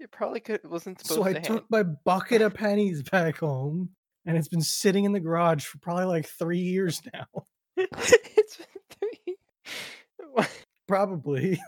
it 0.03 0.11
probably 0.11 0.41
could 0.41 0.61
wasn't 0.69 0.99
supposed 1.01 1.21
So 1.21 1.25
I 1.25 1.29
to. 1.29 1.35
hand- 1.35 1.45
took 1.47 1.71
my 1.71 1.83
bucket 1.83 2.43
of 2.43 2.55
pennies 2.55 3.03
back 3.03 3.39
home, 3.39 3.91
and 4.27 4.37
it's 4.37 4.49
been 4.49 4.61
sitting 4.63 5.05
in 5.05 5.13
the 5.13 5.21
garage 5.21 5.65
for 5.65 5.79
probably 5.79 6.05
like 6.07 6.27
three 6.27 6.59
years 6.59 7.01
now. 7.15 7.27
it's 7.77 8.57
been 8.57 8.67
three. 9.01 9.37
What? 10.33 10.51
Probably. 10.89 11.61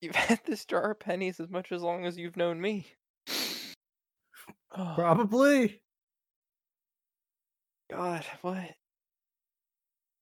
You've 0.00 0.14
had 0.14 0.40
this 0.46 0.64
jar 0.64 0.92
of 0.92 1.00
pennies 1.00 1.40
as 1.40 1.50
much 1.50 1.72
as 1.72 1.82
long 1.82 2.06
as 2.06 2.16
you've 2.16 2.36
known 2.36 2.60
me. 2.60 2.86
Probably. 4.74 5.80
God, 7.90 8.24
what? 8.42 8.70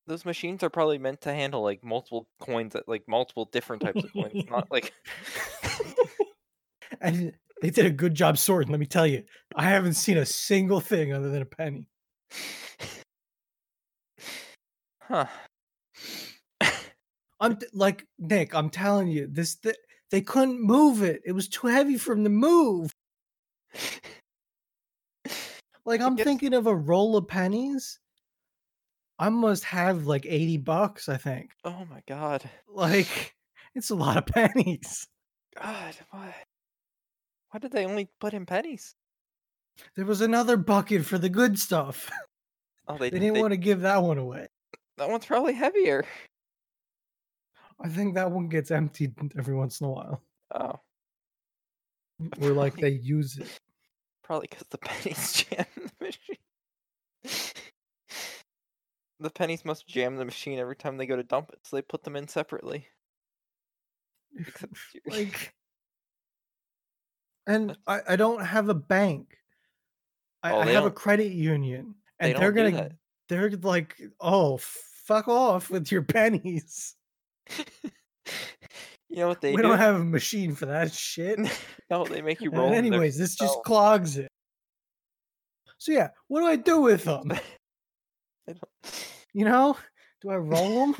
Those 0.08 0.24
machines 0.24 0.62
are 0.62 0.70
probably 0.70 0.98
meant 0.98 1.20
to 1.22 1.32
handle 1.32 1.62
like 1.62 1.82
multiple 1.84 2.28
coins, 2.40 2.74
like 2.86 3.02
multiple 3.08 3.48
different 3.52 3.82
types 3.82 4.02
of 4.04 4.12
coins, 4.12 4.44
not 4.50 4.70
like. 4.70 4.92
And 7.00 7.32
they 7.62 7.70
did 7.70 7.86
a 7.86 7.90
good 7.90 8.14
job 8.14 8.38
sorting, 8.38 8.70
let 8.70 8.80
me 8.80 8.86
tell 8.86 9.06
you. 9.06 9.24
I 9.54 9.64
haven't 9.64 9.94
seen 9.94 10.18
a 10.18 10.26
single 10.26 10.80
thing 10.80 11.12
other 11.12 11.30
than 11.30 11.42
a 11.42 11.46
penny. 11.46 11.86
Huh. 15.00 15.26
I'm 17.38 17.56
t- 17.56 17.66
like 17.72 18.06
Nick. 18.18 18.54
I'm 18.54 18.70
telling 18.70 19.08
you, 19.08 19.28
this 19.30 19.56
th- 19.56 19.76
they 20.10 20.20
couldn't 20.20 20.60
move 20.60 21.02
it. 21.02 21.22
It 21.24 21.32
was 21.32 21.48
too 21.48 21.66
heavy 21.66 21.96
for 21.98 22.14
them 22.14 22.24
to 22.24 22.30
move. 22.30 22.92
Like 25.84 26.00
I'm 26.00 26.16
thinking 26.16 26.54
of 26.54 26.66
a 26.66 26.74
roll 26.74 27.16
of 27.16 27.28
pennies. 27.28 28.00
I 29.18 29.28
must 29.28 29.64
have 29.64 30.06
like 30.06 30.26
eighty 30.26 30.56
bucks. 30.56 31.08
I 31.08 31.16
think. 31.16 31.50
Oh 31.64 31.86
my 31.90 32.02
god. 32.08 32.48
Like 32.68 33.34
it's 33.74 33.90
a 33.90 33.94
lot 33.94 34.16
of 34.16 34.26
pennies. 34.26 35.06
God, 35.62 35.94
why? 36.10 36.34
Why 37.56 37.60
did 37.60 37.72
they 37.72 37.86
only 37.86 38.10
put 38.20 38.34
in 38.34 38.44
pennies? 38.44 38.94
There 39.94 40.04
was 40.04 40.20
another 40.20 40.58
bucket 40.58 41.06
for 41.06 41.16
the 41.16 41.30
good 41.30 41.58
stuff. 41.58 42.10
Oh, 42.88 42.96
they, 42.98 43.10
They 43.10 43.18
didn't 43.18 43.34
they- 43.34 43.40
want 43.40 43.50
to 43.52 43.56
give 43.56 43.80
that 43.80 44.00
one 44.02 44.16
away. 44.18 44.46
That 44.98 45.08
one's 45.08 45.24
probably 45.26 45.54
heavier. 45.54 46.04
I 47.80 47.88
think 47.88 48.14
that 48.14 48.30
one 48.30 48.48
gets 48.48 48.70
emptied 48.70 49.12
every 49.36 49.54
once 49.56 49.80
in 49.80 49.86
a 49.88 49.90
while. 49.90 50.22
Oh, 50.54 50.78
Or 52.42 52.50
like 52.50 52.76
they 52.76 52.90
use 52.90 53.38
it. 53.38 53.58
probably 54.22 54.46
because 54.50 54.68
the 54.68 54.78
pennies 54.78 55.32
jam 55.32 55.64
the 55.74 56.04
machine. 56.04 57.52
the 59.18 59.30
pennies 59.30 59.64
must 59.64 59.88
jam 59.88 60.14
the 60.16 60.24
machine 60.26 60.58
every 60.60 60.76
time 60.76 60.96
they 60.98 61.06
go 61.06 61.16
to 61.16 61.24
dump 61.24 61.50
it, 61.52 61.58
so 61.64 61.74
they 61.74 61.82
put 61.82 62.04
them 62.04 62.14
in 62.16 62.28
separately. 62.28 62.86
Except 64.38 64.74
like 65.06 65.54
and 67.46 67.76
I, 67.86 68.00
I 68.10 68.16
don't 68.16 68.44
have 68.44 68.68
a 68.68 68.74
bank 68.74 69.36
i, 70.42 70.52
Oh, 70.52 70.60
I 70.60 70.66
have 70.72 70.84
a 70.84 70.90
credit 70.90 71.32
union 71.32 71.94
and 72.20 72.36
they're 72.36 72.52
gonna 72.52 72.90
they're 73.28 73.50
like 73.50 74.00
oh 74.20 74.58
fuck 74.58 75.28
off 75.28 75.70
with 75.70 75.90
your 75.92 76.02
pennies 76.14 76.94
you 79.08 79.16
know 79.16 79.28
what 79.28 79.40
they 79.40 79.50
we 79.52 79.56
do? 79.58 79.62
don't 79.62 79.78
have 79.78 79.96
a 79.96 80.04
machine 80.04 80.54
for 80.54 80.66
that 80.66 80.92
shit 80.92 81.38
no, 81.90 82.04
they 82.04 82.22
make 82.22 82.40
you 82.40 82.50
roll. 82.50 82.72
anyways 82.72 83.16
this 83.16 83.30
just 83.30 83.42
yourself. 83.42 83.64
clogs 83.64 84.18
it 84.18 84.28
so 85.78 85.92
yeah 85.92 86.08
what 86.28 86.40
do 86.40 86.46
i 86.46 86.56
do 86.56 86.80
with 86.80 87.04
them 87.04 87.30
you 89.32 89.44
know 89.44 89.76
do 90.22 90.30
i 90.30 90.36
roll 90.36 90.86
them 90.86 90.96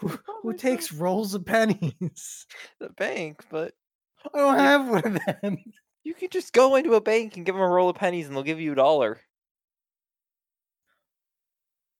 who, 0.00 0.10
Oh 0.28 0.38
who 0.42 0.52
takes 0.54 0.92
rolls 0.92 1.34
of 1.34 1.44
pennies 1.44 2.46
the 2.78 2.88
bank? 2.90 3.42
But 3.50 3.74
i 4.34 4.38
don't 4.38 4.58
have 4.58 4.88
one 4.88 5.04
of 5.16 5.18
them 5.42 5.58
you 6.04 6.14
can 6.14 6.28
just 6.30 6.52
go 6.52 6.76
into 6.76 6.94
a 6.94 7.00
bank 7.00 7.36
and 7.36 7.44
give 7.46 7.54
them 7.54 7.62
a 7.62 7.68
roll 7.68 7.88
of 7.88 7.96
pennies, 7.96 8.26
and 8.26 8.36
they'll 8.36 8.42
give 8.44 8.60
you 8.60 8.72
a 8.72 8.76
dollar. 8.76 9.20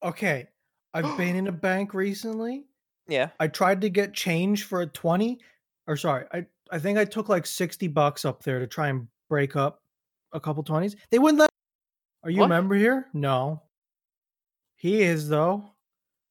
okay 0.02 0.46
i've 0.94 1.16
been 1.16 1.36
in 1.36 1.46
a 1.48 1.52
bank 1.68 1.94
recently 1.94 2.64
Yeah. 3.08 3.30
I 3.40 3.48
tried 3.48 3.80
to 3.82 3.88
get 3.90 4.14
change 4.14 4.64
for 4.64 4.82
a 4.82 4.86
20 4.86 5.38
or 5.86 5.96
sorry, 5.96 6.24
I 6.32 6.46
I 6.72 6.80
think 6.80 6.98
I 6.98 7.04
took 7.04 7.28
like 7.28 7.46
60 7.46 7.86
bucks 7.88 8.24
up 8.24 8.42
there 8.42 8.58
to 8.58 8.66
try 8.66 8.88
and 8.88 9.06
break 9.28 9.54
up 9.54 9.82
a 10.32 10.40
couple 10.40 10.64
20s. 10.64 10.96
They 11.10 11.20
wouldn't 11.20 11.38
let 11.38 11.50
Are 12.24 12.30
you 12.30 12.40
What? 12.40 12.46
a 12.46 12.48
member 12.48 12.74
here? 12.74 13.06
No. 13.14 13.62
He 14.74 15.02
is 15.02 15.28
though. 15.28 15.70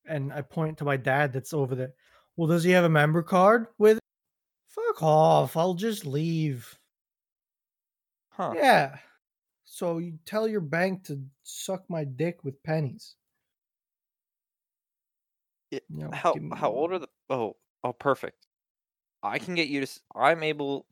And 0.05 0.34
I 0.34 0.41
point 0.41 0.77
to 0.79 0.84
my 0.86 0.97
dad 0.97 1.31
that's 1.31 1.53
over 1.53 1.73
there. 1.73 1.93
Well, 2.36 2.49
does 2.49 2.65
he 2.65 2.71
have 2.71 2.84
a 2.84 2.89
member 2.89 3.23
card 3.23 3.67
with 3.77 3.97
Fuck 4.76 5.02
off. 5.04 5.56
I'll 5.58 5.74
just 5.74 6.06
leave. 6.06 6.78
Huh. 8.30 8.54
Yeah. 8.56 8.98
So 9.64 9.98
you 10.00 10.20
tell 10.26 10.48
your 10.48 10.62
bank 10.62 11.06
to 11.06 11.22
suck 11.44 11.90
my 11.90 12.04
dick 12.04 12.44
with 12.44 12.62
pennies. 12.64 13.16
You 15.72 15.80
know, 15.90 16.10
How 16.14 16.34
me- 16.34 16.56
how 16.56 16.72
old 16.72 16.92
are 16.94 17.00
the? 17.00 17.10
Oh 17.30 17.56
oh, 17.84 17.94
perfect. 17.94 18.46
I 19.24 19.40
can 19.40 19.56
get 19.56 19.68
you 19.68 19.86
to. 19.86 20.00
I'm 20.16 20.44
able. 20.44 20.86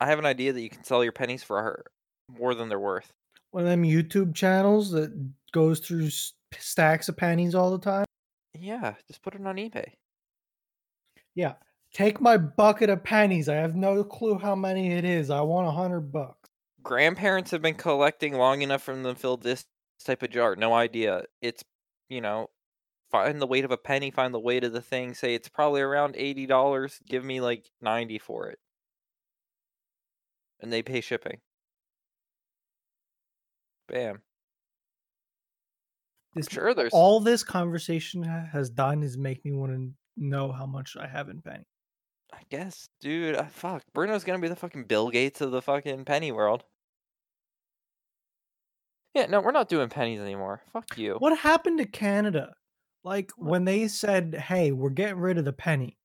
I 0.00 0.06
have 0.06 0.18
an 0.18 0.26
idea 0.26 0.52
that 0.52 0.60
you 0.60 0.70
can 0.70 0.82
sell 0.82 1.04
your 1.04 1.12
pennies 1.12 1.42
for 1.44 1.62
her 1.62 1.84
more 2.28 2.54
than 2.54 2.68
they're 2.68 2.80
worth. 2.80 3.12
one 3.50 3.64
of 3.64 3.68
them 3.70 3.82
YouTube 3.84 4.34
channels 4.34 4.90
that 4.92 5.12
goes 5.52 5.78
through 5.80 6.08
stacks 6.58 7.08
of 7.08 7.16
pennies 7.16 7.54
all 7.54 7.70
the 7.70 7.78
time. 7.84 8.04
Yeah, 8.58 8.94
just 9.06 9.22
put 9.22 9.34
it 9.34 9.46
on 9.46 9.56
eBay. 9.56 9.92
Yeah, 11.34 11.54
take 11.92 12.20
my 12.20 12.36
bucket 12.36 12.90
of 12.90 13.04
pennies. 13.04 13.48
I 13.48 13.56
have 13.56 13.74
no 13.76 14.04
clue 14.04 14.38
how 14.38 14.54
many 14.54 14.92
it 14.92 15.04
is. 15.04 15.30
I 15.30 15.40
want 15.42 15.66
a 15.68 15.72
hundred 15.72 16.12
bucks. 16.12 16.50
Grandparents 16.82 17.50
have 17.52 17.62
been 17.62 17.74
collecting 17.74 18.34
long 18.34 18.62
enough 18.62 18.82
from 18.82 19.02
them 19.02 19.14
to 19.14 19.20
fill 19.20 19.36
this 19.36 19.66
type 20.04 20.22
of 20.22 20.30
jar. 20.30 20.56
No 20.56 20.74
idea. 20.74 21.24
It's 21.40 21.64
you 22.08 22.20
know, 22.20 22.50
find 23.10 23.40
the 23.40 23.46
weight 23.46 23.64
of 23.64 23.70
a 23.70 23.76
penny, 23.78 24.10
find 24.10 24.34
the 24.34 24.40
weight 24.40 24.64
of 24.64 24.72
the 24.72 24.82
thing. 24.82 25.14
Say 25.14 25.34
it's 25.34 25.48
probably 25.48 25.80
around 25.80 26.14
eighty 26.16 26.46
dollars. 26.46 27.00
Give 27.06 27.24
me 27.24 27.40
like 27.40 27.70
ninety 27.80 28.18
for 28.18 28.48
it, 28.48 28.58
and 30.60 30.72
they 30.72 30.82
pay 30.82 31.00
shipping. 31.00 31.40
Bam. 33.86 34.22
I'm 36.34 36.42
This 36.42 36.48
sure 36.48 36.74
there's 36.74 36.92
all 36.92 37.20
this 37.20 37.42
conversation 37.44 38.22
has 38.22 38.70
done 38.70 39.02
is 39.02 39.18
make 39.18 39.44
me 39.44 39.52
want 39.52 39.72
to 39.72 39.92
know 40.16 40.52
how 40.52 40.66
much 40.66 40.96
I 40.96 41.06
have 41.06 41.28
in 41.28 41.42
penny. 41.42 41.64
I 42.42 42.44
guess, 42.50 42.88
dude. 43.00 43.36
Uh, 43.36 43.44
fuck, 43.44 43.84
Bruno's 43.94 44.24
gonna 44.24 44.40
be 44.40 44.48
the 44.48 44.56
fucking 44.56 44.84
Bill 44.84 45.10
Gates 45.10 45.40
of 45.40 45.52
the 45.52 45.62
fucking 45.62 46.04
penny 46.04 46.32
world. 46.32 46.64
Yeah, 49.14 49.26
no, 49.26 49.40
we're 49.40 49.52
not 49.52 49.68
doing 49.68 49.88
pennies 49.88 50.20
anymore. 50.20 50.62
Fuck 50.72 50.98
you. 50.98 51.16
What 51.18 51.38
happened 51.38 51.78
to 51.78 51.86
Canada? 51.86 52.54
Like 53.04 53.30
when 53.36 53.64
they 53.64 53.86
said, 53.86 54.34
"Hey, 54.34 54.72
we're 54.72 54.90
getting 54.90 55.18
rid 55.18 55.38
of 55.38 55.44
the 55.44 55.52
penny." 55.52 55.98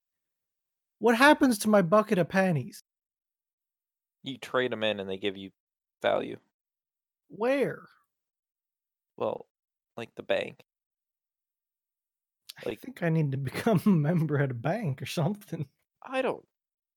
What 0.99 1.15
happens 1.15 1.57
to 1.59 1.69
my 1.69 1.81
bucket 1.81 2.17
of 2.17 2.29
pennies? 2.29 2.83
You 4.23 4.37
trade 4.37 4.71
them 4.71 4.83
in 4.83 4.99
and 4.99 5.09
they 5.09 5.17
give 5.17 5.37
you 5.37 5.51
value. 6.01 6.37
Where? 7.29 7.83
Well, 9.15 9.47
like 9.95 10.13
the 10.15 10.23
bank. 10.23 10.63
I 12.65 12.75
think 12.75 13.03
I 13.03 13.09
need 13.09 13.31
to 13.31 13.37
become 13.37 13.81
a 13.85 13.89
member 13.89 14.39
at 14.39 14.51
a 14.51 14.55
bank 14.55 15.01
or 15.01 15.05
something. 15.05 15.67
I 16.01 16.21
don't. 16.21 16.45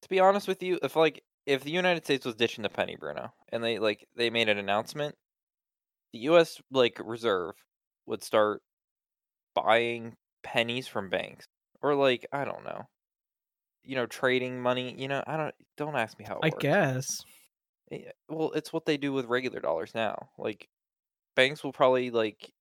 To 0.02 0.08
be 0.08 0.20
honest 0.20 0.48
with 0.48 0.62
you, 0.62 0.78
if 0.82 0.96
like 0.96 1.22
if 1.46 1.62
the 1.64 1.70
United 1.70 2.04
States 2.04 2.24
was 2.24 2.34
ditching 2.36 2.62
the 2.62 2.68
penny, 2.70 2.96
Bruno, 2.96 3.34
and 3.50 3.62
they 3.62 3.78
like 3.78 4.06
they 4.16 4.30
made 4.30 4.48
an 4.48 4.58
announcement, 4.58 5.16
the 6.12 6.20
U.S. 6.20 6.60
like 6.70 7.00
reserve 7.04 7.56
would 8.06 8.22
start 8.24 8.62
buying 9.54 10.16
pennies 10.42 10.88
from 10.88 11.10
banks, 11.10 11.48
or 11.82 11.94
like 11.96 12.26
I 12.32 12.44
don't 12.44 12.64
know, 12.64 12.88
you 13.82 13.96
know, 13.96 14.06
trading 14.06 14.60
money. 14.62 14.94
You 15.00 15.08
know, 15.08 15.24
I 15.26 15.36
don't. 15.36 15.54
Don't 15.76 15.96
ask 15.96 16.18
me 16.18 16.24
how 16.26 16.40
it 16.40 16.42
I 16.42 16.50
works. 16.50 16.78
guess. 16.80 17.24
Eh, 17.90 18.10
Well, 18.28 18.52
it's 18.52 18.72
what 18.72 18.86
they 18.86 18.96
do 18.96 19.12
with 19.12 19.26
regular 19.26 19.60
dollars 19.60 19.94
now. 19.94 20.30
Like 20.38 20.68
banks 21.36 21.64
will 21.64 21.72
probably 21.72 22.10
like 22.10 22.54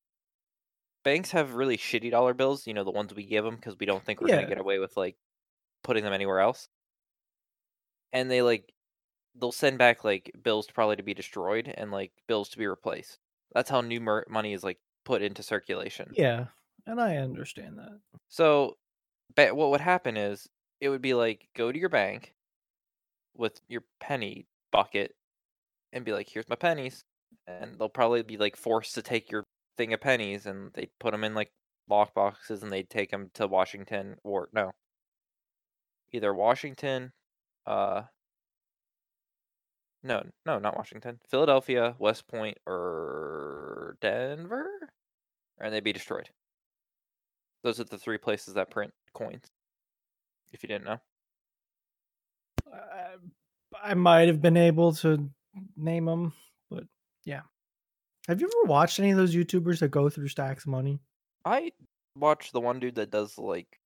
banks 1.04 1.32
have 1.32 1.56
really 1.56 1.78
shitty 1.78 2.12
dollar 2.12 2.34
bills. 2.34 2.66
You 2.68 2.74
know, 2.74 2.84
the 2.84 2.92
ones 2.92 3.14
we 3.14 3.26
give 3.26 3.44
them 3.44 3.56
because 3.56 3.78
we 3.80 3.86
don't 3.86 4.04
think 4.06 4.22
we're 4.22 4.30
Yeah. 4.30 4.36
gonna 4.36 4.46
get 4.46 4.58
away 4.60 4.80
with 4.80 4.96
like 4.98 5.18
putting 5.84 6.04
them 6.04 6.14
anywhere 6.14 6.40
else. 6.40 6.70
And 8.14 8.30
they 8.30 8.42
like 8.42 8.74
they'll 9.36 9.52
send 9.52 9.78
back 9.80 10.04
like 10.04 10.32
bills 10.44 10.68
to 10.68 10.74
probably 10.74 10.98
to 10.98 11.04
be 11.04 11.14
destroyed 11.16 11.68
and 11.70 11.92
like 11.92 12.14
bills 12.28 12.50
to 12.50 12.58
be 12.60 12.68
replaced. 12.68 13.20
That's 13.54 13.70
how 13.70 13.82
new 13.82 14.02
mer- 14.02 14.26
money 14.30 14.54
is 14.54 14.64
like 14.64 14.82
put 15.06 15.22
into 15.24 15.44
circulation. 15.44 16.16
Yeah, 16.16 16.48
and 16.86 17.00
I 17.02 17.18
understand 17.18 17.78
that. 17.80 18.02
So, 18.30 18.78
but 19.36 19.56
what 19.56 19.72
would 19.72 19.82
happen 19.82 20.18
is 20.18 20.50
it 20.82 20.90
would 20.90 21.02
be 21.02 21.14
like 21.14 21.50
go 21.56 21.72
to 21.72 21.80
your 21.80 21.90
bank 21.90 22.36
with 23.36 23.62
your 23.68 23.84
penny 24.00 24.48
bucket 24.72 25.16
and 25.94 26.06
be 26.06 26.14
like, 26.14 26.30
"Here's 26.30 26.50
my 26.50 26.56
pennies," 26.56 27.04
and 27.48 27.80
they'll 27.80 27.90
probably 27.90 28.24
be 28.24 28.38
like 28.38 28.56
forced 28.58 28.96
to 28.96 29.04
take 29.04 29.32
your 29.32 29.46
thing 29.78 29.94
of 29.94 30.02
pennies 30.02 30.46
and 30.48 30.74
they 30.74 30.88
put 31.00 31.12
them 31.12 31.24
in 31.26 31.36
like 31.36 31.52
lock 31.90 32.14
boxes 32.16 32.64
and 32.64 32.72
they'd 32.74 32.90
take 32.90 33.12
them 33.12 33.30
to 33.36 33.48
Washington 33.48 34.18
or 34.24 34.50
no, 34.54 34.72
either 36.12 36.34
Washington, 36.34 37.12
uh, 37.66 38.04
no, 40.04 40.24
no, 40.46 40.60
not 40.60 40.78
Washington, 40.78 41.20
Philadelphia, 41.30 41.96
West 42.00 42.28
Point, 42.28 42.58
or 42.66 43.98
Denver, 44.02 44.68
and 45.60 45.74
they'd 45.74 45.84
be 45.84 45.94
destroyed. 45.94 46.30
Those 47.64 47.80
are 47.80 47.84
the 47.86 47.98
three 47.98 48.18
places 48.18 48.54
that 48.54 48.70
print 48.70 48.94
coins. 49.14 49.46
If 50.52 50.64
you 50.64 50.70
didn't 50.70 50.86
know. 50.86 51.00
I, 52.74 53.16
I 53.84 53.94
might 53.94 54.28
have 54.28 54.42
been 54.42 54.58
able 54.58 54.94
to 54.96 55.30
name 55.76 56.06
them, 56.06 56.34
but 56.70 56.86
yeah. 57.26 57.42
Have 58.28 58.42
you 58.42 58.48
ever 58.48 58.70
watched 58.70 59.00
any 59.00 59.12
of 59.12 59.18
those 59.18 59.36
YouTubers 59.36 59.80
that 59.80 59.90
go 59.90 60.10
through 60.10 60.28
stacks 60.30 60.64
of 60.64 60.72
money? 60.72 61.00
I 61.46 61.72
watch 62.16 62.52
the 62.52 62.60
one 62.60 62.80
dude 62.80 62.96
that 62.96 63.12
does 63.12 63.38
like 63.38 63.79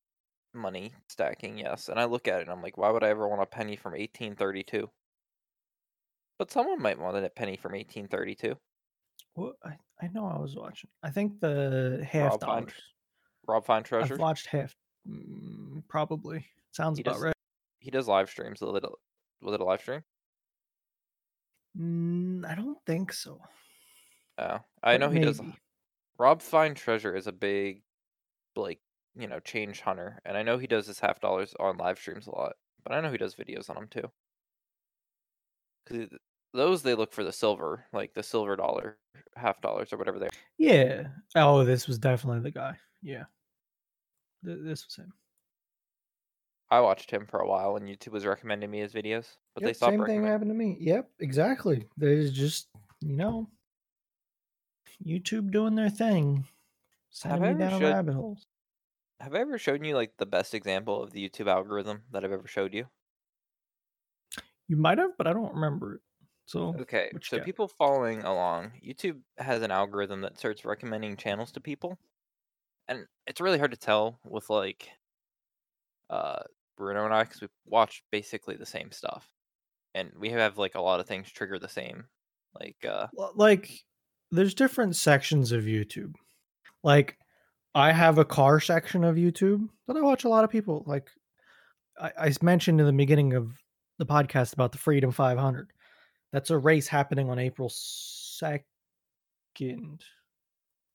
money 0.53 0.93
stacking, 1.09 1.57
yes, 1.57 1.89
and 1.89 1.99
I 1.99 2.05
look 2.05 2.27
at 2.27 2.39
it 2.39 2.43
and 2.43 2.51
I'm 2.51 2.61
like, 2.61 2.77
why 2.77 2.89
would 2.89 3.03
I 3.03 3.09
ever 3.09 3.27
want 3.27 3.41
a 3.41 3.45
penny 3.45 3.75
from 3.75 3.93
1832? 3.93 4.89
But 6.39 6.51
someone 6.51 6.81
might 6.81 6.99
want 6.99 7.17
a 7.17 7.29
penny 7.29 7.57
from 7.57 7.73
1832. 7.73 8.55
What 9.35 9.55
I, 9.63 9.77
I 10.01 10.07
know 10.13 10.25
I 10.25 10.39
was 10.39 10.55
watching. 10.55 10.89
I 11.01 11.09
think 11.09 11.39
the 11.39 12.05
half 12.09 12.31
Rob 12.31 12.41
Fine- 12.41 12.49
dollars. 12.63 12.73
Rob 13.47 13.65
Fine 13.65 13.83
Treasure. 13.83 14.13
I've 14.15 14.19
watched 14.19 14.47
half. 14.47 14.75
Mm, 15.07 15.83
probably 15.87 16.45
sounds 16.71 16.97
He 16.97 17.01
about 17.01 17.13
does- 17.15 17.21
right. 17.23 17.33
He 17.79 17.91
does 17.91 18.07
live 18.07 18.29
streams. 18.29 18.61
A 18.61 18.65
little. 18.65 18.97
Was 19.41 19.53
it 19.55 19.59
a 19.61 19.63
live 19.65 19.81
stream? 19.81 20.01
Mm, 21.77 22.45
I 22.49 22.55
don't 22.55 22.77
think 22.85 23.11
so. 23.11 23.39
Oh, 24.37 24.59
I 24.81 24.93
but 24.93 24.99
know 25.01 25.09
he 25.09 25.19
does. 25.19 25.41
Rob 26.17 26.41
Fine 26.41 26.75
Treasure 26.75 27.15
is 27.15 27.27
a 27.27 27.31
big, 27.31 27.81
like, 28.55 28.79
you 29.15 29.27
know, 29.27 29.39
change 29.39 29.81
hunter, 29.81 30.19
and 30.25 30.35
I 30.37 30.43
know 30.43 30.57
he 30.57 30.67
does 30.67 30.87
his 30.87 30.99
half 30.99 31.19
dollars 31.19 31.53
on 31.59 31.77
live 31.77 31.99
streams 31.99 32.27
a 32.27 32.31
lot. 32.31 32.53
But 32.83 32.93
I 32.93 33.01
know 33.01 33.11
he 33.11 33.17
does 33.17 33.35
videos 33.35 33.69
on 33.69 33.75
them 33.75 33.87
too. 33.89 34.09
Because 35.85 36.09
those 36.53 36.81
they 36.83 36.95
look 36.95 37.13
for 37.13 37.23
the 37.23 37.31
silver, 37.31 37.85
like 37.93 38.13
the 38.13 38.23
silver 38.23 38.55
dollar, 38.55 38.97
half 39.35 39.61
dollars 39.61 39.93
or 39.93 39.97
whatever 39.97 40.19
they. 40.19 40.25
Are. 40.27 40.31
Yeah. 40.57 41.07
Oh, 41.35 41.63
this 41.63 41.87
was 41.87 41.97
definitely 41.97 42.41
the 42.41 42.51
guy. 42.51 42.77
Yeah. 43.01 43.23
Th- 44.45 44.59
this 44.61 44.85
was 44.85 44.95
him. 44.95 45.13
I 46.69 46.79
watched 46.79 47.11
him 47.11 47.27
for 47.29 47.39
a 47.39 47.47
while 47.47 47.75
and 47.75 47.87
YouTube 47.87 48.13
was 48.13 48.25
recommending 48.25 48.71
me 48.71 48.79
his 48.79 48.93
videos, 48.93 49.27
but 49.53 49.63
they 49.63 49.73
stopped 49.73 49.93
same 49.93 50.05
thing 50.05 50.23
happened 50.25 50.49
to 50.49 50.55
me. 50.55 50.77
Yep, 50.79 51.07
exactly. 51.19 51.87
There's 51.97 52.31
just 52.31 52.67
you 53.01 53.15
know, 53.15 53.47
YouTube 55.05 55.51
doing 55.51 55.75
their 55.75 55.89
thing, 55.89 56.45
sending 57.11 57.57
me 57.57 57.63
down 57.65 57.79
showed- 57.79 57.93
rabbit 57.93 58.13
holes. 58.15 58.47
Have 59.23 59.33
I 59.35 59.39
ever 59.39 59.57
shown 59.57 59.85
you 59.85 59.95
like 59.95 60.17
the 60.17 60.25
best 60.25 60.53
example 60.53 61.01
of 61.01 61.11
the 61.11 61.29
YouTube 61.29 61.47
algorithm 61.47 62.03
that 62.11 62.25
I've 62.25 62.33
ever 62.33 62.45
showed 62.45 62.73
you? 62.73 62.87
You 64.67 64.75
might 64.75 64.97
have, 64.97 65.17
but 65.17 65.27
I 65.27 65.33
don't 65.33 65.53
remember 65.53 65.95
it. 65.95 66.01
So 66.45 66.75
Okay, 66.77 67.13
so 67.21 67.37
got? 67.37 67.45
people 67.45 67.69
following 67.69 68.23
along, 68.23 68.73
YouTube 68.85 69.21
has 69.37 69.61
an 69.61 69.71
algorithm 69.71 70.21
that 70.21 70.37
starts 70.37 70.65
recommending 70.65 71.15
channels 71.15 71.53
to 71.53 71.61
people, 71.61 71.97
and 72.87 73.07
it's 73.27 73.41
really 73.41 73.59
hard 73.59 73.71
to 73.71 73.77
tell 73.77 74.19
with 74.25 74.49
like 74.49 74.89
uh 76.09 76.43
Bruno 76.75 77.05
and 77.05 77.13
I 77.13 77.23
because 77.23 77.41
we 77.41 77.47
watch 77.65 78.03
basically 78.11 78.55
the 78.55 78.65
same 78.65 78.91
stuff, 78.91 79.29
and 79.95 80.11
we 80.17 80.31
have 80.31 80.57
like 80.57 80.75
a 80.75 80.81
lot 80.81 80.99
of 80.99 81.07
things 81.07 81.31
trigger 81.31 81.59
the 81.59 81.69
same, 81.69 82.07
like 82.59 82.83
uh 82.85 83.07
like 83.35 83.85
there's 84.31 84.53
different 84.53 84.95
sections 84.95 85.51
of 85.51 85.63
YouTube. 85.63 86.15
Like 86.83 87.17
I 87.75 87.91
have 87.91 88.17
a 88.19 88.25
car 88.25 88.59
section 88.59 89.03
of 89.03 89.15
YouTube 89.15 89.67
that 89.87 89.97
I 89.97 90.01
watch 90.01 90.25
a 90.25 90.29
lot 90.29 90.43
of 90.43 90.49
people. 90.51 90.83
Like 90.85 91.09
I 91.99 92.31
mentioned 92.41 92.79
in 92.79 92.85
the 92.85 92.93
beginning 92.93 93.33
of 93.33 93.51
the 93.97 94.05
podcast 94.05 94.53
about 94.53 94.71
the 94.71 94.77
Freedom 94.77 95.11
500. 95.11 95.71
That's 96.31 96.49
a 96.49 96.57
race 96.57 96.87
happening 96.87 97.29
on 97.29 97.39
April 97.39 97.69
2nd. 97.69 98.63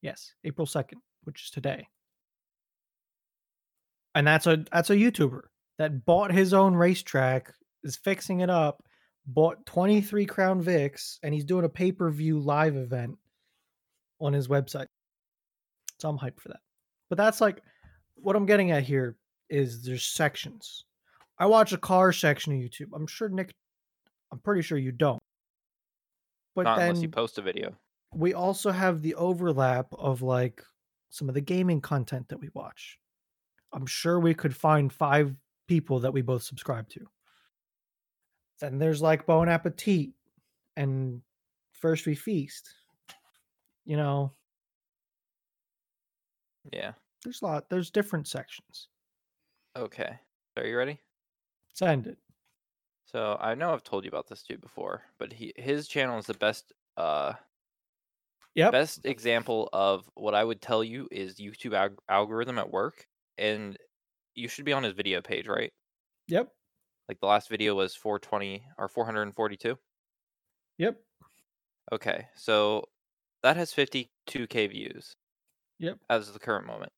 Yes, 0.02 0.34
April 0.44 0.66
2nd, 0.66 0.98
which 1.24 1.44
is 1.44 1.50
today. 1.50 1.86
And 4.14 4.26
that's 4.26 4.46
a 4.46 4.64
that's 4.72 4.90
a 4.90 4.96
YouTuber 4.96 5.42
that 5.78 6.04
bought 6.04 6.32
his 6.32 6.52
own 6.52 6.74
racetrack, 6.74 7.54
is 7.84 7.96
fixing 7.96 8.40
it 8.40 8.50
up, 8.50 8.82
bought 9.26 9.64
23 9.66 10.26
Crown 10.26 10.62
Vics, 10.62 11.18
and 11.22 11.32
he's 11.32 11.44
doing 11.44 11.64
a 11.64 11.68
pay-per-view 11.68 12.40
live 12.40 12.76
event 12.76 13.16
on 14.20 14.32
his 14.32 14.48
website. 14.48 14.88
So 16.00 16.08
I'm 16.08 16.18
hyped 16.18 16.40
for 16.40 16.48
that. 16.48 16.60
But 17.08 17.16
that's 17.18 17.40
like 17.40 17.62
what 18.16 18.36
I'm 18.36 18.46
getting 18.46 18.70
at 18.70 18.82
here 18.82 19.16
is 19.48 19.82
there's 19.82 20.04
sections. 20.04 20.84
I 21.38 21.46
watch 21.46 21.72
a 21.72 21.78
car 21.78 22.12
section 22.12 22.52
of 22.52 22.58
YouTube. 22.58 22.88
I'm 22.94 23.06
sure 23.06 23.28
Nick 23.28 23.52
I'm 24.30 24.38
pretty 24.38 24.62
sure 24.62 24.78
you 24.78 24.92
don't. 24.92 25.22
But 26.54 26.64
not 26.64 26.78
then 26.78 26.90
unless 26.90 27.02
you 27.02 27.08
post 27.08 27.38
a 27.38 27.42
video. 27.42 27.74
we 28.14 28.34
also 28.34 28.70
have 28.70 29.00
the 29.00 29.14
overlap 29.14 29.86
of 29.92 30.22
like 30.22 30.62
some 31.10 31.28
of 31.28 31.34
the 31.34 31.40
gaming 31.40 31.80
content 31.80 32.28
that 32.28 32.40
we 32.40 32.50
watch. 32.54 32.98
I'm 33.72 33.86
sure 33.86 34.18
we 34.18 34.34
could 34.34 34.54
find 34.54 34.92
five 34.92 35.34
people 35.66 36.00
that 36.00 36.12
we 36.12 36.22
both 36.22 36.42
subscribe 36.42 36.88
to. 36.90 37.06
Then 38.60 38.78
there's 38.78 39.00
like 39.00 39.26
Bon 39.26 39.48
Appetit 39.48 40.10
and 40.76 41.22
First 41.72 42.06
We 42.06 42.14
Feast. 42.14 42.68
You 43.84 43.96
know, 43.96 44.32
Yeah. 46.72 46.94
there's 47.22 47.42
a 47.42 47.44
lot, 47.46 47.70
there's 47.70 47.90
different 47.92 48.26
sections. 48.28 48.88
Okay. 49.74 50.20
Are 50.56 50.66
you 50.66 50.76
ready? 50.76 51.00
Send 51.72 52.06
it. 52.06 52.18
So 53.06 53.36
I 53.40 53.54
know 53.54 53.72
I've 53.72 53.82
told 53.82 54.04
you 54.04 54.08
about 54.08 54.28
this 54.28 54.42
dude 54.44 54.60
before, 54.60 55.02
but 55.18 55.32
he 55.32 55.52
his 55.56 55.88
channel 55.88 56.18
is 56.18 56.26
the 56.26 56.34
best 56.34 56.72
uh 56.96 57.34
Yep. 58.54 58.82
best 58.82 59.04
example 59.06 59.68
of 59.72 60.10
what 60.14 60.34
I 60.34 60.44
would 60.44 60.60
tell 60.60 60.84
you 60.84 61.08
is 61.10 61.36
YouTube 61.38 61.72
alg- 61.72 61.98
algorithm 62.08 62.58
at 62.58 62.70
work, 62.70 63.06
and 63.36 63.76
you 64.34 64.48
should 64.48 64.64
be 64.64 64.72
on 64.72 64.82
his 64.84 64.94
video 64.94 65.22
page, 65.22 65.48
right? 65.48 65.72
Yep. 66.28 66.54
Like 67.06 67.20
the 67.20 67.26
last 67.26 67.48
video 67.50 67.74
was 67.74 67.94
420 67.94 68.66
or 68.78 68.88
442. 68.88 69.78
Yep. 70.78 71.02
Okay, 71.92 72.28
so 72.36 72.84
that 73.42 73.56
has 73.56 73.72
52k 73.72 74.66
views 74.66 75.16
Yep. 75.78 75.98
as 76.08 76.28
of 76.28 76.34
the 76.34 76.40
current 76.40 76.66
moment. 76.66 76.92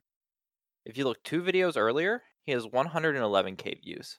If 0.84 0.96
you 0.96 1.04
look 1.04 1.22
two 1.22 1.42
videos 1.42 1.76
earlier, 1.76 2.22
he 2.44 2.52
has 2.52 2.66
111k 2.66 3.82
views. 3.82 4.18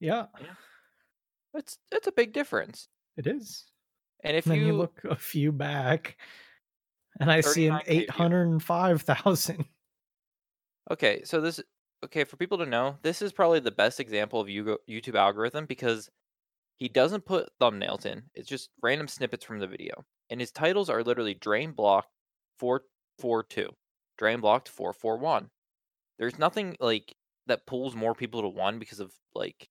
Yeah. 0.00 0.26
yeah. 0.40 0.54
It's 1.54 1.78
it's 1.92 2.06
a 2.06 2.12
big 2.12 2.32
difference. 2.32 2.88
It 3.16 3.26
is. 3.26 3.66
And 4.24 4.36
if 4.36 4.46
And 4.46 4.56
you, 4.56 4.66
you 4.68 4.72
look 4.72 5.00
a 5.04 5.16
few 5.16 5.52
back 5.52 6.16
and 7.20 7.30
I 7.30 7.40
see 7.40 7.66
an 7.66 7.80
805,000. 7.86 9.64
Okay, 10.90 11.22
so 11.22 11.42
this 11.42 11.60
okay 12.02 12.24
for 12.24 12.38
people 12.38 12.56
to 12.58 12.64
know, 12.66 12.96
this 13.02 13.20
is 13.20 13.30
probably 13.30 13.60
the 13.60 13.70
best 13.70 14.00
example 14.00 14.40
of 14.40 14.48
YouTube 14.48 15.14
algorithm 15.14 15.66
because 15.66 16.08
he 16.76 16.88
doesn't 16.88 17.26
put 17.26 17.50
thumbnails 17.60 18.06
in. 18.06 18.22
It's 18.34 18.48
just 18.48 18.70
random 18.82 19.08
snippets 19.08 19.44
from 19.44 19.58
the 19.58 19.66
video. 19.66 20.06
And 20.30 20.40
his 20.40 20.50
titles 20.50 20.88
are 20.88 21.02
literally 21.02 21.34
Drain 21.34 21.72
Blocked 23.18 23.52
442, 23.52 23.76
Drain 24.18 24.40
Blocked 24.40 24.68
441. 24.68 25.50
There's 26.18 26.38
nothing 26.38 26.76
like 26.80 27.16
that 27.46 27.66
pulls 27.66 27.94
more 27.94 28.14
people 28.14 28.42
to 28.42 28.48
one 28.48 28.78
because 28.78 29.00
of 29.00 29.12
like 29.34 29.68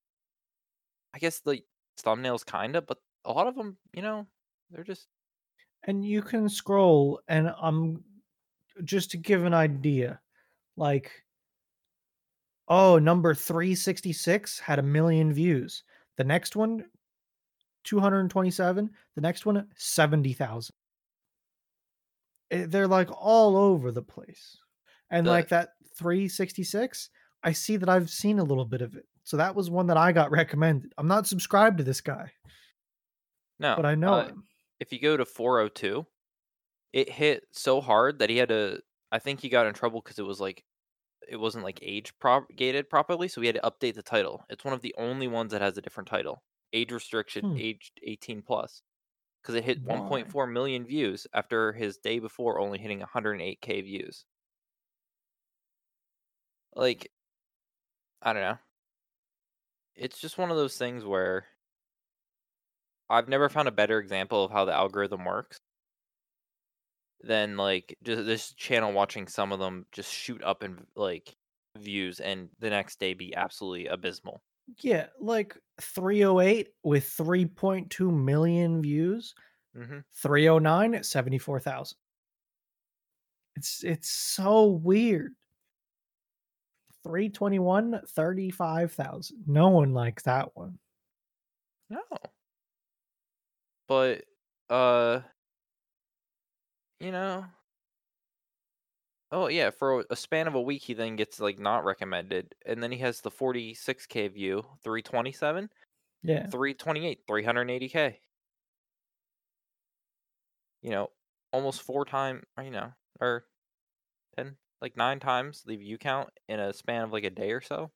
I 1.14 1.20
guess 1.20 1.40
the 1.40 1.64
thumbnails 2.02 2.46
kinda, 2.46 2.82
but 2.82 3.00
a 3.26 3.32
lot 3.34 3.48
of 3.48 3.56
them, 3.56 3.78
you 3.94 4.02
know, 4.02 4.28
they're 4.70 4.84
just 4.84 5.08
And 5.84 6.06
you 6.06 6.22
can 6.24 6.50
scroll 6.50 7.22
and 7.28 7.54
um 7.62 8.04
just 8.84 9.12
to 9.12 9.18
give 9.18 9.46
an 9.46 9.54
idea, 9.54 10.22
like 10.78 11.26
oh, 12.70 12.98
number 13.00 13.34
366 13.34 14.60
had 14.60 14.80
a 14.80 14.84
million 14.84 15.34
views. 15.34 15.84
The 16.18 16.24
next 16.24 16.56
one 16.56 16.86
227, 17.84 18.90
the 19.16 19.22
next 19.22 19.46
one 19.46 19.68
70,000. 19.76 20.76
Eh, 22.52 22.66
They're 22.68 22.88
like 22.88 23.10
all 23.12 23.56
over 23.58 23.92
the 23.92 24.02
place. 24.04 24.58
And 25.10 25.26
The- 25.26 25.32
like 25.32 25.50
that 25.50 25.70
366, 25.98 27.10
I 27.44 27.52
see 27.52 27.78
that 27.78 27.90
I've 27.90 28.10
seen 28.10 28.40
a 28.40 28.44
little 28.44 28.66
bit 28.66 28.82
of 28.82 28.96
it. 28.96 29.06
So 29.24 29.38
that 29.38 29.56
was 29.56 29.70
one 29.70 29.88
that 29.88 29.98
I 29.98 30.12
got 30.12 30.32
recommended. 30.32 30.94
I'm 30.98 31.08
not 31.08 31.28
subscribed 31.28 31.78
to 31.80 31.84
this 31.84 32.02
guy, 32.02 32.32
no. 33.60 33.76
but 33.76 33.86
I 33.86 33.96
know 33.96 34.14
uh, 34.14 34.28
him. 34.28 34.44
if 34.80 34.92
you 34.94 35.00
go 35.00 35.18
to 35.18 35.26
402, 35.26 36.06
it 36.94 37.10
hit 37.10 37.44
so 37.52 37.82
hard 37.82 38.20
that 38.20 38.30
he 38.30 38.38
had 38.38 38.50
to. 38.50 38.80
I 39.12 39.20
think 39.20 39.42
he 39.42 39.50
got 39.50 39.68
in 39.68 39.74
trouble 39.74 40.02
because 40.02 40.20
it 40.20 40.26
was 40.26 40.40
like, 40.40 40.64
it 41.30 41.38
wasn't 41.38 41.64
like 41.66 41.80
age 41.82 42.14
propagated 42.20 42.90
properly, 42.90 43.28
so 43.28 43.42
we 43.42 43.48
had 43.48 43.56
to 43.56 43.62
update 43.70 43.96
the 43.96 44.04
title. 44.04 44.46
It's 44.50 44.64
one 44.64 44.74
of 44.74 44.82
the 44.82 44.96
only 44.98 45.28
ones 45.28 45.52
that 45.52 45.62
has 45.62 45.78
a 45.78 45.82
different 45.82 46.08
title, 46.10 46.44
age 46.74 46.92
restriction, 46.92 47.52
Hmm. 47.52 47.58
aged 47.58 48.00
18 48.04 48.42
plus, 48.42 48.82
because 49.42 49.56
it 49.56 49.64
hit 49.64 49.84
Why? 49.84 49.86
1.4 49.86 50.48
million 50.48 50.86
views 50.86 51.28
after 51.34 51.74
his 51.74 51.98
day 51.98 52.20
before 52.20 52.60
only 52.60 52.80
hitting 52.80 53.00
108k 53.00 53.82
views. 53.82 54.26
Like, 56.76 57.12
I 58.22 58.34
don't 58.34 58.42
know. 58.44 58.58
It's 59.96 60.20
just 60.20 60.38
one 60.38 60.50
of 60.50 60.56
those 60.56 60.78
things 60.78 61.04
where 61.04 61.48
I've 63.10 63.28
never 63.28 63.50
found 63.50 63.68
a 63.68 63.72
better 63.74 64.00
example 64.00 64.46
of 64.46 64.52
how 64.52 64.64
the 64.64 64.72
algorithm 64.74 65.26
works 65.26 65.60
than 67.22 67.58
like 67.58 67.98
just 68.04 68.26
this 68.26 68.54
channel 68.54 68.92
watching 68.94 69.28
some 69.28 69.52
of 69.52 69.60
them 69.60 69.86
just 69.92 70.14
shoot 70.14 70.42
up 70.44 70.64
in 70.64 70.86
like 70.96 71.36
views 71.76 72.20
and 72.20 72.50
the 72.60 72.70
next 72.70 73.00
day 73.00 73.14
be 73.14 73.36
absolutely 73.36 73.88
abysmal. 73.88 74.44
Yeah, 74.82 75.08
like 75.20 75.58
308 75.82 76.70
with 76.84 77.06
3.2 77.06 78.12
million 78.12 78.82
views, 78.82 79.34
Mm-hmm. 79.76 80.00
309 80.14 80.96
at 80.96 81.06
74,000. 81.06 81.98
It's 83.56 83.84
it's 83.84 84.10
so 84.10 84.66
weird. 84.68 85.36
321 87.04 88.02
35,000. 88.08 89.44
No 89.48 89.70
one 89.70 89.94
likes 89.94 90.24
that 90.24 90.56
one. 90.56 90.80
No. 91.90 92.02
But 93.88 94.26
uh 94.70 95.22
you 97.00 97.12
know 97.12 97.46
Oh 99.32 99.48
yeah, 99.48 99.70
for 99.70 100.06
a- 100.10 100.16
span 100.18 100.48
of 100.48 100.56
a 100.56 100.62
week 100.62 100.84
he 100.84 100.94
then 100.94 101.16
gets 101.16 101.40
like 101.40 101.60
not 101.60 101.86
recommended 101.86 102.56
and 102.66 102.84
then 102.84 102.92
he 102.92 102.98
has 103.00 103.22
the 103.22 103.32
46k 103.32 104.28
view, 104.28 104.64
327, 104.84 105.70
Yeah. 106.24 106.52
328, 106.52 107.26
380k. 107.28 108.22
You 110.82 110.90
know, 110.92 111.12
almost 111.52 111.82
four 111.84 112.06
time, 112.06 112.44
or, 112.58 112.64
you 112.64 112.72
know, 112.72 112.94
or 113.20 113.48
10 114.38 114.58
like 114.82 114.98
9 114.98 115.20
times 115.20 115.64
the 115.64 115.76
view 115.78 115.98
count 115.98 116.32
in 116.48 116.60
a 116.60 116.74
span 116.74 117.04
of 117.04 117.12
like 117.14 117.24
a 117.26 117.30
day 117.32 117.52
or 117.52 117.62
so. 117.62 117.92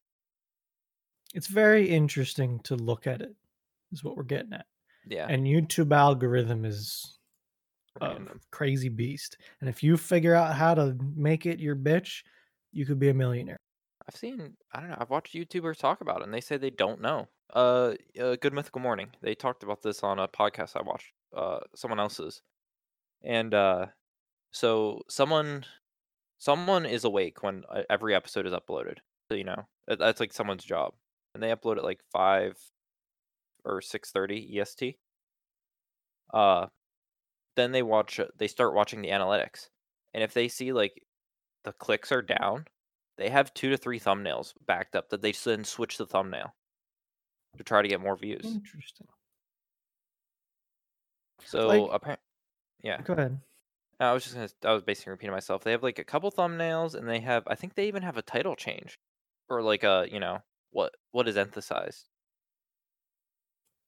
It's 1.33 1.47
very 1.47 1.89
interesting 1.89 2.59
to 2.61 2.75
look 2.75 3.07
at 3.07 3.21
it. 3.21 3.35
Is 3.91 4.03
what 4.03 4.15
we're 4.15 4.23
getting 4.23 4.53
at. 4.53 4.65
Yeah. 5.05 5.27
And 5.29 5.45
YouTube 5.45 5.93
algorithm 5.95 6.65
is. 6.65 7.19
Crazy 8.51 8.89
beast. 8.89 9.37
And 9.59 9.69
if 9.69 9.83
you 9.83 9.97
figure 9.97 10.35
out 10.35 10.55
how 10.55 10.73
to 10.75 10.95
make 11.15 11.45
it 11.45 11.59
your 11.59 11.75
bitch, 11.75 12.23
you 12.71 12.85
could 12.85 12.99
be 12.99 13.09
a 13.09 13.13
millionaire. 13.13 13.57
I've 14.07 14.15
seen 14.15 14.55
I 14.73 14.79
don't 14.79 14.89
know, 14.89 14.97
I've 14.99 15.09
watched 15.09 15.33
YouTubers 15.35 15.77
talk 15.77 16.01
about 16.01 16.21
it 16.21 16.25
and 16.25 16.33
they 16.33 16.41
say 16.41 16.57
they 16.57 16.69
don't 16.69 17.01
know. 17.01 17.27
Uh, 17.53 17.93
uh 18.19 18.35
Good 18.37 18.53
Mythical 18.53 18.81
Morning. 18.81 19.09
They 19.21 19.35
talked 19.35 19.63
about 19.63 19.81
this 19.81 20.03
on 20.03 20.19
a 20.19 20.27
podcast 20.27 20.75
I 20.75 20.81
watched, 20.83 21.11
uh 21.35 21.59
someone 21.75 21.99
else's. 21.99 22.41
And 23.23 23.53
uh 23.53 23.87
so 24.51 25.01
someone 25.09 25.65
someone 26.39 26.85
is 26.85 27.03
awake 27.03 27.43
when 27.43 27.63
uh, 27.69 27.83
every 27.89 28.15
episode 28.15 28.47
is 28.47 28.53
uploaded. 28.53 28.97
So 29.29 29.35
you 29.35 29.43
know, 29.43 29.67
that- 29.87 29.99
that's 29.99 30.19
like 30.19 30.33
someone's 30.33 30.63
job. 30.65 30.93
And 31.33 31.41
they 31.43 31.49
upload 31.49 31.77
it 31.77 31.83
like 31.83 32.01
5 32.11 32.57
or 33.63 33.81
6:30 33.81 34.57
EST. 34.57 34.97
Uh 36.33 36.67
then 37.55 37.71
they 37.71 37.83
watch 37.83 38.19
uh, 38.19 38.27
they 38.37 38.47
start 38.47 38.73
watching 38.73 39.01
the 39.01 39.09
analytics. 39.09 39.69
And 40.13 40.23
if 40.23 40.33
they 40.33 40.47
see 40.47 40.73
like 40.73 41.03
the 41.63 41.73
clicks 41.73 42.11
are 42.11 42.21
down, 42.21 42.65
they 43.17 43.29
have 43.29 43.53
two 43.53 43.69
to 43.69 43.77
three 43.77 43.99
thumbnails 43.99 44.53
backed 44.65 44.95
up 44.95 45.09
that 45.09 45.21
they 45.21 45.31
then 45.31 45.63
switch 45.63 45.97
the 45.97 46.05
thumbnail 46.05 46.53
to 47.57 47.63
try 47.63 47.81
to 47.81 47.87
get 47.87 48.01
more 48.01 48.15
views. 48.17 48.45
Interesting. 48.45 49.07
So 51.45 51.67
Like- 51.67 51.89
apparently, 51.91 52.23
yeah, 52.83 53.01
Go 53.01 53.13
ahead. 53.13 53.39
I 53.99 54.13
was 54.13 54.23
just 54.23 54.33
gonna, 54.35 54.49
I 54.63 54.73
was 54.73 54.81
basically 54.81 55.11
repeating 55.11 55.33
myself. 55.33 55.63
They 55.63 55.71
have 55.71 55.83
like 55.83 55.99
a 55.99 56.03
couple 56.03 56.31
thumbnails, 56.31 56.95
and 56.95 57.07
they 57.07 57.19
have, 57.19 57.43
I 57.45 57.53
think 57.53 57.75
they 57.75 57.87
even 57.87 58.01
have 58.01 58.17
a 58.17 58.23
title 58.23 58.55
change, 58.55 58.97
or 59.47 59.61
like 59.61 59.83
a, 59.83 60.07
you 60.11 60.19
know, 60.19 60.39
what 60.71 60.95
what 61.11 61.27
is 61.27 61.37
emphasized. 61.37 62.07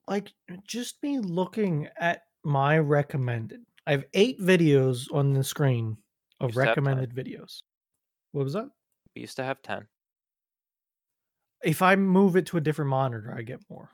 like 0.08 0.32
just 0.68 1.02
me 1.02 1.18
looking 1.18 1.88
at 1.98 2.24
my 2.44 2.78
recommended. 2.78 3.62
I 3.86 3.92
have 3.92 4.06
eight 4.14 4.40
videos 4.40 5.14
on 5.14 5.34
the 5.34 5.44
screen 5.44 5.98
of 6.40 6.50
Used 6.50 6.56
to 6.60 6.66
have 6.66 6.76
10. 6.76 6.84
recommended 6.84 7.16
videos. 7.16 7.62
What 8.32 8.44
was 8.44 8.54
that? 8.54 8.70
We 9.16 9.22
used 9.22 9.36
to 9.38 9.44
have 9.44 9.62
ten. 9.62 9.88
If 11.64 11.82
I 11.82 11.96
move 11.96 12.36
it 12.36 12.48
to 12.48 12.58
a 12.58 12.62
different 12.62 12.90
monitor, 12.90 13.34
I 13.38 13.42
get 13.42 13.60
more. 13.70 13.90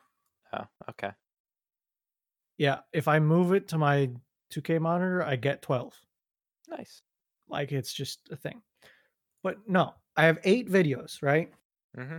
Oh, 0.53 0.65
okay. 0.89 1.11
Yeah, 2.57 2.79
if 2.93 3.07
I 3.07 3.19
move 3.19 3.53
it 3.53 3.67
to 3.69 3.77
my 3.77 4.09
2K 4.51 4.79
monitor, 4.81 5.23
I 5.23 5.35
get 5.35 5.61
12. 5.61 5.93
Nice. 6.69 7.01
Like 7.47 7.71
it's 7.71 7.93
just 7.93 8.29
a 8.31 8.35
thing. 8.35 8.61
But 9.43 9.57
no, 9.67 9.93
I 10.17 10.25
have 10.25 10.39
eight 10.43 10.69
videos, 10.69 11.21
right? 11.21 11.51
Mm-hmm. 11.97 12.17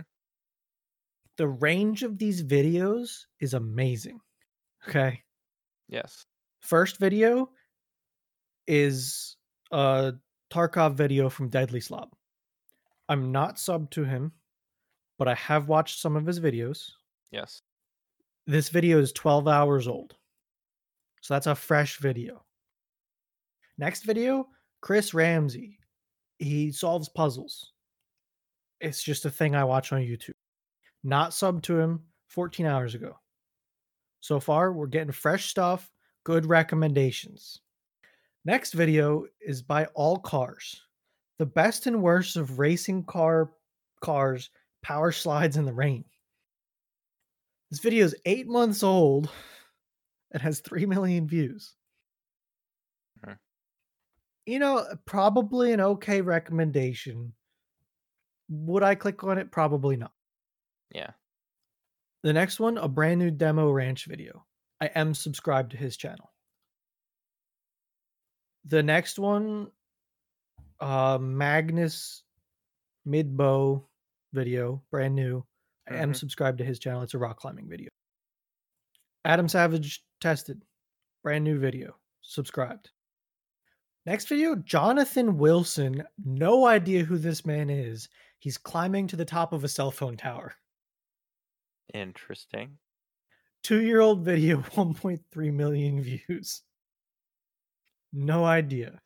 The 1.37 1.47
range 1.47 2.03
of 2.03 2.17
these 2.17 2.43
videos 2.43 3.25
is 3.39 3.53
amazing. 3.53 4.19
Okay. 4.87 5.21
Yes. 5.91 6.25
First 6.61 6.97
video 6.99 7.49
is 8.65 9.35
a 9.71 10.13
Tarkov 10.51 10.95
video 10.95 11.29
from 11.29 11.49
Deadly 11.49 11.81
Slob. 11.81 12.09
I'm 13.09 13.31
not 13.31 13.59
sub 13.59 13.91
to 13.91 14.03
him, 14.05 14.31
but 15.19 15.27
I 15.27 15.35
have 15.35 15.67
watched 15.67 15.99
some 15.99 16.15
of 16.15 16.25
his 16.25 16.39
videos. 16.39 16.89
Yes. 17.31 17.61
This 18.47 18.69
video 18.69 18.99
is 18.99 19.11
12 19.11 19.47
hours 19.47 19.87
old. 19.87 20.15
So 21.21 21.33
that's 21.33 21.47
a 21.47 21.55
fresh 21.55 21.99
video. 21.99 22.43
Next 23.77 24.03
video, 24.03 24.47
Chris 24.81 25.13
Ramsey. 25.13 25.77
He 26.39 26.71
solves 26.71 27.09
puzzles. 27.09 27.73
It's 28.79 29.03
just 29.03 29.25
a 29.25 29.29
thing 29.29 29.55
I 29.55 29.63
watch 29.63 29.91
on 29.91 30.01
YouTube. 30.01 30.31
Not 31.03 31.33
sub 31.33 31.61
to 31.63 31.77
him 31.77 32.01
14 32.29 32.65
hours 32.65 32.95
ago. 32.95 33.17
So 34.21 34.39
far, 34.39 34.71
we're 34.71 34.87
getting 34.87 35.11
fresh 35.11 35.49
stuff, 35.49 35.91
good 36.23 36.45
recommendations. 36.45 37.59
Next 38.45 38.73
video 38.73 39.25
is 39.45 39.61
by 39.61 39.85
All 39.93 40.17
Cars. 40.17 40.81
The 41.39 41.45
best 41.45 41.87
and 41.87 42.01
worst 42.01 42.37
of 42.37 42.59
racing 42.59 43.03
car 43.05 43.51
cars 44.01 44.49
power 44.83 45.11
slides 45.11 45.57
in 45.57 45.65
the 45.65 45.73
rain. 45.73 46.05
This 47.69 47.79
video 47.79 48.05
is 48.05 48.15
eight 48.25 48.47
months 48.47 48.83
old 48.83 49.29
and 50.31 50.41
has 50.41 50.59
3 50.59 50.85
million 50.85 51.27
views. 51.27 51.75
You 54.45 54.59
know, 54.59 54.79
uh, 54.79 54.95
probably 55.05 55.71
an 55.71 55.81
okay 55.81 56.21
recommendation. 56.21 57.33
Would 58.49 58.83
I 58.83 58.95
click 58.95 59.23
on 59.23 59.37
it? 59.37 59.51
Probably 59.51 59.95
not. 59.95 60.11
Yeah. 60.93 61.11
The 62.23 62.33
next 62.33 62.59
one, 62.59 62.77
a 62.77 62.87
brand 62.87 63.19
new 63.19 63.31
demo 63.31 63.71
ranch 63.71 64.05
video. 64.05 64.45
I 64.79 64.87
am 64.87 65.13
subscribed 65.13 65.71
to 65.71 65.77
his 65.77 65.97
channel. 65.97 66.31
The 68.65 68.83
next 68.83 69.17
one, 69.17 69.71
uh, 70.79 71.17
Magnus 71.19 72.23
Midtbø 73.07 73.83
video, 74.33 74.83
brand 74.91 75.15
new. 75.15 75.45
I 75.89 75.95
am 75.95 76.11
Mhm. 76.11 76.15
subscribed 76.15 76.59
to 76.59 76.63
his 76.65 76.77
channel. 76.77 77.01
It's 77.01 77.15
a 77.15 77.17
rock 77.17 77.37
climbing 77.39 77.67
video. 77.67 77.89
Adam 79.25 79.47
Savage 79.47 80.05
tested, 80.19 80.63
brand 81.23 81.43
new 81.43 81.59
video, 81.59 81.99
subscribed. 82.21 82.91
Next 84.05 84.27
video, 84.27 84.55
Jonathan 84.55 85.37
Wilson. 85.37 86.07
No 86.17 86.65
idea 86.65 87.03
who 87.03 87.17
this 87.17 87.45
man 87.45 87.69
is. 87.69 88.09
He's 88.39 88.57
climbing 88.57 89.07
to 89.07 89.15
the 89.15 89.25
top 89.25 89.53
of 89.53 89.63
a 89.63 89.67
cell 89.67 89.91
phone 89.91 90.17
tower. 90.17 90.55
Interesting. 91.93 92.77
Two 93.63 93.81
year 93.83 94.01
old 94.01 94.23
video, 94.25 94.57
1.3 94.75 95.53
million 95.53 96.01
views. 96.01 96.63
No 98.13 98.43
idea. 98.45 98.99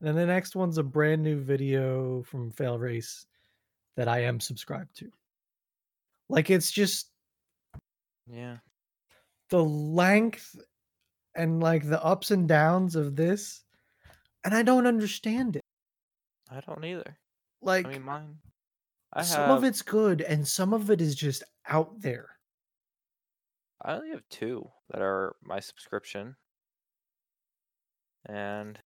And 0.00 0.08
then 0.08 0.14
the 0.16 0.26
next 0.26 0.56
one's 0.56 0.78
a 0.78 0.82
brand 0.82 1.22
new 1.22 1.40
video 1.40 2.22
from 2.24 2.50
Failrace 2.50 3.24
that 3.96 4.08
I 4.08 4.20
am 4.24 4.40
subscribed 4.40 4.96
to. 4.98 5.10
Like 6.28 6.50
it's 6.50 6.70
just 6.70 7.10
Yeah. 8.26 8.58
the 9.50 9.62
length 9.64 10.56
and 11.34 11.60
like 11.60 11.88
the 11.88 12.02
ups 12.02 12.30
and 12.30 12.48
downs 12.48 12.96
of 12.96 13.16
this, 13.16 13.62
and 14.44 14.54
I 14.54 14.62
don't 14.62 14.86
understand 14.86 15.56
it. 15.56 15.62
I 16.50 16.60
don't 16.60 16.84
either. 16.84 17.16
Like 17.62 17.86
I 17.86 17.90
mean, 17.90 18.02
mine. 18.02 18.38
I 19.12 19.22
some 19.22 19.48
have. 19.48 19.58
of 19.58 19.64
it's 19.64 19.82
good, 19.82 20.20
and 20.22 20.46
some 20.46 20.72
of 20.74 20.90
it 20.90 21.00
is 21.00 21.14
just 21.14 21.42
out 21.68 22.00
there. 22.00 22.28
I 23.80 23.94
only 23.94 24.10
have 24.10 24.28
two 24.28 24.68
that 24.90 25.02
are 25.02 25.34
my 25.42 25.60
subscription, 25.60 26.36
and 28.26 28.78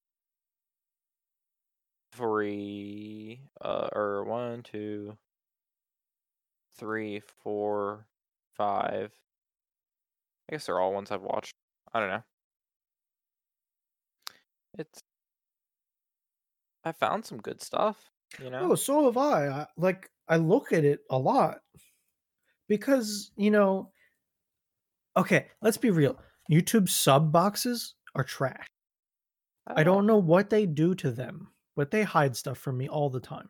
three, 2.12 3.42
uh, 3.60 3.88
or 3.92 4.24
one, 4.24 4.62
two, 4.62 5.16
three, 6.78 7.20
four, 7.42 8.06
five. 8.56 9.12
I 10.48 10.52
guess 10.52 10.66
they're 10.66 10.80
all 10.80 10.94
ones 10.94 11.10
I've 11.10 11.22
watched. 11.22 11.52
I 11.92 12.00
don't 12.00 12.08
know. 12.08 12.24
It's. 14.78 15.00
I 16.84 16.92
found 16.92 17.24
some 17.24 17.38
good 17.38 17.60
stuff, 17.60 17.96
you 18.42 18.48
know. 18.48 18.72
Oh, 18.72 18.74
so 18.76 19.04
have 19.06 19.16
I. 19.16 19.48
I. 19.48 19.66
Like 19.76 20.10
I 20.28 20.36
look 20.36 20.72
at 20.72 20.84
it 20.84 21.00
a 21.10 21.18
lot 21.18 21.58
because 22.68 23.30
you 23.36 23.50
know. 23.50 23.90
Okay, 25.16 25.46
let's 25.62 25.78
be 25.78 25.90
real. 25.90 26.18
YouTube 26.50 26.88
sub 26.88 27.32
boxes 27.32 27.94
are 28.14 28.24
trash. 28.24 28.66
I 29.66 29.80
oh. 29.80 29.84
don't 29.84 30.06
know 30.06 30.18
what 30.18 30.50
they 30.50 30.66
do 30.66 30.94
to 30.96 31.10
them, 31.10 31.48
but 31.74 31.90
they 31.90 32.02
hide 32.02 32.36
stuff 32.36 32.58
from 32.58 32.76
me 32.76 32.88
all 32.88 33.10
the 33.10 33.20
time. 33.20 33.48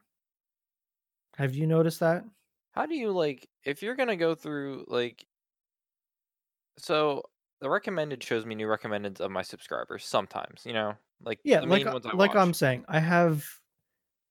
Have 1.37 1.55
you 1.55 1.67
noticed 1.67 2.01
that? 2.01 2.25
How 2.73 2.87
do 2.87 2.95
you 2.95 3.11
like 3.11 3.49
if 3.65 3.83
you're 3.83 3.97
gonna 3.97 4.17
go 4.17 4.35
through 4.35 4.85
like 4.89 5.25
so 6.79 7.23
the 7.61 7.71
recommended 7.71 8.23
shows 8.23 8.45
me 8.45 8.55
new 8.55 8.67
recommendeds 8.67 9.21
of 9.21 9.31
my 9.31 9.43
subscribers 9.43 10.05
sometimes, 10.05 10.63
you 10.67 10.75
know? 10.75 10.95
Like 11.23 11.41
Yeah, 11.43 11.61
the 11.61 11.67
like 11.67 11.81
main 11.81 11.89
I- 11.89 11.93
ones 11.93 12.07
I 12.07 12.15
like 12.15 12.37
I'm 12.37 12.53
saying, 12.53 12.85
I 12.89 13.01
have 13.01 13.45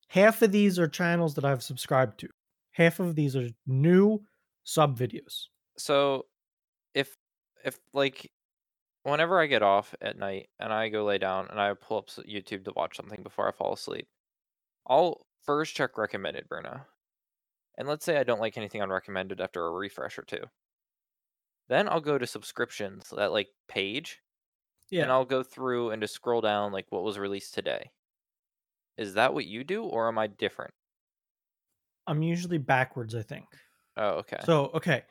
half 0.09 0.41
of 0.41 0.51
these 0.51 0.77
are 0.77 0.87
channels 0.87 1.33
that 1.35 1.45
I've 1.45 1.63
subscribed 1.63 2.19
to. 2.19 2.29
Half 2.71 2.99
of 2.99 3.15
these 3.15 3.35
are 3.35 3.47
new 3.65 4.21
sub 4.65 4.97
videos. 4.99 5.45
So 5.77 6.27
if 6.95 7.17
if 7.65 7.79
like 7.93 8.31
whenever 9.03 9.39
I 9.41 9.47
get 9.47 9.63
off 9.63 9.95
at 10.01 10.17
night 10.17 10.49
and 10.59 10.73
I 10.73 10.89
go 10.89 11.05
lay 11.05 11.17
down 11.19 11.47
and 11.49 11.59
I 11.61 11.73
pull 11.75 11.97
up 11.99 12.07
YouTube 12.09 12.65
to 12.65 12.73
watch 12.75 12.97
something 12.97 13.23
before 13.23 13.47
I 13.47 13.51
fall 13.53 13.73
asleep, 13.73 14.09
I'll 14.87 15.27
first 15.43 15.75
check 15.75 15.97
recommended, 15.97 16.49
Bruno. 16.49 16.87
And 17.77 17.87
let's 17.87 18.05
say 18.05 18.17
I 18.17 18.23
don't 18.23 18.41
like 18.41 18.57
anything 18.57 18.81
on 18.81 18.89
recommended 18.89 19.41
after 19.41 19.65
a 19.65 19.71
refresh 19.71 20.19
or 20.19 20.23
two. 20.23 20.43
Then 21.67 21.87
I'll 21.87 22.01
go 22.01 22.17
to 22.17 22.25
subscriptions, 22.25 23.11
that 23.11 23.31
like 23.31 23.49
page, 23.67 24.23
Yeah. 24.89 25.03
and 25.03 25.11
I'll 25.11 25.25
go 25.25 25.43
through 25.43 25.91
and 25.91 26.01
just 26.01 26.15
scroll 26.15 26.41
down 26.41 26.71
like 26.71 26.91
what 26.91 27.03
was 27.03 27.19
released 27.19 27.53
today. 27.53 27.91
Is 28.97 29.13
that 29.13 29.33
what 29.33 29.45
you 29.45 29.63
do 29.63 29.85
or 29.85 30.09
am 30.09 30.17
I 30.17 30.27
different? 30.27 30.73
I'm 32.07 32.21
usually 32.21 32.57
backwards, 32.57 33.15
I 33.15 33.21
think. 33.23 33.45
Oh, 33.97 34.09
okay. 34.19 34.37
So, 34.45 34.67
okay. 34.73 35.03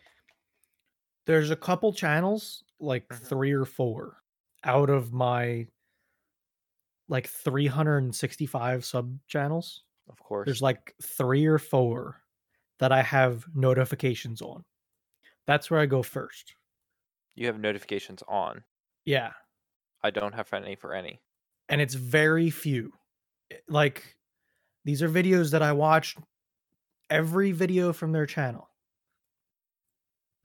There's 1.26 1.50
a 1.50 1.56
couple 1.56 1.92
channels, 1.92 2.64
like 2.80 3.08
Mhm. 3.08 3.26
3 3.26 3.52
or 3.52 3.64
4 3.64 4.22
out 4.64 4.90
of 4.90 5.12
my 5.12 5.68
like 7.08 7.26
365 7.28 8.84
sub 8.84 9.18
channels. 9.26 9.84
of 10.08 10.18
course. 10.18 10.44
There's 10.46 10.60
like 10.62 10.94
3 11.02 11.46
or 11.46 11.58
4 11.58 12.22
that 12.78 12.92
I 12.92 13.02
have 13.02 13.46
notifications 13.54 14.42
on. 14.42 14.64
That's 15.46 15.70
where 15.70 15.80
I 15.80 15.86
go 15.86 16.02
first. 16.02 16.54
you 17.36 17.46
have 17.48 17.58
notifications 17.58 18.22
on. 18.28 18.64
Yeah. 19.04 19.32
I 20.02 20.10
don't 20.10 20.34
have 20.34 20.52
any 20.52 20.76
for 20.76 20.94
any. 20.94 21.20
and 21.68 21.80
it's 21.80 21.94
very 21.94 22.50
few. 22.50 22.92
Like 23.68 24.16
these 24.84 25.02
are 25.02 25.08
videos 25.08 25.50
that 25.52 25.62
I 25.62 25.72
watched 25.72 26.18
every 27.10 27.52
video 27.52 27.92
from 27.92 28.12
their 28.12 28.26
channel. 28.26 28.68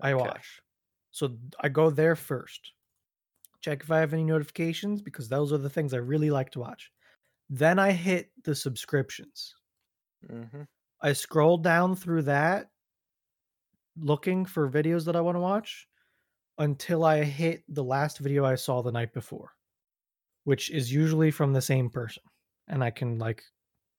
I 0.02 0.14
Okay. 0.14 0.30
watch. 0.30 0.62
So 1.12 1.38
I 1.60 1.70
go 1.70 1.90
there 1.90 2.16
first. 2.16 2.74
Check 3.62 3.82
if 3.84 3.92
I 3.92 4.00
have 4.00 4.14
any 4.14 4.24
notifications 4.24 5.02
because 5.02 5.30
those 5.30 5.52
are 5.54 5.58
the 5.58 5.70
things 5.70 5.94
I 5.94 5.98
really 5.98 6.30
like 6.32 6.52
to 6.52 6.60
watch. 6.60 6.92
Then 7.50 7.80
I 7.80 7.92
hit 7.92 8.32
the 8.44 8.56
subscriptions. 8.56 9.56
Mm-hmm. 10.30 10.64
I 11.02 11.12
scroll 11.14 11.58
down 11.58 11.96
through 11.96 12.24
that 12.24 12.72
looking 13.98 14.46
for 14.46 14.70
videos 14.70 15.06
that 15.06 15.16
I 15.16 15.22
want 15.22 15.36
to 15.36 15.42
watch 15.42 15.88
until 16.58 17.04
I 17.06 17.24
hit 17.24 17.64
the 17.70 17.84
last 17.84 18.20
video 18.20 18.46
I 18.46 18.56
saw 18.56 18.82
the 18.82 18.92
night 18.92 19.14
before, 19.14 19.54
which 20.46 20.70
is 20.72 20.92
usually 20.94 21.32
from 21.32 21.54
the 21.54 21.62
same 21.62 21.90
person. 21.90 22.24
And 22.68 22.84
I 22.84 22.92
can 22.92 23.20
like 23.20 23.44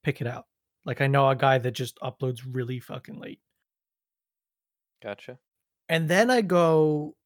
pick 0.02 0.20
it 0.20 0.26
out. 0.26 0.46
Like 0.84 1.00
I 1.00 1.06
know 1.06 1.28
a 1.30 1.36
guy 1.36 1.58
that 1.58 1.72
just 1.72 1.98
uploads 2.00 2.42
really 2.46 2.80
fucking 2.80 3.18
late. 3.20 3.40
Gotcha. 5.02 5.38
And 5.90 6.08
then 6.08 6.30
I 6.30 6.40
go 6.40 7.16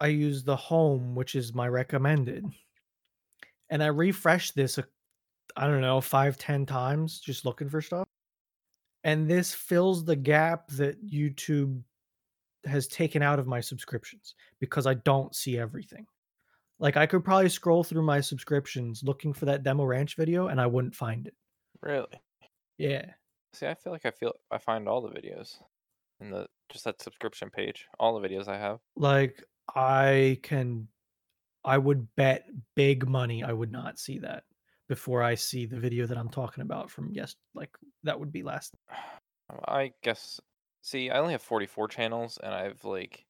I 0.00 0.06
use 0.06 0.44
the 0.44 0.56
home, 0.56 1.16
which 1.16 1.34
is 1.34 1.52
my 1.52 1.66
recommended. 1.66 2.46
And 3.68 3.82
I 3.82 3.88
refresh 3.88 4.52
this, 4.52 4.78
I 5.56 5.66
don't 5.66 5.80
know, 5.80 6.00
five, 6.00 6.38
ten 6.38 6.64
times 6.64 7.18
just 7.18 7.44
looking 7.44 7.68
for 7.68 7.82
stuff. 7.82 8.06
And 9.02 9.28
this 9.28 9.52
fills 9.52 10.04
the 10.04 10.14
gap 10.14 10.68
that 10.68 11.04
YouTube 11.04 11.82
has 12.64 12.86
taken 12.86 13.22
out 13.22 13.40
of 13.40 13.48
my 13.48 13.60
subscriptions 13.60 14.36
because 14.60 14.86
I 14.86 14.94
don't 14.94 15.34
see 15.34 15.58
everything. 15.58 16.06
Like 16.78 16.96
I 16.96 17.06
could 17.06 17.24
probably 17.24 17.48
scroll 17.48 17.82
through 17.82 18.02
my 18.02 18.20
subscriptions 18.20 19.02
looking 19.02 19.32
for 19.32 19.46
that 19.46 19.64
demo 19.64 19.84
ranch 19.84 20.14
video 20.16 20.46
and 20.46 20.60
I 20.60 20.66
wouldn't 20.66 20.94
find 20.94 21.26
it. 21.26 21.34
Really? 21.82 22.22
Yeah. 22.78 23.06
See, 23.52 23.66
I 23.66 23.74
feel 23.74 23.92
like 23.92 24.06
I 24.06 24.12
feel 24.12 24.34
I 24.52 24.58
find 24.58 24.88
all 24.88 25.00
the 25.00 25.10
videos 25.10 25.56
in 26.20 26.30
the 26.30 26.46
just 26.68 26.84
that 26.84 27.00
subscription 27.02 27.50
page. 27.50 27.86
All 27.98 28.18
the 28.18 28.26
videos 28.28 28.48
I 28.48 28.58
have. 28.58 28.78
Like 28.96 29.42
I 29.74 30.38
can 30.42 30.88
I 31.64 31.78
would 31.78 32.06
bet 32.16 32.46
big 32.76 33.08
money 33.08 33.42
I 33.44 33.52
would 33.52 33.72
not 33.72 33.98
see 33.98 34.18
that 34.20 34.44
before 34.88 35.22
I 35.22 35.34
see 35.34 35.66
the 35.66 35.78
video 35.78 36.06
that 36.06 36.16
I'm 36.16 36.30
talking 36.30 36.62
about 36.62 36.90
from 36.90 37.10
yes 37.12 37.36
like 37.54 37.70
that 38.04 38.18
would 38.18 38.32
be 38.32 38.42
last 38.42 38.74
I 39.66 39.92
guess. 40.02 40.40
See, 40.82 41.10
I 41.10 41.18
only 41.18 41.32
have 41.32 41.42
44 41.42 41.88
channels, 41.88 42.38
and 42.42 42.54
I've 42.54 42.84
like 42.84 43.24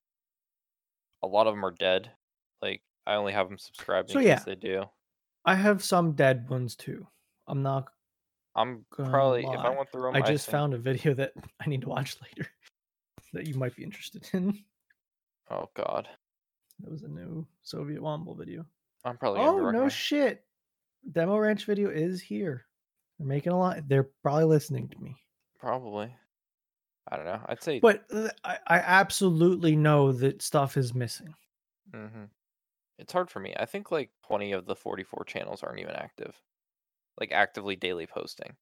a 1.22 1.26
lot 1.26 1.46
of 1.46 1.54
them 1.54 1.64
are 1.64 1.70
dead. 1.72 2.10
Like 2.60 2.82
I 3.06 3.14
only 3.14 3.32
have 3.32 3.48
them 3.48 3.58
subscribed 3.58 4.10
in 4.10 4.14
So, 4.14 4.20
case 4.20 4.26
yeah. 4.26 4.42
they 4.44 4.54
do. 4.56 4.84
I 5.44 5.54
have 5.54 5.82
some 5.82 6.12
dead 6.12 6.48
ones 6.50 6.76
too. 6.76 7.06
I'm 7.46 7.62
not 7.62 7.86
I'm 8.56 8.84
probably 8.90 9.42
if 9.44 9.48
I 9.48 9.68
lie. 9.68 9.76
went 9.76 9.90
through 9.90 10.02
them, 10.12 10.16
I 10.16 10.20
just 10.20 10.46
think- 10.46 10.52
found 10.52 10.74
a 10.74 10.78
video 10.78 11.14
that 11.14 11.32
I 11.64 11.68
need 11.68 11.80
to 11.82 11.88
watch 11.88 12.16
later 12.22 12.50
that 13.32 13.46
you 13.46 13.54
might 13.54 13.76
be 13.76 13.84
interested 13.84 14.28
in. 14.32 14.58
Oh 15.50 15.68
God, 15.74 16.08
That 16.80 16.90
was 16.90 17.02
a 17.02 17.08
new 17.08 17.46
Soviet 17.62 18.00
Womble 18.00 18.36
video. 18.36 18.64
I'm 19.04 19.16
probably. 19.16 19.40
Oh 19.40 19.70
no 19.70 19.88
shit. 19.88 20.44
Demo 21.12 21.38
Ranch 21.38 21.64
video 21.64 21.90
is 21.90 22.20
here. 22.20 22.66
They're 23.18 23.26
making 23.26 23.52
a 23.52 23.58
lot. 23.58 23.88
They're 23.88 24.10
probably 24.22 24.44
listening 24.44 24.88
to 24.88 24.98
me. 24.98 25.16
Probably. 25.58 26.14
I 27.10 27.16
don't 27.16 27.24
know. 27.24 27.40
I'd 27.46 27.62
say. 27.62 27.80
But 27.80 28.04
uh, 28.12 28.28
I, 28.44 28.58
I 28.66 28.78
absolutely 28.78 29.76
know 29.76 30.12
that 30.12 30.42
stuff 30.42 30.76
is 30.76 30.94
missing. 30.94 31.34
Mm-hmm. 31.94 32.24
It's 32.98 33.12
hard 33.12 33.30
for 33.30 33.40
me. 33.40 33.54
I 33.58 33.64
think 33.64 33.90
like 33.90 34.10
20 34.26 34.52
of 34.52 34.66
the 34.66 34.76
44 34.76 35.24
channels 35.24 35.62
aren't 35.62 35.78
even 35.80 35.94
active, 35.94 36.34
like 37.18 37.32
actively 37.32 37.76
daily 37.76 38.06
posting. 38.06 38.56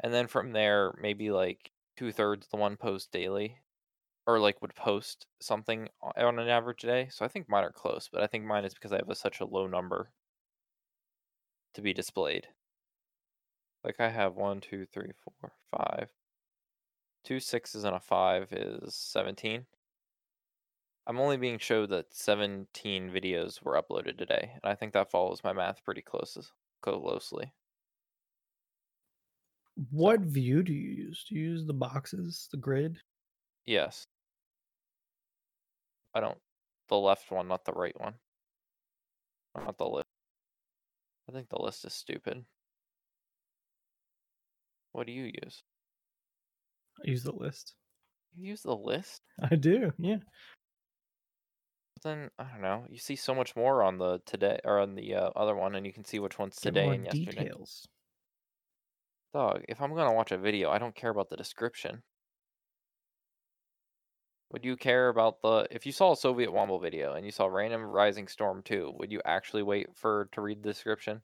And 0.00 0.12
then 0.12 0.26
from 0.26 0.52
there, 0.52 0.92
maybe 1.00 1.30
like 1.30 1.70
two 1.96 2.12
thirds 2.12 2.48
the 2.48 2.56
one 2.56 2.76
post 2.76 3.12
daily, 3.12 3.58
or 4.26 4.38
like 4.38 4.62
would 4.62 4.74
post 4.74 5.26
something 5.40 5.88
on 6.00 6.38
an 6.38 6.48
average 6.48 6.82
day. 6.82 7.08
So 7.10 7.24
I 7.24 7.28
think 7.28 7.48
mine 7.48 7.64
are 7.64 7.72
close, 7.72 8.08
but 8.12 8.22
I 8.22 8.26
think 8.26 8.44
mine 8.44 8.64
is 8.64 8.74
because 8.74 8.92
I 8.92 8.96
have 8.96 9.10
a, 9.10 9.14
such 9.14 9.40
a 9.40 9.46
low 9.46 9.66
number 9.66 10.10
to 11.74 11.80
be 11.80 11.92
displayed. 11.92 12.48
Like 13.84 13.96
I 13.98 14.10
have 14.10 14.36
one, 14.36 14.60
two, 14.60 14.86
three, 14.86 15.12
four, 15.24 15.52
five. 15.70 16.10
Two 17.24 17.40
sixes 17.40 17.84
and 17.84 17.94
a 17.94 18.00
five 18.00 18.52
is 18.52 18.94
17. 18.94 19.66
I'm 21.06 21.18
only 21.18 21.36
being 21.36 21.58
showed 21.58 21.90
that 21.90 22.14
17 22.14 23.10
videos 23.10 23.60
were 23.62 23.80
uploaded 23.80 24.18
today, 24.18 24.52
and 24.54 24.70
I 24.70 24.76
think 24.76 24.92
that 24.92 25.10
follows 25.10 25.42
my 25.42 25.52
math 25.52 25.84
pretty 25.84 26.02
close, 26.02 26.52
closely. 26.80 27.52
What 29.90 30.20
view 30.20 30.62
do 30.62 30.72
you 30.72 30.90
use? 30.90 31.24
Do 31.28 31.34
you 31.34 31.50
use 31.50 31.66
the 31.66 31.72
boxes, 31.72 32.48
the 32.50 32.58
grid? 32.58 32.98
Yes. 33.64 34.04
I 36.14 36.20
don't. 36.20 36.38
The 36.88 36.96
left 36.96 37.30
one, 37.30 37.48
not 37.48 37.64
the 37.64 37.72
right 37.72 37.98
one. 37.98 38.14
Not 39.56 39.78
the 39.78 39.88
list. 39.88 40.06
I 41.28 41.32
think 41.32 41.48
the 41.48 41.62
list 41.62 41.84
is 41.84 41.94
stupid. 41.94 42.44
What 44.92 45.06
do 45.06 45.12
you 45.12 45.30
use? 45.42 45.62
I 46.98 47.10
use 47.10 47.22
the 47.22 47.32
list. 47.32 47.74
You 48.36 48.50
use 48.50 48.62
the 48.62 48.76
list? 48.76 49.22
I 49.42 49.54
do, 49.54 49.92
yeah. 49.98 50.16
But 51.94 52.02
then 52.02 52.30
I 52.38 52.44
don't 52.44 52.60
know. 52.60 52.84
You 52.90 52.98
see 52.98 53.16
so 53.16 53.34
much 53.34 53.56
more 53.56 53.82
on 53.82 53.96
the 53.98 54.20
today 54.26 54.58
or 54.64 54.80
on 54.80 54.94
the 54.94 55.14
uh, 55.14 55.30
other 55.34 55.54
one, 55.54 55.74
and 55.74 55.86
you 55.86 55.92
can 55.92 56.04
see 56.04 56.18
which 56.18 56.38
one's 56.38 56.58
Get 56.58 56.74
today 56.74 56.88
and 56.88 57.04
yesterday. 57.06 57.44
details. 57.44 57.86
Dog, 59.34 59.64
if 59.68 59.78
I'm 59.82 59.94
gonna 59.94 60.14
watch 60.14 60.32
a 60.32 60.38
video, 60.38 60.70
I 60.70 60.78
don't 60.78 60.94
care 60.94 61.10
about 61.10 61.28
the 61.28 61.36
description. 61.36 62.02
Would 64.50 64.64
you 64.64 64.76
care 64.76 65.08
about 65.08 65.40
the 65.42 65.66
if 65.70 65.84
you 65.84 65.90
saw 65.92 66.12
a 66.12 66.16
Soviet 66.16 66.50
Womble 66.50 66.80
video 66.80 67.14
and 67.14 67.24
you 67.26 67.32
saw 67.32 67.46
Random 67.46 67.82
Rising 67.82 68.28
Storm 68.28 68.62
2, 68.62 68.92
would 68.98 69.10
you 69.10 69.20
actually 69.24 69.64
wait 69.64 69.96
for 69.96 70.28
to 70.32 70.40
read 70.40 70.62
the 70.62 70.68
description? 70.70 71.22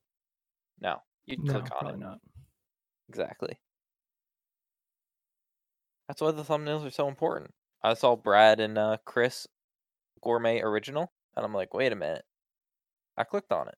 No. 0.79 1.03
You'd 1.25 1.43
No, 1.45 1.53
click 1.53 1.71
on 1.71 1.87
probably 1.87 1.93
it. 1.93 1.99
not. 1.99 2.19
Exactly. 3.09 3.59
That's 6.07 6.21
why 6.21 6.31
the 6.31 6.43
thumbnails 6.43 6.85
are 6.85 6.89
so 6.91 7.07
important. 7.07 7.53
I 7.81 7.93
saw 7.93 8.15
Brad 8.17 8.59
and 8.59 8.77
uh, 8.77 8.97
Chris 9.05 9.47
Gourmet 10.21 10.61
Original, 10.61 11.11
and 11.35 11.45
I'm 11.45 11.53
like, 11.53 11.73
wait 11.73 11.91
a 11.93 11.95
minute. 11.95 12.25
I 13.17 13.23
clicked 13.23 13.51
on 13.51 13.67
it. 13.69 13.77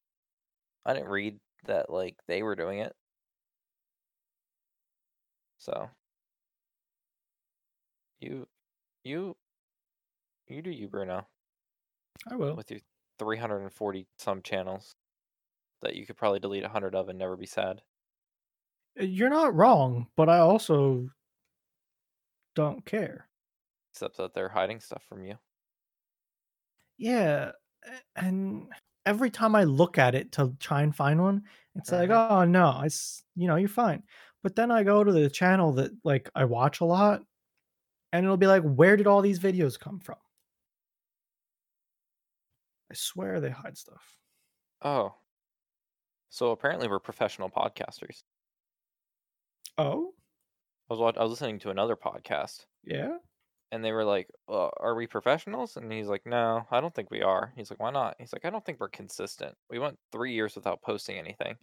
I 0.85 0.93
didn't 0.93 1.09
read 1.09 1.39
that 1.65 1.89
like 1.89 2.17
they 2.27 2.43
were 2.43 2.55
doing 2.55 2.79
it. 2.79 2.95
So 5.61 5.91
you 8.21 8.47
you 9.03 9.35
you 10.45 10.61
do 10.61 10.69
you, 10.69 10.87
Bruno, 10.87 11.27
I 12.27 12.35
will. 12.35 12.57
with 12.57 12.71
your 12.71 12.79
340 13.19 14.07
some 14.17 14.41
channels 14.41 14.95
that 15.81 15.95
you 15.95 16.05
could 16.05 16.17
probably 16.17 16.39
delete 16.41 16.63
100 16.63 16.95
of 16.95 17.09
and 17.09 17.19
never 17.19 17.37
be 17.37 17.45
sad. 17.47 17.83
Uh, 18.99 19.03
You're 19.03 19.29
not 19.29 19.53
wrong, 19.53 20.09
but 20.15 20.29
I 20.29 20.39
also 20.39 21.09
don't 22.55 22.85
care. 22.85 23.29
Except 23.93 24.17
that 24.17 24.33
they're 24.33 24.49
hiding 24.49 24.81
stuff 24.81 25.01
from 25.03 25.23
you. 25.23 25.37
Yeah, 26.97 27.53
and 28.15 28.71
every 29.05 29.31
time 29.31 29.55
I 29.55 29.63
look 29.65 29.97
at 29.97 30.15
it 30.15 30.31
to 30.33 30.55
try 30.59 30.81
and 30.83 30.95
find 30.95 31.21
one, 31.21 31.45
it's 31.75 31.91
like, 31.91 32.09
Mhm. 32.09 32.11
oh 32.11 32.45
no, 32.45 32.81
it's 32.83 33.23
you 33.35 33.47
know, 33.47 33.55
you're 33.57 33.69
fine. 33.69 34.03
But 34.43 34.55
then 34.55 34.71
I 34.71 34.83
go 34.83 35.03
to 35.03 35.11
the 35.11 35.29
channel 35.29 35.73
that 35.73 35.91
like 36.03 36.29
I 36.35 36.45
watch 36.45 36.79
a 36.79 36.85
lot, 36.85 37.23
and 38.13 38.25
it'll 38.25 38.37
be 38.37 38.47
like, 38.47 38.63
where 38.63 38.97
did 38.97 39.07
all 39.07 39.21
these 39.21 39.39
videos 39.39 39.79
come 39.79 39.99
from? 39.99 40.17
I 42.91 42.93
swear 42.93 43.39
they 43.39 43.49
hide 43.49 43.75
stuff. 43.77 44.19
Oh. 44.81 45.15
So 46.29 46.49
apparently 46.49 46.87
we're 46.87 46.99
professional 46.99 47.51
podcasters. 47.51 48.23
Oh, 49.77 50.15
I 50.89 50.93
was 50.93 50.99
watch- 50.99 51.17
I 51.17 51.23
was 51.23 51.31
listening 51.31 51.57
to 51.59 51.71
another 51.71 51.95
podcast 51.95 52.67
yeah. 52.83 53.17
and 53.71 53.83
they 53.83 53.91
were 53.91 54.03
like, 54.05 54.29
uh, 54.49 54.69
"Are 54.77 54.95
we 54.95 55.07
professionals?" 55.07 55.77
And 55.77 55.91
he's 55.91 56.07
like, 56.07 56.25
"No, 56.25 56.65
I 56.71 56.79
don't 56.81 56.93
think 56.93 57.09
we 57.11 57.21
are." 57.21 57.53
He's 57.55 57.69
like, 57.71 57.79
"Why 57.79 57.91
not?" 57.91 58.15
He's 58.19 58.33
like, 58.33 58.45
"I 58.45 58.49
don't 58.49 58.63
think 58.65 58.79
we're 58.79 58.89
consistent. 58.89 59.57
We 59.69 59.79
went 59.79 59.99
3 60.11 60.33
years 60.33 60.55
without 60.55 60.81
posting 60.81 61.17
anything." 61.17 61.57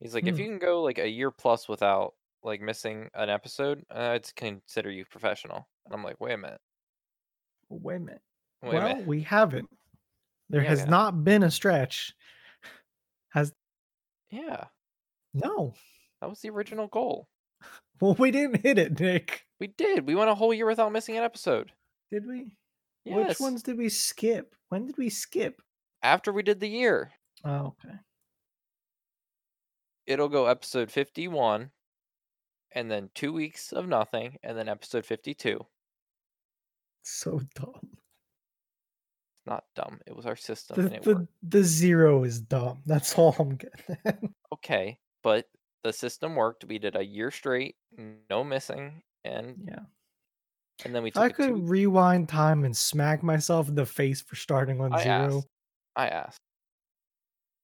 He's 0.00 0.14
like, 0.14 0.26
"If 0.26 0.34
Hmm. 0.36 0.40
you 0.40 0.46
can 0.48 0.58
go 0.58 0.82
like 0.82 0.98
a 0.98 1.08
year 1.08 1.30
plus 1.30 1.68
without 1.68 2.14
like 2.42 2.60
missing 2.60 3.08
an 3.14 3.30
episode, 3.30 3.84
uh, 3.90 4.10
I'd 4.12 4.34
consider 4.36 4.90
you 4.90 5.04
professional." 5.06 5.68
And 5.84 5.94
I'm 5.94 6.02
like, 6.04 6.20
"Wait 6.20 6.34
a 6.34 6.38
minute. 6.38 6.60
Wait 7.68 7.96
a 7.96 8.00
minute. 8.00 8.22
Wait 8.62 8.70
a 8.70 8.74
well, 8.74 8.88
minute. 8.88 9.06
we 9.06 9.22
haven't. 9.22 9.68
There 10.50 10.62
Yeah, 10.62 10.68
has 10.68 10.80
yeah. 10.80 10.84
not 10.90 11.24
been 11.24 11.42
a 11.42 11.50
stretch. 11.50 12.14
Has 13.30 13.52
Yeah, 14.30 14.64
no. 15.32 15.74
that 16.20 16.28
was 16.30 16.40
the 16.40 16.50
original 16.50 16.86
goal. 16.88 17.28
Well, 18.00 18.14
we 18.18 18.32
didn't 18.32 18.60
hit 18.62 18.76
it, 18.76 18.98
Nick. 18.98 19.46
We 19.60 19.68
did. 19.68 20.06
We 20.06 20.16
went 20.16 20.28
a 20.28 20.34
whole 20.34 20.52
year 20.52 20.66
without 20.66 20.90
missing 20.90 21.16
an 21.16 21.22
episode. 21.22 21.72
Did 22.10 22.26
we? 22.26 22.56
Yes. 23.04 23.28
Which 23.28 23.40
ones 23.40 23.62
did 23.62 23.78
we 23.78 23.88
skip? 23.88 24.54
When 24.68 24.84
did 24.86 24.98
we 24.98 25.08
skip? 25.08 25.62
After 26.02 26.32
we 26.32 26.42
did 26.42 26.58
the 26.58 26.68
year. 26.68 27.12
Oh, 27.44 27.74
okay. 27.84 27.94
It'll 30.06 30.28
go 30.28 30.46
episode 30.46 30.90
51 30.90 31.70
and 32.72 32.90
then 32.90 33.10
two 33.14 33.32
weeks 33.32 33.72
of 33.72 33.86
nothing 33.88 34.36
and 34.42 34.56
then 34.58 34.68
episode 34.68 35.04
52 35.06 35.64
So 37.02 37.40
dumb. 37.54 37.96
not 39.46 39.64
dumb 39.76 40.00
it 40.06 40.14
was 40.16 40.26
our 40.26 40.36
system 40.36 40.76
The, 40.76 40.82
and 40.86 40.94
it 40.96 41.02
the, 41.04 41.28
the 41.42 41.62
zero 41.62 42.24
is 42.24 42.40
dumb. 42.40 42.80
That's 42.86 43.14
all 43.18 43.34
I'm 43.38 43.56
getting 43.56 44.34
okay 44.52 44.98
but 45.22 45.46
the 45.82 45.92
system 45.92 46.34
worked 46.34 46.64
we 46.64 46.78
did 46.78 46.96
a 46.96 47.04
year 47.04 47.30
straight 47.30 47.76
no 48.30 48.42
missing 48.42 49.02
and 49.24 49.56
yeah. 49.68 49.80
and 50.84 50.94
then 50.94 51.02
we 51.02 51.12
I 51.16 51.28
could 51.28 51.48
two 51.48 51.60
rewind 51.62 52.28
time 52.28 52.64
and 52.64 52.76
smack 52.76 53.22
myself 53.22 53.68
in 53.68 53.74
the 53.74 53.86
face 53.86 54.20
for 54.22 54.36
starting 54.36 54.80
on 54.80 54.92
I 54.94 55.02
zero. 55.02 55.36
asked. 55.38 55.46
i 55.96 56.08
asked 56.08 56.40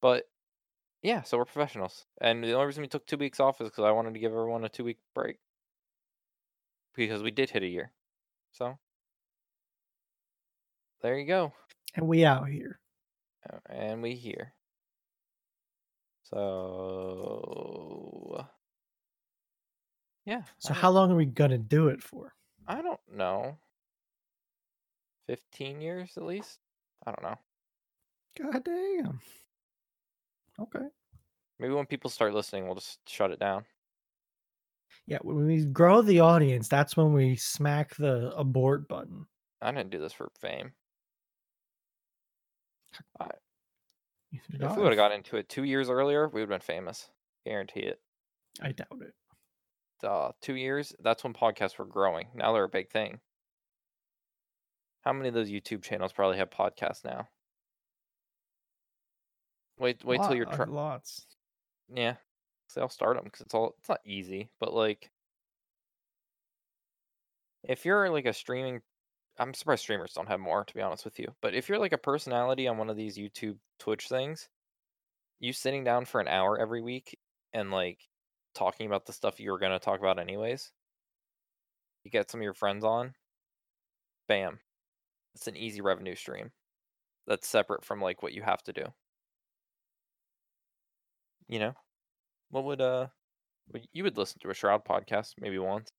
but 0.02 0.24
yeah 1.02 1.22
so 1.22 1.38
we're 1.38 1.44
professionals 1.44 2.06
and 2.20 2.44
the 2.44 2.52
only 2.52 2.66
reason 2.66 2.82
we 2.82 2.88
took 2.88 3.06
two 3.06 3.16
weeks 3.16 3.40
off 3.40 3.60
is 3.60 3.68
because 3.68 3.84
i 3.84 3.90
wanted 3.90 4.14
to 4.14 4.20
give 4.20 4.32
everyone 4.32 4.64
a 4.64 4.68
two 4.68 4.84
week 4.84 4.98
break 5.14 5.36
because 6.94 7.22
we 7.22 7.30
did 7.30 7.50
hit 7.50 7.62
a 7.62 7.66
year 7.66 7.92
so 8.52 8.78
there 11.02 11.18
you 11.18 11.26
go 11.26 11.52
And 11.94 12.08
we 12.08 12.24
out 12.24 12.48
here. 12.48 12.78
And 13.68 14.02
we 14.02 14.14
here. 14.14 14.52
So 16.24 18.46
yeah. 20.24 20.42
So 20.58 20.72
how 20.74 20.90
long 20.90 21.10
are 21.10 21.16
we 21.16 21.26
gonna 21.26 21.58
do 21.58 21.88
it 21.88 22.02
for? 22.02 22.34
I 22.68 22.82
don't 22.82 23.00
know. 23.12 23.58
Fifteen 25.26 25.80
years 25.80 26.12
at 26.16 26.24
least. 26.24 26.58
I 27.06 27.12
don't 27.12 27.22
know. 27.22 28.50
God 28.52 28.64
damn. 28.64 29.20
Okay. 30.60 30.86
Maybe 31.58 31.74
when 31.74 31.86
people 31.86 32.10
start 32.10 32.34
listening, 32.34 32.66
we'll 32.66 32.74
just 32.76 32.98
shut 33.08 33.30
it 33.30 33.38
down. 33.38 33.64
Yeah, 35.06 35.18
when 35.22 35.46
we 35.46 35.64
grow 35.64 36.02
the 36.02 36.20
audience, 36.20 36.68
that's 36.68 36.96
when 36.96 37.12
we 37.12 37.36
smack 37.36 37.94
the 37.96 38.32
abort 38.36 38.88
button. 38.88 39.26
I 39.60 39.72
didn't 39.72 39.90
do 39.90 39.98
this 39.98 40.12
for 40.12 40.30
fame. 40.40 40.72
Should 44.32 44.62
If 44.62 44.76
we 44.76 44.82
would 44.82 44.92
have 44.92 44.96
got 44.96 45.12
into 45.12 45.36
it 45.36 45.48
two 45.48 45.64
years 45.64 45.90
earlier, 45.90 46.28
we 46.28 46.40
would 46.40 46.50
have 46.50 46.60
been 46.60 46.76
famous. 46.76 47.10
Guarantee 47.44 47.80
it. 47.80 48.00
I 48.62 48.72
doubt 48.72 49.00
it. 49.00 49.14
Uh, 50.06 50.30
two 50.40 50.54
years. 50.54 50.94
That's 51.00 51.24
when 51.24 51.34
podcasts 51.34 51.78
were 51.78 51.84
growing. 51.84 52.28
Now 52.34 52.52
they're 52.52 52.64
a 52.64 52.68
big 52.68 52.90
thing. 52.90 53.20
How 55.02 55.12
many 55.12 55.28
of 55.28 55.34
those 55.34 55.50
YouTube 55.50 55.82
channels 55.82 56.12
probably 56.12 56.38
have 56.38 56.50
podcasts 56.50 57.04
now? 57.04 57.28
Wait, 59.80 60.04
wait 60.04 60.18
till 60.18 60.26
Lot- 60.26 60.36
you're 60.36 60.48
uh, 60.48 60.56
try- 60.56 60.66
lots. 60.66 61.26
Yeah, 61.92 62.16
so 62.68 62.82
I'll 62.82 62.90
start 62.90 63.16
them 63.16 63.24
because 63.24 63.40
it's 63.40 63.54
all 63.54 63.74
it's 63.78 63.88
not 63.88 64.00
easy, 64.04 64.50
but 64.60 64.74
like 64.74 65.10
if 67.64 67.84
you're 67.86 68.10
like 68.10 68.26
a 68.26 68.32
streaming, 68.34 68.82
I'm 69.38 69.54
surprised 69.54 69.82
streamers 69.82 70.12
don't 70.12 70.28
have 70.28 70.38
more 70.38 70.64
to 70.64 70.74
be 70.74 70.82
honest 70.82 71.06
with 71.06 71.18
you. 71.18 71.34
But 71.40 71.54
if 71.54 71.68
you're 71.68 71.78
like 71.78 71.94
a 71.94 71.98
personality 71.98 72.68
on 72.68 72.76
one 72.76 72.90
of 72.90 72.96
these 72.96 73.16
YouTube, 73.16 73.56
Twitch 73.78 74.06
things, 74.06 74.50
you 75.40 75.54
sitting 75.54 75.82
down 75.82 76.04
for 76.04 76.20
an 76.20 76.28
hour 76.28 76.58
every 76.58 76.82
week 76.82 77.18
and 77.54 77.70
like 77.70 78.00
talking 78.54 78.86
about 78.86 79.06
the 79.06 79.14
stuff 79.14 79.40
you 79.40 79.50
were 79.50 79.58
gonna 79.58 79.78
talk 79.78 79.98
about 79.98 80.18
anyways, 80.18 80.72
you 82.04 82.10
get 82.10 82.30
some 82.30 82.40
of 82.40 82.44
your 82.44 82.54
friends 82.54 82.84
on, 82.84 83.14
bam, 84.28 84.60
it's 85.34 85.48
an 85.48 85.56
easy 85.56 85.80
revenue 85.80 86.14
stream 86.14 86.50
that's 87.26 87.48
separate 87.48 87.84
from 87.84 88.02
like 88.02 88.22
what 88.22 88.34
you 88.34 88.42
have 88.42 88.62
to 88.64 88.74
do. 88.74 88.84
You 91.50 91.58
know, 91.58 91.72
what 92.50 92.62
would 92.62 92.80
uh, 92.80 93.08
you 93.92 94.04
would 94.04 94.16
listen 94.16 94.38
to 94.42 94.50
a 94.50 94.54
Shroud 94.54 94.84
podcast 94.84 95.32
maybe 95.40 95.58
once. 95.58 95.90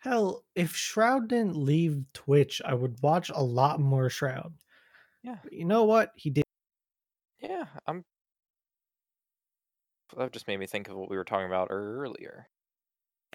Hell, 0.00 0.44
if 0.54 0.76
Shroud 0.76 1.28
didn't 1.28 1.56
leave 1.56 2.04
Twitch, 2.12 2.60
I 2.62 2.74
would 2.74 2.96
watch 3.02 3.30
a 3.30 3.42
lot 3.42 3.80
more 3.80 4.10
Shroud. 4.10 4.52
Yeah. 5.22 5.36
But 5.42 5.54
you 5.54 5.64
know 5.64 5.84
what? 5.84 6.10
He 6.14 6.28
did. 6.28 6.44
Yeah, 7.40 7.64
I'm. 7.86 8.04
That 10.14 10.30
just 10.30 10.46
made 10.46 10.58
me 10.58 10.66
think 10.66 10.88
of 10.90 10.96
what 10.96 11.08
we 11.08 11.16
were 11.16 11.24
talking 11.24 11.46
about 11.46 11.68
earlier. 11.70 12.46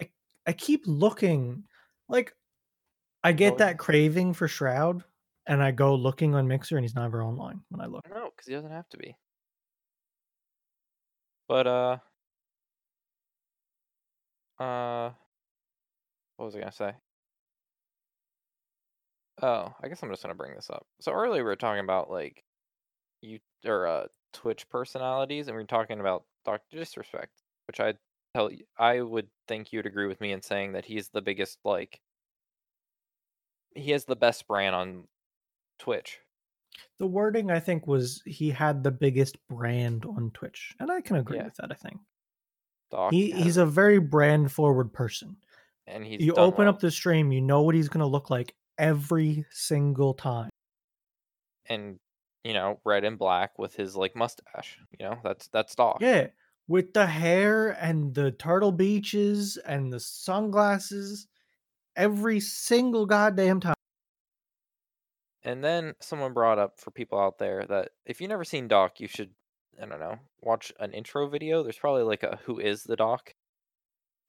I 0.00 0.10
I 0.46 0.52
keep 0.52 0.82
looking. 0.86 1.64
Like, 2.08 2.32
I 3.24 3.32
get 3.32 3.54
Oh, 3.54 3.56
that 3.56 3.78
craving 3.78 4.32
for 4.34 4.46
Shroud, 4.46 5.02
and 5.48 5.60
I 5.60 5.72
go 5.72 5.96
looking 5.96 6.36
on 6.36 6.46
Mixer, 6.46 6.76
and 6.76 6.84
he's 6.84 6.94
never 6.94 7.24
online 7.24 7.62
when 7.70 7.80
I 7.80 7.86
look. 7.86 8.08
No, 8.08 8.30
because 8.30 8.46
he 8.46 8.54
doesn't 8.54 8.70
have 8.70 8.88
to 8.90 8.96
be. 8.96 9.16
But 11.48 11.66
uh, 11.66 11.98
uh, 14.58 15.10
what 16.36 16.46
was 16.46 16.56
I 16.56 16.60
gonna 16.60 16.72
say? 16.72 16.92
Oh, 19.42 19.74
I 19.82 19.88
guess 19.88 20.02
I'm 20.02 20.10
just 20.10 20.22
gonna 20.22 20.34
bring 20.34 20.54
this 20.54 20.70
up. 20.70 20.86
So 21.00 21.12
earlier 21.12 21.42
we 21.42 21.48
were 21.48 21.56
talking 21.56 21.84
about 21.84 22.10
like 22.10 22.44
you 23.22 23.40
or 23.66 23.86
uh 23.86 24.08
Twitch 24.34 24.68
personalities, 24.70 25.48
and 25.48 25.56
we 25.56 25.62
were 25.64 25.68
talking 25.68 26.00
about 26.00 26.24
Doctor 26.44 26.78
Disrespect, 26.78 27.32
which 27.68 27.80
I 27.80 27.94
tell 28.34 28.52
you, 28.52 28.64
I 28.78 29.02
would 29.02 29.28
think 29.48 29.72
you'd 29.72 29.86
agree 29.86 30.08
with 30.08 30.20
me 30.20 30.32
in 30.32 30.42
saying 30.42 30.72
that 30.74 30.86
he's 30.86 31.10
the 31.10 31.22
biggest 31.22 31.58
like 31.64 32.00
he 33.74 33.92
has 33.92 34.04
the 34.04 34.16
best 34.16 34.46
brand 34.46 34.74
on 34.74 35.08
Twitch. 35.78 36.20
The 36.98 37.06
wording 37.06 37.50
I 37.50 37.60
think 37.60 37.86
was 37.86 38.22
he 38.26 38.50
had 38.50 38.82
the 38.82 38.90
biggest 38.90 39.36
brand 39.48 40.04
on 40.04 40.30
Twitch, 40.32 40.74
and 40.80 40.90
I 40.90 41.00
can 41.00 41.16
agree 41.16 41.38
Yeah. 41.38 41.44
with 41.44 41.54
that. 41.56 41.70
I 41.72 41.74
think 41.74 41.98
Doc 42.90 43.12
he, 43.12 43.30
he's 43.32 43.56
a 43.56 43.66
very 43.66 43.98
brand 43.98 44.50
forward 44.52 44.92
person. 44.92 45.36
and 45.86 46.04
he's 46.04 46.20
you 46.22 46.34
open 46.34 46.66
well. 46.66 46.74
up 46.74 46.80
the 46.80 46.90
stream, 46.90 47.32
you 47.32 47.40
know 47.40 47.62
what 47.62 47.74
he's 47.74 47.88
going 47.88 48.00
to 48.00 48.06
look 48.06 48.30
like 48.30 48.54
every 48.78 49.44
single 49.50 50.14
time. 50.14 50.50
and 51.66 51.98
you 52.44 52.52
know 52.54 52.80
red 52.84 53.04
and 53.04 53.18
black 53.18 53.58
with 53.58 53.74
his 53.74 53.94
like 53.96 54.14
mustache. 54.16 54.78
You 54.98 55.06
know 55.06 55.18
that's 55.22 55.48
that's 55.48 55.74
Doc. 55.74 55.98
Yeah, 56.00 56.28
with 56.66 56.92
the 56.94 57.06
hair 57.06 57.70
and 57.80 58.14
the 58.14 58.30
turtle 58.32 58.72
beaches 58.72 59.56
and 59.66 59.92
the 59.92 60.00
sunglasses, 60.00 61.26
every 61.96 62.40
single 62.40 63.04
goddamn 63.06 63.60
time. 63.60 63.74
And 65.44 65.62
then 65.62 65.94
someone 66.00 66.32
brought 66.32 66.58
up 66.58 66.78
for 66.78 66.90
people 66.90 67.18
out 67.18 67.38
there 67.38 67.64
that 67.66 67.90
if 68.04 68.20
you've 68.20 68.30
never 68.30 68.44
seen 68.44 68.68
Doc, 68.68 69.00
you 69.00 69.08
should 69.08 69.30
I 69.80 69.86
don't 69.86 70.00
know 70.00 70.18
watch 70.40 70.72
an 70.80 70.92
intro 70.92 71.28
video. 71.28 71.62
There's 71.62 71.78
probably 71.78 72.02
like 72.02 72.22
a 72.22 72.38
who 72.44 72.58
is 72.58 72.82
the 72.82 72.96
Doc. 72.96 73.34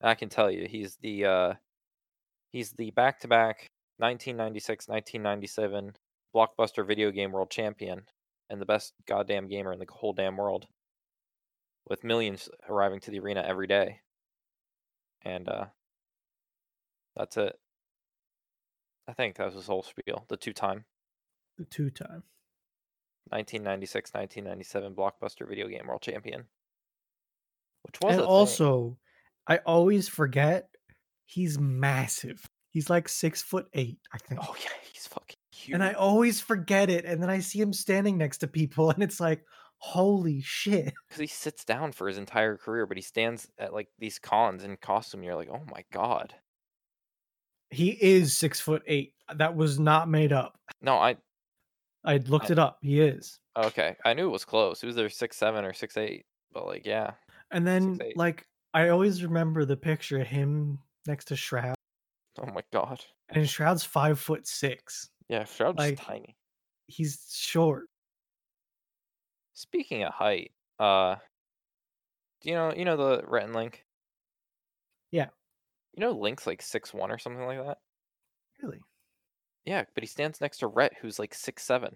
I 0.01 0.16
can 0.16 0.30
tell 0.30 0.49
you, 0.51 0.68
he's 0.68 0.97
the 1.01 1.26
uh 1.26 1.53
he's 2.51 2.72
the 2.72 2.91
back 2.91 3.20
to 3.22 3.28
back 3.28 3.70
1996 3.97 4.88
1997 4.88 5.95
blockbuster 6.34 6.86
video 6.88 7.12
game 7.12 7.32
world 7.32 7.49
champion 7.49 8.03
and 8.49 8.62
the 8.62 8.66
best 8.66 8.93
goddamn 9.05 9.47
gamer 9.47 9.74
in 9.74 9.80
the 9.80 9.88
whole 9.89 10.14
damn 10.14 10.38
world 10.38 10.68
with 11.88 12.03
millions 12.03 12.49
arriving 12.70 12.99
to 13.01 13.12
the 13.12 13.20
arena 13.20 13.43
every 13.45 13.68
day 13.68 13.99
and 15.24 15.49
uh 15.49 15.66
that's 17.16 17.36
it 17.38 17.60
i 19.07 19.14
think 19.14 19.36
that 19.36 19.45
was 19.45 19.55
his 19.55 19.68
whole 19.68 19.84
spiel 19.84 20.26
the 20.30 20.38
two-time 20.38 20.78
The 20.78 20.99
two 21.66 21.89
time. 21.89 22.24
1996 23.30 24.12
1997 24.14 24.95
blockbuster 24.95 25.47
video 25.47 25.68
game 25.68 25.86
world 25.88 26.01
champion 26.01 26.45
which 27.84 27.95
was 28.01 28.14
And 28.14 28.22
a 28.22 28.24
thing. 28.24 28.28
also, 28.30 28.97
I 29.47 29.57
always 29.66 30.07
forget 30.10 30.70
he's 31.26 31.60
massive. 31.60 32.49
He's 32.72 32.89
like 32.89 33.07
six 33.07 33.41
foot 33.41 33.68
eight, 33.74 33.99
I 34.12 34.18
think. 34.18 34.41
oh 34.43 34.55
yeah 34.64 34.70
he's 34.91 35.07
fucking 35.07 35.36
huge 35.53 35.74
and 35.76 35.84
I 35.84 35.93
always 35.93 36.41
forget 36.41 36.89
it. 36.89 37.05
And 37.05 37.22
then 37.22 37.30
I 37.30 37.39
see 37.39 37.60
him 37.62 37.72
standing 37.74 38.18
next 38.18 38.39
to 38.39 38.47
people, 38.47 38.89
and 38.91 39.01
it's 39.03 39.20
like, 39.20 39.43
holy 39.78 40.41
shit. 40.41 40.93
because 41.07 41.22
he 41.22 41.28
sits 41.28 41.64
down 41.64 41.91
for 41.93 42.07
his 42.07 42.18
entire 42.18 42.57
career 42.57 42.86
but 42.86 42.97
he 42.97 43.01
stands 43.03 43.47
at 43.57 43.74
like 43.74 43.88
these 43.99 44.20
cons 44.20 44.64
in 44.66 44.76
costume 44.76 45.24
you're 45.24 45.36
like 45.36 45.49
oh 45.49 45.64
my 45.72 45.86
god 45.93 46.34
He 47.70 47.89
is 47.91 48.36
six 48.36 48.60
foot 48.60 48.82
eight. 48.88 49.14
That 49.34 49.55
was 49.55 49.80
not 49.80 50.10
made 50.10 50.34
up. 50.34 50.60
no 50.82 50.95
i 50.97 51.16
I 52.06 52.18
looked 52.18 52.50
it 52.52 52.60
up. 52.60 52.78
He 52.82 53.02
is. 53.02 53.39
okay 53.58 53.95
i 54.06 54.14
knew 54.14 54.26
it 54.28 54.32
was 54.32 54.45
close 54.45 54.82
it 54.84 54.86
was 54.88 54.97
either 54.97 55.10
six 55.10 55.36
seven 55.38 55.66
or 55.66 55.74
six 55.74 55.97
eight 55.97 56.26
but 56.54 56.66
like 56.66 56.86
yeah 56.86 57.12
And 57.52 57.66
then, 57.68 57.97
6'8". 57.97 58.14
like, 58.16 58.45
I 58.74 58.89
always 58.89 59.24
remember 59.24 59.66
the 59.66 59.76
picture 59.78 60.20
of 60.22 60.28
him 60.28 60.80
next 61.08 61.26
to 61.26 61.36
Shroud, 61.36 61.76
oh 62.39 62.45
my 62.54 62.62
god 62.72 63.04
and 63.30 63.47
Shroud's 63.50 63.84
five 63.84 64.20
foot 64.20 64.47
six. 64.47 65.10
yeah 65.28 65.43
shroud's 65.45 65.78
Like- 65.78 66.00
tiny 66.00 66.36
He's 66.88 67.26
short. 67.32 67.86
speaking 69.54 70.04
of 70.04 70.14
height 70.14 70.52
uh 70.80 71.16
do 72.41 72.50
you 72.50 72.56
know 72.56 72.74
you 72.74 72.86
know 72.86 72.95
the 72.97 73.24
Rhett 73.28 73.52
Link 73.52 73.84
Yeah. 75.12 75.28
you 75.93 76.02
know 76.02 76.12
Link's 76.12 76.47
like 76.47 76.62
six 76.62 76.93
one 76.93 77.12
or 77.12 77.18
something 77.18 77.45
like 77.45 77.64
that 77.66 77.78
Really? 78.62 78.80
Yeah 79.70 79.86
but 79.93 80.03
he 80.03 80.07
stands 80.07 80.41
next 80.41 80.57
to 80.59 80.67
Rhett 80.67 80.97
who's 81.01 81.20
like 81.20 81.34
six 81.34 81.63
seven 81.63 81.95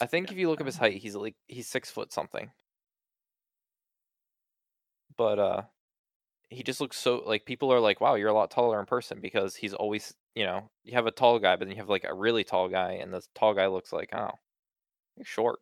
I 0.00 0.06
think 0.06 0.30
if 0.30 0.38
you 0.38 0.48
look 0.48 0.60
up 0.60 0.66
his 0.66 0.76
height, 0.78 0.98
he's 1.02 1.14
like 1.14 1.36
he's 1.48 1.66
six 1.68 1.90
foot 1.90 2.12
something. 2.12 2.50
But 5.16 5.38
uh 5.38 5.62
he 6.50 6.62
just 6.64 6.80
looks 6.80 6.98
so 6.98 7.22
like 7.26 7.46
people 7.46 7.72
are 7.72 7.80
like, 7.80 8.00
wow, 8.00 8.14
you're 8.16 8.28
a 8.30 8.34
lot 8.34 8.50
taller 8.50 8.80
in 8.80 8.86
person 8.86 9.20
because 9.20 9.56
he's 9.56 9.74
always 9.74 10.14
you 10.34 10.44
know, 10.44 10.70
you 10.84 10.94
have 10.94 11.06
a 11.06 11.10
tall 11.12 11.38
guy, 11.40 11.56
but 11.56 11.66
then 11.66 11.72
you 11.72 11.78
have 11.78 11.88
like 11.90 12.04
a 12.04 12.14
really 12.14 12.44
tall 12.44 12.68
guy, 12.68 12.92
and 12.94 13.12
the 13.14 13.22
tall 13.34 13.54
guy 13.54 13.66
looks 13.68 13.92
like, 13.92 14.10
oh, 14.14 14.32
you're 15.16 15.24
short. 15.26 15.60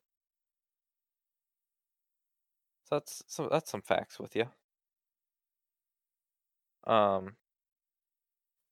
So 2.85 2.97
that's 2.97 3.23
so 3.27 3.49
that's 3.51 3.71
some 3.71 3.83
facts 3.83 4.19
with 4.19 4.37
you. 4.37 4.47
Um 6.87 7.37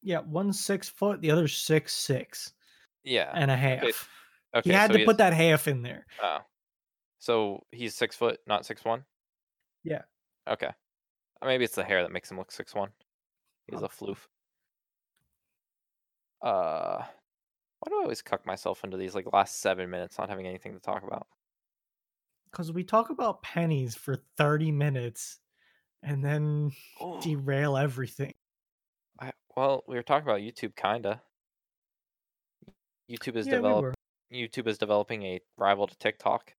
Yeah, 0.03 0.21
one's 0.21 0.59
six 0.61 0.89
foot, 0.89 1.21
the 1.21 1.31
other's 1.31 1.57
six 1.57 1.93
six 1.93 2.53
yeah. 3.05 3.31
and 3.35 3.51
a 3.51 3.57
half. 3.57 4.09
okay, 4.55 4.69
he 4.69 4.75
had 4.75 4.89
so 4.89 4.95
to 4.95 4.99
he 5.01 5.05
put 5.05 5.15
is- 5.15 5.19
that 5.19 5.33
half 5.33 5.69
in 5.69 5.83
there. 5.83 6.07
Oh. 6.23 6.39
So 7.19 7.65
he's 7.71 7.95
six 7.95 8.17
foot, 8.17 8.41
not 8.47 8.67
six 8.67 8.85
one? 8.85 9.05
Yeah. 9.85 10.03
Okay. 10.49 10.71
Maybe 11.45 11.65
it's 11.65 11.77
the 11.77 11.85
hair 11.85 12.03
that 12.03 12.13
makes 12.13 12.31
him 12.31 12.37
look 12.37 12.51
six 12.51 12.75
one. 12.75 12.91
He's 13.71 13.83
a 13.83 13.89
floof. 13.89 14.19
Uh 16.43 17.05
why 17.83 17.91
do 17.91 17.99
I 17.99 18.03
always 18.03 18.23
cuck 18.23 18.47
myself 18.47 18.85
into 18.85 18.97
these 18.97 19.15
like 19.15 19.33
last 19.33 19.61
seven 19.61 19.91
minutes 19.91 20.19
not 20.19 20.29
having 20.29 20.47
anything 20.47 20.73
to 20.73 20.81
talk 20.81 21.03
about? 21.05 21.27
Because 22.51 22.71
we 22.71 22.85
talk 22.85 23.11
about 23.11 23.43
pennies 23.43 23.95
for 23.97 24.23
30 24.37 24.71
minutes 24.71 25.41
and 26.03 26.25
then 26.25 26.71
derail 27.23 27.77
everything. 27.77 28.35
Well, 29.57 29.85
we 29.87 29.97
were 29.97 30.03
talking 30.03 30.27
about 30.27 30.41
YouTube 30.41 30.75
kinda. 30.77 31.21
YouTube 33.11 33.37
is 33.37 33.47
yeah, 33.47 33.57
develop 33.57 33.83
were. 33.83 33.95
YouTube 34.33 34.67
is 34.67 34.79
developing 34.79 35.23
a 35.25 35.41
rival 35.59 35.87
to 35.87 35.97
TikTok. 35.99 36.55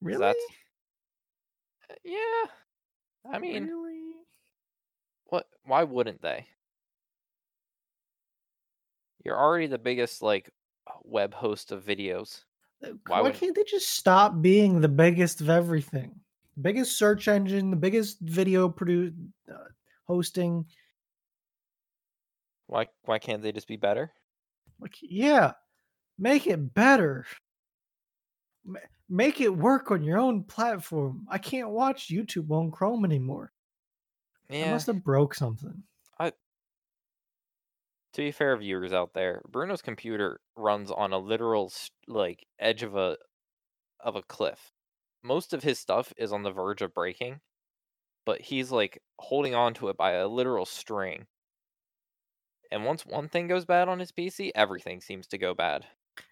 Really? 0.00 0.20
that's- 0.20 0.44
Uh, 1.90 1.94
Yeah. 2.02 2.46
I 3.30 3.38
mean, 3.38 3.66
really? 3.66 4.14
what 5.26 5.48
why 5.64 5.82
wouldn't 5.84 6.22
they? 6.22 6.46
You're 9.24 9.36
already 9.38 9.66
the 9.66 9.78
biggest 9.78 10.22
like 10.22 10.50
web 11.02 11.34
host 11.34 11.72
of 11.72 11.84
videos. 11.84 12.44
Uh, 12.82 12.90
Why 13.06 13.20
Why, 13.22 13.32
can't 13.32 13.54
they 13.54 13.64
just 13.64 13.88
stop 13.88 14.40
being 14.40 14.80
the 14.80 14.88
biggest 14.88 15.40
of 15.40 15.48
everything? 15.50 16.20
Biggest 16.60 16.96
search 16.96 17.26
engine, 17.28 17.70
the 17.70 17.76
biggest 17.76 18.20
video 18.20 18.68
produce 18.68 19.12
uh, 19.52 19.64
hosting. 20.06 20.64
Why 22.66 22.88
why 23.02 23.18
can't 23.18 23.42
they 23.42 23.50
just 23.52 23.66
be 23.68 23.76
better? 23.76 24.12
Like, 24.80 24.96
yeah, 25.02 25.54
make 26.18 26.46
it 26.46 26.74
better. 26.74 27.26
Make 29.08 29.40
it 29.40 29.56
work 29.56 29.90
on 29.90 30.04
your 30.04 30.18
own 30.18 30.44
platform. 30.44 31.26
I 31.28 31.38
can't 31.38 31.70
watch 31.70 32.08
YouTube 32.08 32.50
on 32.50 32.70
Chrome 32.70 33.04
anymore. 33.04 33.52
Yeah. 34.50 34.66
I 34.66 34.70
must 34.72 34.86
have 34.88 35.04
broke 35.04 35.34
something. 35.34 35.84
I 36.18 36.32
To 38.14 38.22
be 38.22 38.32
fair, 38.32 38.56
viewers 38.56 38.92
out 38.92 39.12
there, 39.12 39.42
Bruno's 39.48 39.80
computer 39.80 40.40
runs 40.56 40.90
on 40.90 41.12
a 41.12 41.18
literal 41.18 41.72
like 42.08 42.44
edge 42.58 42.82
of 42.82 42.96
a 42.96 43.16
of 44.00 44.16
a 44.16 44.22
cliff. 44.22 44.72
Most 45.22 45.52
of 45.54 45.62
his 45.64 45.78
stuff 45.80 46.12
is 46.16 46.32
on 46.32 46.42
the 46.42 46.52
verge 46.52 46.82
of 46.82 46.94
breaking, 46.94 47.42
but 48.26 48.42
he's 48.42 48.72
like 48.72 49.02
holding 49.18 49.54
on 49.54 49.74
to 49.74 49.88
it 49.90 49.96
by 49.96 50.12
a 50.12 50.28
literal 50.28 50.66
string. 50.66 51.28
And 52.70 52.84
once 52.84 53.06
one 53.06 53.28
thing 53.28 53.46
goes 53.48 53.64
bad 53.64 53.88
on 53.88 53.98
his 53.98 54.12
PC, 54.12 54.50
everything 54.54 55.00
seems 55.00 55.26
to 55.28 55.38
go 55.38 55.54
bad. 55.54 55.86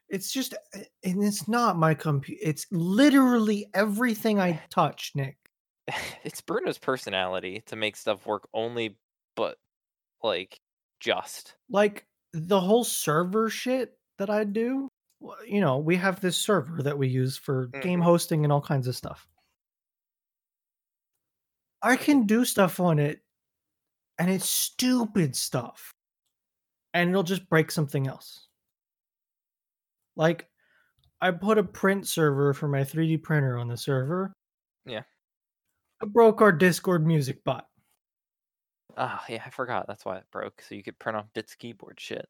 It's 0.09 0.33
just, 0.33 0.55
uh, 0.55 0.81
and 1.03 1.23
it's 1.23 1.49
not 1.49 1.79
my 1.79 1.95
computer. 1.95 2.41
It's 2.45 2.67
literally 2.71 3.69
everything 3.75 4.41
I 4.41 4.61
touch, 4.71 5.13
Nick. 5.15 5.37
it's 6.25 6.41
Bruno's 6.41 6.79
personality 6.79 7.63
to 7.67 7.77
make 7.77 7.97
stuff 7.97 8.27
work 8.27 8.49
only 8.55 8.99
but 9.37 9.59
like 10.23 10.61
just. 11.01 11.57
Like 11.69 12.07
the 12.33 12.61
whole 12.61 12.85
server 12.85 13.51
shit 13.51 13.99
that 14.19 14.31
I 14.31 14.45
do. 14.45 14.89
You 15.47 15.61
know, 15.61 15.79
we 15.79 15.97
have 15.97 16.21
this 16.21 16.37
server 16.37 16.83
that 16.83 16.99
we 16.99 17.09
use 17.09 17.37
for 17.37 17.69
game 17.81 18.01
Mhm. 18.01 18.05
hosting 18.05 18.45
and 18.45 18.53
all 18.53 18.61
kinds 18.61 18.87
of 18.87 18.97
stuff. 18.97 19.27
I 21.83 21.97
can 21.97 22.27
do 22.27 22.45
stuff 22.45 22.81
on 22.81 22.99
it, 22.99 23.23
and 24.19 24.31
it's 24.31 24.49
stupid 24.49 25.37
stuff, 25.37 25.94
and 26.95 27.11
it'll 27.11 27.23
just 27.23 27.49
break 27.51 27.71
something 27.71 28.07
else. 28.07 28.47
Like, 30.17 30.49
I 31.21 31.33
put 31.33 31.59
a 31.59 31.65
print 31.65 32.07
server 32.07 32.55
for 32.55 32.69
my 32.69 32.81
3D 32.81 33.23
printer 33.23 33.59
on 33.59 33.69
the 33.69 33.77
server. 33.77 34.33
Yeah. 34.87 35.03
I 36.03 36.07
broke 36.07 36.41
our 36.41 36.53
Discord 36.53 37.07
music 37.07 37.43
bot. 37.45 37.67
Ah, 38.97 39.25
yeah, 39.29 39.43
I 39.45 39.51
forgot. 39.51 39.87
That's 39.89 40.05
why 40.05 40.19
it 40.19 40.25
broke. 40.31 40.63
So 40.63 40.75
you 40.75 40.83
could 40.83 40.99
print 40.99 41.17
off 41.17 41.27
bits 41.35 41.55
keyboard 41.57 41.99
shit. 41.99 42.29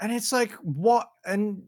And 0.00 0.12
it's 0.12 0.32
like, 0.32 0.52
what? 0.62 1.08
And 1.24 1.64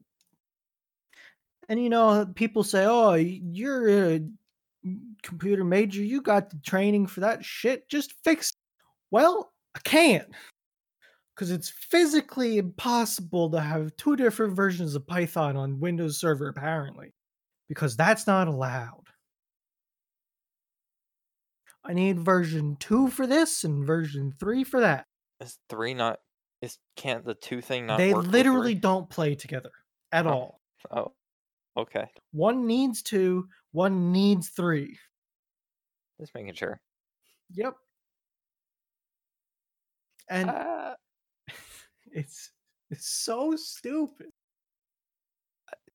and 1.69 1.83
you 1.83 1.89
know, 1.89 2.27
people 2.35 2.63
say, 2.63 2.85
"Oh, 2.85 3.15
you're 3.15 3.89
a 3.89 4.21
computer 5.23 5.65
major. 5.65 6.03
You 6.03 6.21
got 6.21 6.51
the 6.51 6.59
training 6.59 7.07
for 7.07 7.21
that 7.21 7.45
shit. 7.45 7.89
Just 7.89 8.13
fix." 8.25 8.51
It. 8.51 8.57
Well, 9.11 9.54
I 9.75 9.81
can't 9.81 10.29
because 11.35 11.51
it's 11.51 11.69
physically 11.71 12.59
impossible 12.59 13.51
to 13.51 13.61
have 13.61 13.97
two 13.97 14.15
different 14.17 14.55
versions 14.55 14.95
of 14.95 15.07
Python 15.07 15.57
on 15.57 15.81
Windows 15.81 16.19
Server, 16.21 16.49
apparently, 16.49 17.13
because 17.69 17.97
that's 17.97 18.27
not 18.27 18.47
allowed. 18.47 19.03
I 21.85 21.93
need 21.93 22.19
version 22.21 22.77
two 22.81 23.09
for 23.09 23.27
this 23.27 23.65
and 23.65 23.85
version 23.87 24.33
three 24.39 24.65
for 24.65 24.81
that. 24.81 25.07
Is 25.41 25.59
three 25.69 25.93
not? 25.93 26.19
Is 26.63 26.79
can't 26.97 27.25
the 27.25 27.35
two 27.35 27.61
thing 27.61 27.87
not? 27.87 27.99
They 27.99 28.15
literally 28.15 28.75
don't 28.75 29.11
play 29.11 29.35
together 29.35 29.71
at 30.13 30.27
Oh. 30.27 30.31
all. 30.31 30.61
Oh, 30.91 31.13
okay. 31.77 32.07
One 32.33 32.67
needs 32.67 33.03
two, 33.03 33.49
one 33.73 34.13
needs 34.13 34.49
three. 34.49 34.99
Just 36.21 36.35
making 36.35 36.55
sure. 36.55 36.81
Yep. 37.51 37.75
And 40.29 40.51
Ah, 40.51 40.97
it's 42.13 42.51
it's 42.91 43.09
so 43.09 43.57
stupid. 43.57 44.31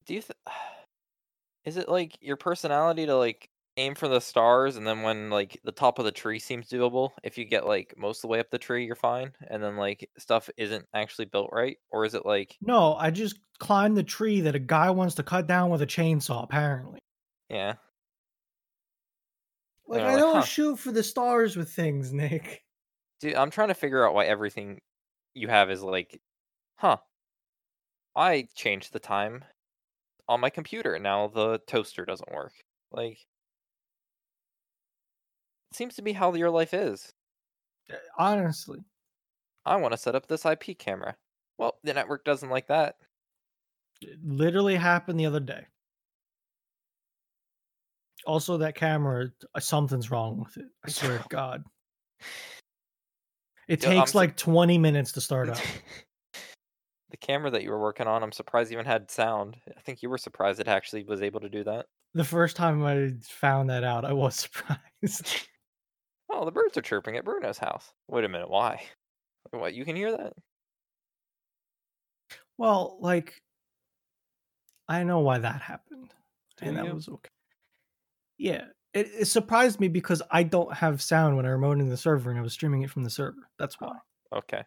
do 0.05 0.13
you? 0.15 0.21
Th- 0.21 0.31
is 1.65 1.77
it 1.77 1.89
like 1.89 2.17
your 2.21 2.37
personality 2.37 3.05
to 3.05 3.15
like 3.15 3.49
aim 3.77 3.95
for 3.95 4.07
the 4.07 4.19
stars, 4.19 4.75
and 4.75 4.85
then 4.85 5.01
when 5.03 5.29
like 5.29 5.59
the 5.63 5.71
top 5.71 5.99
of 5.99 6.05
the 6.05 6.11
tree 6.11 6.39
seems 6.39 6.69
doable, 6.69 7.11
if 7.23 7.37
you 7.37 7.45
get 7.45 7.65
like 7.67 7.93
most 7.97 8.19
of 8.19 8.21
the 8.23 8.27
way 8.27 8.39
up 8.39 8.49
the 8.51 8.57
tree, 8.57 8.85
you're 8.85 8.95
fine, 8.95 9.33
and 9.49 9.61
then 9.63 9.77
like 9.77 10.09
stuff 10.17 10.49
isn't 10.57 10.85
actually 10.93 11.25
built 11.25 11.49
right, 11.51 11.77
or 11.91 12.05
is 12.05 12.15
it 12.15 12.25
like 12.25 12.59
No, 12.61 12.95
I 12.95 13.11
just 13.11 13.37
climbed 13.59 13.97
the 13.97 14.03
tree 14.03 14.39
that 14.41 14.55
a 14.55 14.59
guy 14.59 14.89
wants 14.91 15.15
to 15.15 15.23
cut 15.23 15.45
down 15.47 15.69
with 15.69 15.81
a 15.81 15.87
chainsaw, 15.87 16.43
apparently. 16.43 16.99
yeah? 17.49 17.75
Like 19.87 20.05
I 20.05 20.15
like, 20.15 20.15
don't 20.15 20.37
huh. 20.37 20.45
shoot 20.45 20.77
for 20.79 20.91
the 20.93 21.03
stars 21.03 21.55
with 21.57 21.69
things, 21.71 22.13
Nick. 22.13 22.63
Dude, 23.19 23.35
I'm 23.35 23.51
trying 23.51 23.67
to 23.67 23.73
figure 23.73 24.05
out 24.05 24.13
why 24.13 24.25
everything 24.25 24.79
you 25.33 25.47
have 25.49 25.69
is 25.69 25.81
like, 25.81 26.21
huh? 26.77 26.97
I 28.15 28.47
changed 28.55 28.93
the 28.93 28.99
time 28.99 29.43
on 30.27 30.39
my 30.39 30.49
computer, 30.49 30.93
and 30.93 31.03
now 31.03 31.27
the 31.27 31.59
toaster 31.67 32.05
doesn't 32.05 32.31
work. 32.31 32.53
Like, 32.91 33.19
it 35.71 35.75
seems 35.75 35.95
to 35.95 36.01
be 36.01 36.13
how 36.13 36.33
your 36.33 36.49
life 36.49 36.73
is. 36.73 37.13
Uh, 37.91 37.95
Honestly. 38.17 38.79
I 39.65 39.75
want 39.75 39.91
to 39.91 39.97
set 39.97 40.15
up 40.15 40.27
this 40.27 40.45
IP 40.45 40.77
camera. 40.77 41.15
Well, 41.57 41.77
the 41.83 41.93
network 41.93 42.23
doesn't 42.23 42.49
like 42.49 42.67
that. 42.67 42.95
It 44.01 44.17
literally 44.23 44.75
happened 44.75 45.19
the 45.19 45.25
other 45.25 45.41
day. 45.41 45.65
Also, 48.25 48.57
that 48.57 48.75
camera, 48.75 49.29
uh, 49.53 49.59
something's 49.59 50.09
wrong 50.09 50.39
with 50.39 50.57
it. 50.57 50.65
I 50.85 50.89
swear 50.89 51.19
to 51.19 51.25
God. 51.29 51.63
It 53.69 53.83
Yo, 53.83 53.91
I'm 53.91 53.97
takes 53.97 54.11
su- 54.13 54.17
like 54.17 54.35
20 54.35 54.79
minutes 54.79 55.11
to 55.11 55.21
start 55.21 55.47
up. 55.47 55.57
the 57.11 57.17
camera 57.17 57.51
that 57.51 57.61
you 57.61 57.69
were 57.69 57.79
working 57.79 58.07
on, 58.07 58.23
I'm 58.23 58.31
surprised 58.31 58.71
even 58.71 58.83
had 58.83 59.11
sound. 59.11 59.57
I 59.77 59.79
think 59.81 60.01
you 60.01 60.09
were 60.09 60.17
surprised 60.17 60.59
it 60.59 60.67
actually 60.67 61.03
was 61.03 61.21
able 61.21 61.39
to 61.41 61.49
do 61.49 61.63
that. 61.65 61.85
The 62.15 62.23
first 62.23 62.55
time 62.55 62.83
I 62.83 63.11
found 63.21 63.69
that 63.69 63.83
out, 63.83 64.05
I 64.05 64.13
was 64.13 64.35
surprised. 65.03 65.47
Oh, 66.31 66.45
the 66.45 66.51
birds 66.51 66.77
are 66.77 66.81
chirping 66.81 67.15
at 67.15 67.23
Bruno's 67.23 67.59
house. 67.59 67.93
Wait 68.07 68.25
a 68.25 68.29
minute, 68.29 68.49
why? 68.49 68.81
What, 69.51 69.75
you 69.75 69.85
can 69.85 69.95
hear 69.95 70.17
that? 70.17 70.33
well, 72.57 72.97
like, 72.99 73.39
I 74.87 75.03
know 75.03 75.19
why 75.19 75.37
that 75.37 75.61
happened. 75.61 76.11
Do 76.57 76.65
and 76.65 76.77
that 76.77 76.93
was 76.93 77.07
okay. 77.07 77.29
Yeah. 78.39 78.65
It, 78.93 79.07
it 79.19 79.25
surprised 79.25 79.79
me 79.79 79.87
because 79.87 80.21
I 80.31 80.43
don't 80.43 80.73
have 80.73 81.01
sound 81.01 81.37
when 81.37 81.45
I 81.45 81.49
remoted 81.49 81.89
the 81.89 81.97
server 81.97 82.31
and 82.31 82.39
I 82.39 82.41
was 82.41 82.53
streaming 82.53 82.81
it 82.81 82.89
from 82.89 83.03
the 83.03 83.09
server. 83.09 83.49
That's 83.59 83.77
oh, 83.81 83.87
why. 83.87 84.37
Okay. 84.39 84.63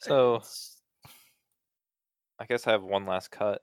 So, 0.00 0.36
It's- 0.36 0.76
I 2.38 2.46
guess 2.46 2.66
I 2.66 2.72
have 2.72 2.82
one 2.82 3.06
last 3.06 3.30
cut. 3.30 3.62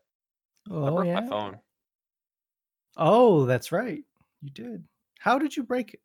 I 0.70 0.74
oh, 0.74 0.95
broke 0.95 1.05
yeah. 1.05 1.20
my 1.20 1.28
phone. 1.28 1.59
Oh, 2.97 3.45
that's 3.45 3.72
right. 3.72 4.03
You 4.41 4.49
did. 4.49 4.84
How 5.20 5.38
did 5.38 5.55
you 5.55 5.64
break 5.64 5.93
it? 5.93 6.01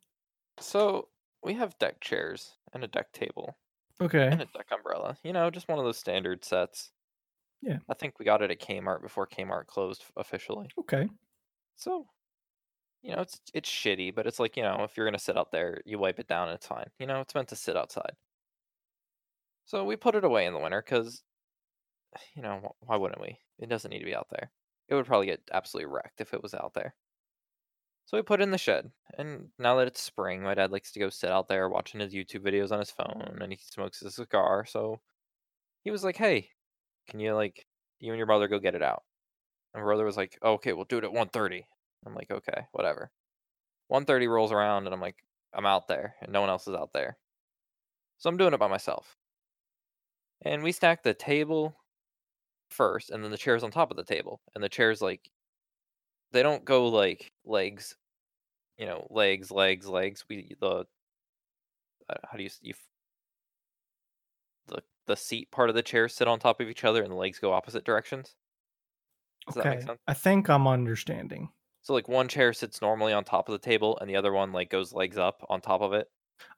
So, 0.59 1.09
we 1.43 1.53
have 1.53 1.77
deck 1.79 1.99
chairs 2.01 2.53
and 2.73 2.83
a 2.83 2.87
deck 2.87 3.11
table 3.13 3.57
Okay. 3.99 4.27
and 4.27 4.41
a 4.41 4.45
deck 4.45 4.67
umbrella. 4.71 5.17
You 5.23 5.33
know, 5.33 5.49
just 5.49 5.67
one 5.67 5.79
of 5.79 5.85
those 5.85 5.97
standard 5.97 6.45
sets. 6.45 6.91
Yeah. 7.61 7.77
I 7.89 7.93
think 7.95 8.19
we 8.19 8.25
got 8.25 8.41
it 8.41 8.51
at 8.51 8.59
Kmart 8.61 9.01
before 9.01 9.27
Kmart 9.27 9.67
closed 9.67 10.03
officially. 10.15 10.69
Okay. 10.79 11.09
So, 11.77 12.07
you 13.03 13.15
know, 13.15 13.21
it's 13.21 13.41
it's 13.53 13.69
shitty, 13.69 14.15
but 14.15 14.27
it's 14.27 14.39
like, 14.39 14.57
you 14.57 14.63
know, 14.63 14.83
if 14.83 14.97
you're 14.97 15.07
gonna 15.07 15.19
sit 15.19 15.37
out 15.37 15.51
there, 15.51 15.81
you 15.85 15.99
wipe 15.99 16.19
it 16.19 16.27
down 16.27 16.49
and 16.49 16.55
it's 16.55 16.67
fine. 16.67 16.89
You 16.99 17.07
know, 17.07 17.21
it's 17.21 17.35
meant 17.35 17.49
to 17.49 17.55
sit 17.57 17.77
outside. 17.77 18.15
So 19.65 19.83
we 19.85 19.95
put 19.97 20.15
it 20.15 20.23
away 20.23 20.47
in 20.47 20.53
the 20.53 20.59
winter 20.59 20.81
because, 20.81 21.23
you 22.35 22.41
know, 22.41 22.75
why 22.79 22.95
wouldn't 22.95 23.21
we? 23.21 23.39
It 23.59 23.69
doesn't 23.69 23.89
need 23.91 23.99
to 23.99 24.05
be 24.05 24.15
out 24.15 24.29
there. 24.29 24.51
It 24.87 24.95
would 24.95 25.05
probably 25.05 25.27
get 25.27 25.41
absolutely 25.51 25.91
wrecked 25.91 26.21
if 26.21 26.33
it 26.33 26.41
was 26.43 26.53
out 26.53 26.73
there. 26.73 26.95
So 28.05 28.17
we 28.17 28.23
put 28.23 28.39
it 28.39 28.43
in 28.43 28.49
the 28.51 28.57
shed, 28.57 28.91
and 29.19 29.51
now 29.59 29.75
that 29.75 29.85
it's 29.87 30.01
spring, 30.01 30.41
my 30.41 30.55
dad 30.55 30.71
likes 30.71 30.91
to 30.93 30.99
go 30.99 31.09
sit 31.11 31.29
out 31.29 31.47
there 31.47 31.69
watching 31.69 31.99
his 31.99 32.11
YouTube 32.13 32.41
videos 32.41 32.71
on 32.71 32.79
his 32.79 32.89
phone, 32.89 33.37
and 33.39 33.51
he 33.53 33.57
smokes 33.59 34.01
a 34.01 34.09
cigar. 34.09 34.65
So 34.65 34.99
he 35.83 35.91
was 35.91 36.03
like, 36.03 36.17
"Hey, 36.17 36.51
can 37.07 37.19
you 37.21 37.35
like 37.35 37.67
you 37.99 38.13
and 38.13 38.19
your 38.19 38.27
brother 38.27 38.47
go 38.49 38.59
get 38.59 38.75
it 38.75 38.83
out?" 38.83 39.05
Brother 39.83 40.05
was 40.05 40.17
like, 40.17 40.37
"Oh, 40.41 40.53
"Okay, 40.53 40.73
we'll 40.73 40.85
do 40.85 40.97
it 40.97 41.03
at 41.03 41.13
1.30. 41.13 41.67
I'm 42.05 42.15
like, 42.15 42.31
"Okay, 42.31 42.67
whatever." 42.71 43.11
1.30 43.87 44.27
rolls 44.27 44.51
around, 44.51 44.85
and 44.85 44.93
I'm 44.93 45.01
like, 45.01 45.23
"I'm 45.53 45.65
out 45.65 45.87
there, 45.87 46.15
and 46.21 46.31
no 46.31 46.41
one 46.41 46.49
else 46.49 46.67
is 46.67 46.75
out 46.75 46.93
there." 46.93 47.17
So 48.17 48.29
I'm 48.29 48.37
doing 48.37 48.53
it 48.53 48.59
by 48.59 48.67
myself. 48.67 49.17
And 50.41 50.63
we 50.63 50.71
stack 50.71 51.03
the 51.03 51.13
table 51.13 51.75
first, 52.69 53.09
and 53.09 53.23
then 53.23 53.31
the 53.31 53.37
chairs 53.37 53.63
on 53.63 53.71
top 53.71 53.91
of 53.91 53.97
the 53.97 54.03
table. 54.03 54.41
And 54.55 54.63
the 54.63 54.69
chairs 54.69 55.01
like 55.01 55.31
they 56.31 56.43
don't 56.43 56.65
go 56.65 56.87
like 56.87 57.31
legs, 57.45 57.95
you 58.77 58.85
know, 58.85 59.07
legs, 59.09 59.51
legs, 59.51 59.87
legs. 59.87 60.25
We 60.29 60.55
the 60.59 60.85
uh, 62.09 62.15
how 62.31 62.37
do 62.37 62.43
you 62.43 62.49
you 62.61 62.73
the 64.67 64.81
the 65.05 65.15
seat 65.17 65.51
part 65.51 65.69
of 65.69 65.75
the 65.75 65.83
chairs 65.83 66.13
sit 66.13 66.27
on 66.27 66.39
top 66.39 66.59
of 66.59 66.69
each 66.69 66.83
other, 66.83 67.01
and 67.03 67.11
the 67.11 67.15
legs 67.15 67.39
go 67.39 67.53
opposite 67.53 67.83
directions. 67.83 68.35
Does 69.47 69.55
that 69.55 69.65
make 69.65 69.77
Okay. 69.79 69.85
sense? 69.87 69.99
I 70.07 70.13
think 70.13 70.49
I'm 70.49 70.67
understanding. 70.67 71.49
So 71.81 71.93
like 71.93 72.07
one 72.07 72.27
chair 72.27 72.51
sits 72.53 72.81
normally 72.81 73.13
on 73.13 73.23
top 73.23 73.47
of 73.49 73.53
the 73.53 73.59
table, 73.65 73.97
and 73.99 74.09
the 74.09 74.15
other 74.17 74.33
one 74.33 74.51
like 74.51 74.69
goes 74.69 74.93
legs 74.93 75.17
up 75.17 75.45
on 75.49 75.61
top 75.61 75.81
of 75.81 75.93
it. 75.93 76.07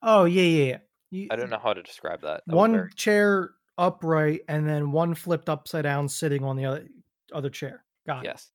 Oh, 0.01 0.25
yeah, 0.25 0.41
yeah, 0.41 0.65
yeah. 0.65 0.77
You, 1.11 1.27
I 1.31 1.35
don't 1.35 1.49
know 1.49 1.59
how 1.61 1.73
to 1.73 1.81
describe 1.83 2.21
that. 2.21 2.43
that 2.47 2.55
one 2.55 2.73
very- 2.73 2.89
chair 2.95 3.51
upright 3.77 4.41
and 4.49 4.67
then 4.67 4.91
one 4.91 5.15
flipped 5.15 5.47
upside 5.49 5.83
down 5.83 6.09
sitting 6.09 6.43
on 6.43 6.55
the 6.57 6.65
other 6.65 6.87
other 7.33 7.49
chair. 7.49 7.83
Got 8.07 8.25
it. 8.25 8.29
yes. 8.29 8.51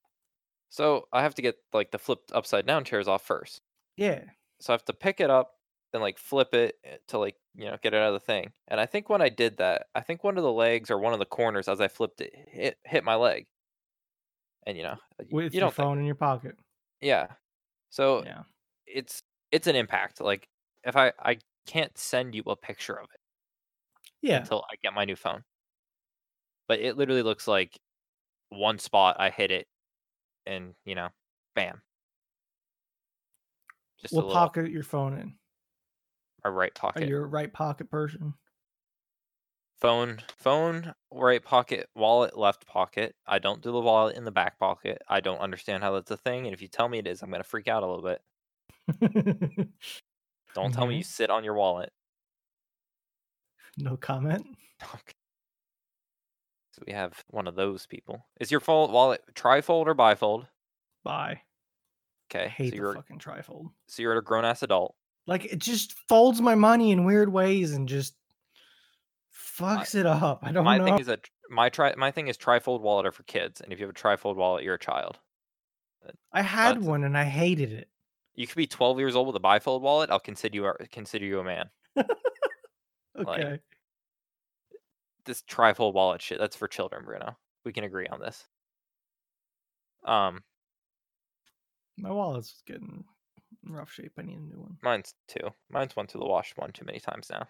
So 0.71 1.07
I 1.13 1.23
have 1.23 1.35
to 1.37 1.43
get 1.43 1.57
like 1.73 1.91
the 1.93 1.99
flipped 1.99 2.33
upside 2.33 2.67
down 2.67 2.85
chairs 2.85 3.09
off 3.09 3.25
first. 3.25 3.61
Yeah. 3.97 4.21
So 4.61 4.73
I 4.73 4.75
have 4.75 4.85
to 4.87 4.93
pick 4.93 5.21
it 5.21 5.31
up 5.31 5.53
and 5.93 6.03
like 6.03 6.19
flip 6.19 6.53
it 6.55 6.77
eh, 6.85 6.97
to 7.09 7.19
like 7.19 7.37
you 7.55 7.67
know 7.67 7.77
get 7.83 7.95
it 7.95 7.99
out 7.99 8.09
of 8.09 8.15
the 8.15 8.21
thing. 8.21 8.53
And 8.69 8.81
I 8.81 8.87
think 8.87 9.09
when 9.09 9.23
I 9.23 9.29
did 9.29 9.59
that, 9.59 9.87
I 9.95 10.01
think 10.01 10.25
one 10.25 10.37
of 10.37 10.43
the 10.43 10.53
legs 10.53 10.91
or 10.91 10.99
one 10.99 11.13
of 11.13 11.21
the 11.21 11.25
corners 11.25 11.69
as 11.69 11.81
I 11.81 11.89
flipped 11.89 12.21
it 12.21 12.33
hit 12.49 12.79
hit 12.85 13.05
my 13.05 13.15
leg. 13.15 13.47
And 14.67 14.77
you 14.77 14.83
know, 14.83 14.97
With 15.31 15.53
you 15.55 15.59
your 15.59 15.67
don't 15.67 15.71
think- 15.71 15.75
phone 15.75 15.99
in 15.99 16.05
your 16.05 16.15
pocket. 16.15 16.57
yeah. 17.01 17.33
So 17.91 18.25
Yeah. 18.25 18.45
it's 18.87 19.23
it's 19.53 19.67
an 19.67 19.77
impact. 19.77 20.21
Like 20.21 20.49
if 20.85 20.97
I 20.97 21.13
I 21.19 21.39
can't 21.67 21.97
send 21.97 22.35
you 22.35 22.43
a 22.47 22.57
picture 22.57 22.95
of 22.99 23.09
it 23.13 23.21
Yeah. 24.23 24.39
until 24.39 24.65
I 24.71 24.77
get 24.77 24.93
my 24.95 25.05
new 25.05 25.17
phone. 25.17 25.45
But 26.67 26.81
it 26.81 26.97
literally 26.97 27.23
looks 27.23 27.47
like 27.47 27.79
one 28.49 28.79
spot 28.79 29.17
I 29.19 29.31
hit 29.31 29.51
it, 29.51 29.69
and 30.47 30.75
you 30.85 30.95
know, 30.95 31.11
bam. 31.55 31.83
Just 34.01 34.15
What 34.15 34.27
little 34.27 34.35
pocket 34.35 34.71
your 34.71 34.83
phone 34.83 35.19
in? 35.19 35.39
my 36.43 36.51
right 36.51 36.75
pocket. 36.75 37.03
Are 37.03 37.07
you 37.07 37.17
a 37.17 37.21
right 37.27 37.53
pocket 37.53 37.91
person? 37.91 38.35
Phone 39.81 40.23
phone 40.39 40.95
right 41.13 41.43
pocket 41.45 41.89
wallet 41.95 42.37
left 42.39 42.67
pocket 42.67 43.15
i 43.27 43.39
don't 43.39 43.61
do 43.63 43.73
the 43.73 43.81
wallet 43.81 44.17
in 44.17 44.25
the 44.25 44.31
back 44.31 44.59
pocket 44.59 45.03
i 45.09 45.21
don't 45.21 45.41
understand 45.41 45.83
how 45.83 45.93
that's 45.93 46.11
a 46.11 46.17
thing 46.17 46.47
and 46.47 46.55
if 46.55 46.63
you 46.63 46.69
tell 46.69 46.89
me 46.89 46.99
it 46.99 47.07
is 47.07 47.23
i'm 47.23 47.29
going 47.31 47.43
to 47.43 47.49
freak 47.49 47.69
out 47.69 47.83
a 47.83 47.87
little 47.87 48.03
bit 48.03 48.23
don't 50.55 50.73
tell 50.73 50.87
me 50.87 50.97
you 50.97 51.03
sit 51.03 51.31
on 51.31 51.45
your 51.45 51.55
wallet 51.55 51.93
no 53.79 53.97
comment. 53.97 54.47
Okay. 54.83 55.15
so 56.73 56.83
we 56.87 56.93
have 56.93 57.25
one 57.31 57.47
of 57.47 57.55
those 57.55 57.87
people 57.87 58.27
is 58.41 58.51
your 58.51 58.61
full 58.61 58.89
wallet 58.91 59.23
trifold 59.35 59.87
or 59.87 59.95
bifold 59.95 60.47
Bye. 61.05 61.43
I 61.43 61.43
Okay, 62.31 62.49
hate 62.49 62.71
so 62.71 62.77
the 62.77 62.77
you're 62.77 62.95
fucking 62.95 63.19
trifold. 63.19 63.71
so 63.89 64.03
you're 64.03 64.17
a 64.17 64.23
grown 64.23 64.45
ass 64.45 64.63
adult. 64.63 64.95
Like 65.27 65.45
it 65.47 65.59
just 65.59 65.95
folds 66.09 66.41
my 66.41 66.55
money 66.55 66.91
in 66.91 67.05
weird 67.05 67.33
ways 67.33 67.73
and 67.73 67.89
just 67.89 68.15
fucks 69.59 69.95
it 69.95 70.07
up. 70.07 70.41
I 70.43 70.53
don't 70.53 70.65
my 70.65 70.79
know. 70.79 70.85
thing 70.85 70.99
is 70.99 71.07
that 71.07 71.21
my 71.51 71.69
tri 71.69 71.95
my 71.97 72.11
thing 72.11 72.29
is 72.29 72.37
trifold 72.39 72.81
wallet 72.81 73.07
are 73.07 73.13
for 73.13 73.23
kids, 73.25 73.61
and 73.61 73.73
if 73.73 73.79
you 73.79 73.87
have 73.87 73.95
a 73.95 73.99
trifold 73.99 74.37
wallet, 74.37 74.65
you're 74.65 74.75
a 74.75 74.79
child. 74.79 75.19
I 76.33 76.43
had 76.43 76.77
that's- 76.77 76.85
one 76.85 77.05
and 77.05 77.17
I 77.17 77.25
hated 77.25 77.73
it. 77.73 77.89
You 78.37 78.47
could 78.49 78.57
be 78.57 78.67
12 78.67 78.99
years 78.99 79.15
old 79.15 79.29
with 79.29 79.37
a 79.37 79.41
bifold 79.41 79.81
wallet. 79.81 80.11
I'll 80.11 80.19
consider 80.19 80.57
you 80.57 80.67
a- 80.67 80.87
consider 80.89 81.25
you 81.25 81.39
a 81.41 81.45
man. 81.45 81.71
Okay. 83.17 83.61
This 85.25 85.43
trifold 85.43 85.95
wallet 85.95 86.21
shit, 86.21 86.41
that's 86.41 86.57
for 86.57 86.67
children, 86.67 87.05
Bruno. 87.05 87.37
We 87.65 87.73
can 87.73 87.85
agree 87.85 88.09
on 88.09 88.19
this. 88.21 88.45
Um, 90.05 90.43
My 91.97 92.11
wallet's 92.11 92.61
getting 92.67 93.05
in 93.65 93.73
rough 93.73 93.93
shape. 93.93 94.13
I 94.19 94.23
need 94.23 94.37
a 94.39 94.41
new 94.41 94.59
one. 94.61 94.79
mine's 94.83 95.15
two. 95.29 95.49
Mine's 95.71 95.95
went 95.95 96.11
through 96.11 96.23
the 96.23 96.27
wash 96.27 96.53
one 96.57 96.73
too 96.73 96.85
many 96.85 96.99
times 96.99 97.31
now. 97.31 97.47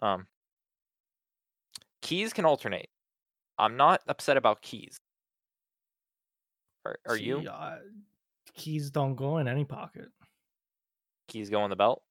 Um, 0.00 0.26
keys 2.10 2.32
can 2.32 2.44
alternate. 2.44 2.88
I'm 3.56 3.76
not 3.76 4.00
upset 4.08 4.36
about 4.36 4.62
keys. 4.62 4.98
Are, 6.84 6.96
are 7.06 7.16
you? 7.16 7.38
Uh, 7.48 7.76
keys 8.54 8.90
don't 8.90 9.14
go 9.14 9.38
in 9.38 9.46
any 9.46 9.64
pocket. 9.64 10.08
Keys 11.28 11.50
go 11.50 11.62
in 11.64 11.70
the 11.70 11.76
belt. 11.76 12.02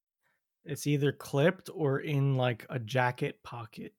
It's 0.63 0.87
either 0.87 1.11
clipped 1.11 1.69
or 1.73 1.99
in 1.99 2.35
like 2.35 2.65
a 2.69 2.79
jacket 2.79 3.39
pocket. 3.43 3.93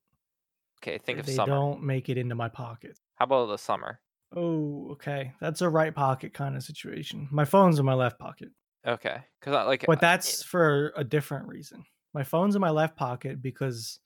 Okay, 0.83 0.97
think 0.97 1.19
of 1.19 1.27
they 1.27 1.35
summer. 1.35 1.53
don't 1.53 1.83
make 1.83 2.09
it 2.09 2.17
into 2.17 2.35
my 2.35 2.49
pocket. 2.49 2.99
How 3.17 3.25
about 3.27 3.47
the 3.47 3.59
summer? 3.59 4.01
Oh, 4.35 4.89
okay. 4.93 5.33
That's 5.41 5.61
a 5.61 5.69
right 5.69 5.95
pocket 5.95 6.33
kind 6.33 6.57
of 6.57 6.63
situation. 6.63 7.29
My 7.31 7.45
phone's 7.45 7.79
in 7.79 7.85
my 7.85 7.95
left 7.95 8.19
pocket. 8.19 8.49
Okay, 8.87 9.19
because 9.39 9.55
I 9.55 9.65
like. 9.65 9.85
But 9.87 10.01
that's 10.01 10.43
for 10.43 10.95
a 10.97 11.05
different 11.05 11.49
reason. 11.49 11.85
My 12.15 12.23
phone's 12.25 12.55
in 12.55 12.61
my 12.63 12.71
left 12.71 12.97
pocket 12.97 13.43
because 13.43 13.99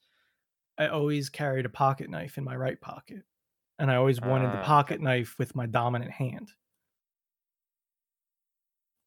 I 0.77 0.87
always 0.87 1.29
carried 1.29 1.65
a 1.65 1.69
pocket 1.69 2.09
knife 2.09 2.37
in 2.37 2.43
my 2.43 2.55
right 2.55 2.79
pocket. 2.79 3.23
And 3.79 3.91
I 3.91 3.95
always 3.95 4.21
wanted 4.21 4.53
the 4.53 4.59
Ah, 4.59 4.63
pocket 4.63 5.01
knife 5.01 5.35
with 5.37 5.55
my 5.55 5.65
dominant 5.65 6.11
hand. 6.11 6.51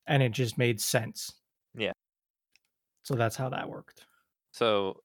And 0.06 0.22
it 0.22 0.32
just 0.32 0.58
made 0.58 0.80
sense. 0.80 1.32
Yeah. 1.74 1.92
So 3.02 3.14
that's 3.14 3.36
how 3.36 3.48
that 3.50 3.68
worked. 3.68 4.06
So 4.52 5.02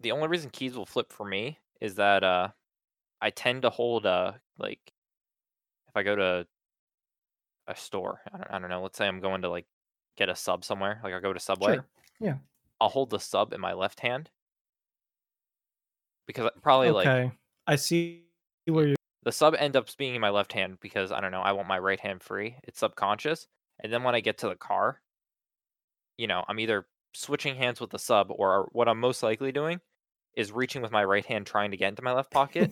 the 0.00 0.12
only 0.12 0.28
reason 0.28 0.50
keys 0.50 0.76
will 0.76 0.86
flip 0.86 1.12
for 1.12 1.26
me 1.26 1.58
is 1.80 1.96
that 1.96 2.22
uh 2.22 2.48
I 3.20 3.30
tend 3.30 3.62
to 3.62 3.70
hold 3.70 4.06
uh 4.06 4.32
like 4.58 4.80
if 5.88 5.96
I 5.96 6.02
go 6.02 6.14
to 6.16 6.46
a 7.66 7.76
store, 7.76 8.20
I 8.32 8.38
don't, 8.38 8.50
I 8.50 8.58
don't 8.58 8.70
know, 8.70 8.82
let's 8.82 8.96
say 8.98 9.06
I'm 9.08 9.20
going 9.20 9.42
to 9.42 9.50
like 9.50 9.66
get 10.16 10.28
a 10.28 10.36
sub 10.36 10.64
somewhere, 10.64 11.00
like 11.02 11.14
I 11.14 11.20
go 11.20 11.32
to 11.32 11.40
Subway, 11.40 11.80
Sure. 12.20 12.40
I'll 12.80 12.88
hold 12.88 13.10
the 13.10 13.18
sub 13.18 13.52
in 13.52 13.60
my 13.60 13.72
left 13.72 14.00
hand 14.00 14.30
because 16.26 16.46
I- 16.46 16.60
probably 16.62 16.90
like. 16.90 17.32
I 17.66 17.76
see 17.76 18.22
where 18.66 18.86
you're 18.86 18.96
the 19.24 19.32
sub 19.32 19.54
end 19.58 19.74
up 19.76 19.88
being 19.96 20.14
in 20.14 20.20
my 20.20 20.30
left 20.30 20.52
hand 20.52 20.78
because 20.80 21.10
I 21.10 21.20
don't 21.20 21.32
know, 21.32 21.40
I 21.40 21.52
want 21.52 21.66
my 21.68 21.78
right 21.78 21.98
hand 21.98 22.22
free. 22.22 22.56
It's 22.62 22.78
subconscious. 22.78 23.48
And 23.80 23.92
then 23.92 24.02
when 24.04 24.14
I 24.14 24.20
get 24.20 24.38
to 24.38 24.48
the 24.48 24.54
car, 24.54 25.00
you 26.16 26.26
know, 26.26 26.44
I'm 26.48 26.60
either 26.60 26.86
switching 27.12 27.56
hands 27.56 27.80
with 27.80 27.90
the 27.90 27.98
sub 27.98 28.28
or 28.30 28.68
what 28.72 28.88
I'm 28.88 29.00
most 29.00 29.22
likely 29.22 29.50
doing 29.52 29.80
is 30.34 30.52
reaching 30.52 30.80
with 30.82 30.92
my 30.92 31.02
right 31.04 31.24
hand 31.24 31.46
trying 31.46 31.70
to 31.72 31.76
get 31.76 31.88
into 31.88 32.02
my 32.02 32.12
left 32.12 32.30
pocket. 32.30 32.70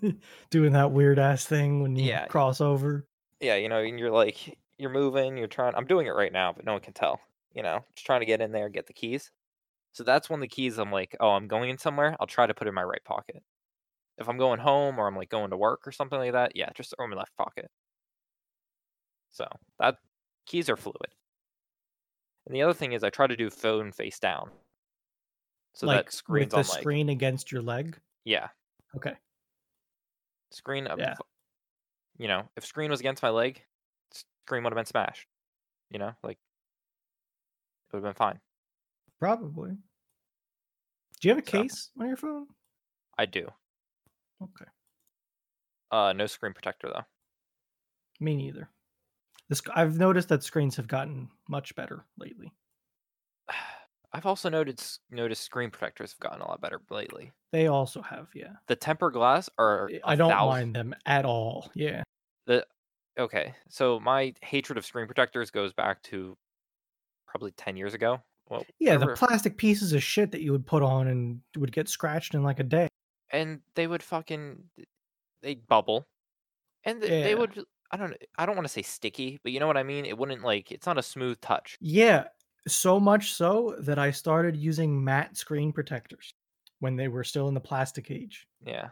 doing 0.50 0.72
that 0.72 0.92
weird 0.92 1.18
ass 1.18 1.44
thing 1.44 1.82
when 1.82 1.96
you 1.96 2.06
Yeah. 2.06 2.26
cross 2.26 2.60
over. 2.60 3.06
yeah, 3.40 3.56
you 3.56 3.68
know, 3.68 3.78
and 3.82 3.98
you're 3.98 4.10
like 4.10 4.56
you're 4.78 4.90
moving, 4.90 5.36
you're 5.36 5.46
trying 5.48 5.74
I'm 5.74 5.86
doing 5.86 6.06
it 6.06 6.10
right 6.14 6.32
now, 6.32 6.52
but 6.52 6.64
no 6.64 6.72
one 6.72 6.80
can 6.80 6.94
tell. 6.94 7.20
You 7.54 7.62
know, 7.62 7.84
just 7.94 8.06
trying 8.06 8.20
to 8.20 8.26
get 8.26 8.40
in 8.40 8.52
there, 8.52 8.68
get 8.68 8.86
the 8.86 8.92
keys. 8.92 9.30
So 9.92 10.04
that's 10.04 10.30
when 10.30 10.40
the 10.40 10.48
keys 10.48 10.78
I'm 10.78 10.92
like, 10.92 11.16
oh, 11.20 11.30
I'm 11.30 11.48
going 11.48 11.70
in 11.70 11.78
somewhere, 11.78 12.16
I'll 12.20 12.26
try 12.26 12.46
to 12.46 12.54
put 12.54 12.66
it 12.66 12.70
in 12.70 12.74
my 12.74 12.82
right 12.84 13.04
pocket. 13.04 13.42
If 14.18 14.28
I'm 14.28 14.38
going 14.38 14.60
home 14.60 14.98
or 14.98 15.08
I'm 15.08 15.16
like 15.16 15.30
going 15.30 15.50
to 15.50 15.58
work 15.58 15.86
or 15.86 15.92
something 15.92 16.18
like 16.18 16.32
that, 16.32 16.56
yeah, 16.56 16.70
just 16.74 16.94
throw 16.96 17.04
in 17.06 17.10
my 17.12 17.16
left 17.18 17.36
pocket. 17.36 17.70
So 19.30 19.46
that 19.78 19.98
keys 20.46 20.68
are 20.68 20.76
fluid. 20.76 21.14
And 22.44 22.54
the 22.54 22.60
other 22.60 22.74
thing 22.74 22.92
is 22.92 23.02
I 23.02 23.08
try 23.08 23.26
to 23.26 23.34
do 23.34 23.48
phone 23.48 23.92
face 23.92 24.18
down. 24.18 24.52
So 25.74 25.86
like 25.86 26.06
that 26.06 26.12
with 26.28 26.50
the 26.50 26.58
on 26.58 26.66
like 26.68 26.82
screen 26.82 27.08
against 27.08 27.50
your 27.52 27.60
leg. 27.62 28.00
yeah, 28.24 28.50
Okay. 28.96 29.16
screen 30.50 30.86
of 30.86 30.98
Yeah. 30.98 31.16
you 32.18 32.28
know, 32.28 32.48
if 32.56 32.64
screen 32.64 32.90
was 32.90 33.00
against 33.00 33.22
my 33.22 33.30
leg, 33.30 33.64
screen 34.46 34.64
would 34.64 34.72
have 34.72 34.76
been 34.78 34.86
smashed. 34.86 35.26
You 35.90 35.98
know, 35.98 36.14
like 36.22 36.38
it 36.38 37.96
would 37.96 38.04
have 38.04 38.14
been 38.14 38.18
fine. 38.18 38.40
Probably. 39.20 39.72
Do 41.20 41.28
you 41.28 41.34
have 41.34 41.42
a 41.44 41.46
So- 41.46 41.62
case 41.62 41.90
on 42.00 42.08
your 42.08 42.16
phone? 42.16 42.46
I 43.18 43.26
do. 43.26 43.48
Okay. 44.42 44.64
Uh 45.90 46.12
no 46.14 46.26
screen 46.26 46.54
protector 46.54 46.88
though. 46.88 47.04
Me 48.20 48.34
neither. 48.36 48.68
This 49.48 49.60
I've 49.74 49.98
noticed 49.98 50.28
that 50.30 50.42
screens 50.42 50.76
have 50.76 50.88
gotten 50.88 51.28
much 51.48 51.74
better 51.74 52.06
lately. 52.16 52.52
I've 54.12 54.26
also 54.26 54.48
noticed 54.48 55.00
noticed 55.10 55.42
screen 55.44 55.70
protectors 55.70 56.12
have 56.12 56.20
gotten 56.20 56.40
a 56.40 56.48
lot 56.48 56.60
better 56.60 56.80
lately. 56.90 57.32
They 57.52 57.66
also 57.66 58.00
have, 58.02 58.28
yeah. 58.34 58.54
The 58.68 58.76
temper 58.76 59.10
glass 59.10 59.48
are 59.58 59.90
I 60.04 60.14
don't 60.16 60.30
thousand- 60.30 60.48
mind 60.48 60.76
them 60.76 60.94
at 61.06 61.24
all. 61.26 61.70
Yeah. 61.74 62.02
The 62.46 62.66
Okay, 63.18 63.54
so 63.68 64.00
my 64.00 64.32
hatred 64.40 64.78
of 64.78 64.86
screen 64.86 65.06
protectors 65.06 65.50
goes 65.50 65.72
back 65.74 66.02
to 66.04 66.38
probably 67.26 67.50
ten 67.52 67.76
years 67.76 67.92
ago. 67.92 68.22
Well, 68.50 68.64
Yeah, 68.78 68.96
the 68.96 69.14
plastic 69.14 69.56
pieces 69.56 69.92
of 69.92 70.02
shit 70.02 70.32
that 70.32 70.42
you 70.42 70.52
would 70.52 70.66
put 70.66 70.82
on 70.82 71.06
and 71.08 71.40
would 71.56 71.72
get 71.72 71.88
scratched 71.88 72.34
in 72.34 72.42
like 72.42 72.60
a 72.60 72.64
day. 72.64 72.88
and 73.32 73.60
they 73.76 73.86
would 73.86 74.02
fucking 74.02 74.64
they'd 75.42 75.66
bubble, 75.68 76.06
and 76.84 77.00
th- 77.00 77.24
they 77.24 77.34
would. 77.34 77.64
I 77.92 77.96
don't. 77.96 78.14
I 78.36 78.44
don't 78.46 78.56
want 78.56 78.66
to 78.66 78.72
say 78.72 78.82
sticky, 78.82 79.38
but 79.42 79.52
you 79.52 79.60
know 79.60 79.66
what 79.66 79.76
I 79.76 79.82
mean. 79.84 80.04
It 80.04 80.18
wouldn't 80.18 80.42
like. 80.42 80.70
It's 80.72 80.86
not 80.86 80.98
a 80.98 81.02
smooth 81.02 81.40
touch. 81.40 81.76
Yeah, 81.80 82.24
so 82.68 82.98
much 83.00 83.32
so 83.34 83.76
that 83.80 83.98
I 83.98 84.10
started 84.10 84.56
using 84.56 85.02
matte 85.02 85.36
screen 85.36 85.72
protectors 85.72 86.34
when 86.80 86.96
they 86.96 87.08
were 87.08 87.24
still 87.24 87.46
in 87.48 87.54
the 87.54 87.60
plastic 87.60 88.10
age. 88.10 88.46
Yeah. 88.64 88.88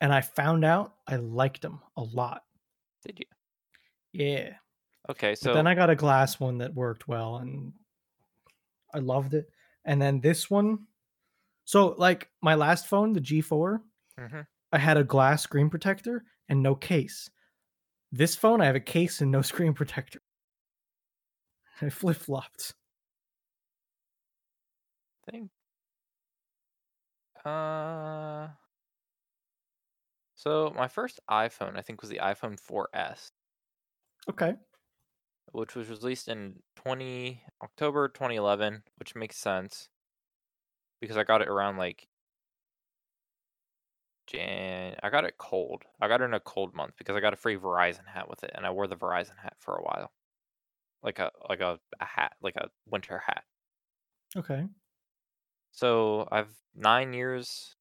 And 0.00 0.12
I 0.12 0.20
found 0.20 0.64
out 0.64 0.94
I 1.06 1.16
liked 1.16 1.62
them 1.62 1.80
a 1.96 2.02
lot. 2.02 2.42
Did 3.06 3.18
you? 3.20 3.26
Yeah. 4.12 4.54
Okay, 5.10 5.32
But 5.32 5.38
so 5.38 5.54
then 5.54 5.66
I 5.66 5.74
got 5.74 5.90
a 5.90 5.96
glass 5.96 6.38
one 6.40 6.58
that 6.58 6.74
worked 6.74 7.06
well 7.08 7.36
and 7.36 7.72
I 8.92 8.98
loved 9.00 9.34
it. 9.34 9.50
And 9.84 10.00
then 10.00 10.20
this 10.20 10.50
one, 10.50 10.86
so 11.64 11.88
like 11.98 12.30
my 12.42 12.54
last 12.56 12.86
phone, 12.88 13.12
the 13.14 13.20
G4, 13.20 13.82
Mhm. 14.16 14.46
I 14.72 14.78
had 14.78 14.96
a 14.98 15.04
glass 15.04 15.42
screen 15.42 15.70
protector 15.70 16.24
and 16.48 16.62
no 16.62 16.74
case. 16.74 17.30
This 18.12 18.36
phone, 18.36 18.60
I 18.60 18.66
have 18.66 18.76
a 18.76 18.80
case 18.80 19.20
and 19.20 19.30
no 19.32 19.42
screen 19.52 19.74
protector. 19.74 20.22
I 21.82 21.90
flip 21.90 22.16
flopped. 22.16 22.74
think. 25.28 25.50
Uh. 27.44 28.48
So 30.34 30.70
my 30.76 30.88
first 30.88 31.20
iPhone, 31.30 31.78
I 31.78 31.82
think, 31.82 32.02
was 32.02 32.10
the 32.10 32.18
iPhone 32.18 32.58
4S, 32.60 33.32
Okay. 34.28 34.56
Which 35.52 35.74
was 35.74 35.88
released 35.88 36.28
in 36.28 36.54
20 36.76 37.42
October 37.62 38.08
2011, 38.08 38.82
which 38.96 39.14
makes 39.14 39.36
sense 39.36 39.88
because 41.00 41.16
I 41.16 41.24
got 41.24 41.42
it 41.42 41.48
around 41.48 41.76
like 41.76 42.08
Jan. 44.26 44.96
I 45.02 45.10
got 45.10 45.24
it 45.24 45.34
cold. 45.38 45.82
I 46.00 46.08
got 46.08 46.20
it 46.20 46.24
in 46.24 46.34
a 46.34 46.40
cold 46.40 46.74
month 46.74 46.94
because 46.96 47.16
I 47.16 47.20
got 47.20 47.34
a 47.34 47.36
free 47.36 47.56
Verizon 47.56 48.06
hat 48.06 48.28
with 48.28 48.42
it, 48.44 48.52
and 48.54 48.64
I 48.64 48.70
wore 48.70 48.86
the 48.86 48.96
Verizon 48.96 49.38
hat 49.42 49.54
for 49.58 49.76
a 49.76 49.82
while, 49.82 50.12
like 51.02 51.18
a 51.18 51.30
like 51.48 51.60
a, 51.60 51.78
a 52.00 52.04
hat, 52.04 52.32
like 52.42 52.56
a 52.56 52.68
winter 52.86 53.22
hat. 53.26 53.44
Okay. 54.36 54.64
So 55.72 56.28
I've 56.32 56.54
nine 56.74 57.12
years. 57.12 57.76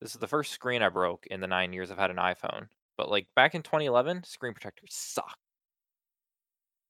This 0.00 0.14
is 0.14 0.20
the 0.20 0.26
first 0.26 0.52
screen 0.52 0.82
I 0.82 0.88
broke 0.88 1.26
in 1.28 1.40
the 1.40 1.46
nine 1.46 1.72
years 1.72 1.90
I've 1.90 1.98
had 1.98 2.10
an 2.10 2.16
iPhone. 2.16 2.68
But 2.96 3.10
like 3.10 3.26
back 3.36 3.54
in 3.54 3.62
2011, 3.62 4.24
screen 4.24 4.52
protectors 4.52 4.90
sucked. 4.92 5.36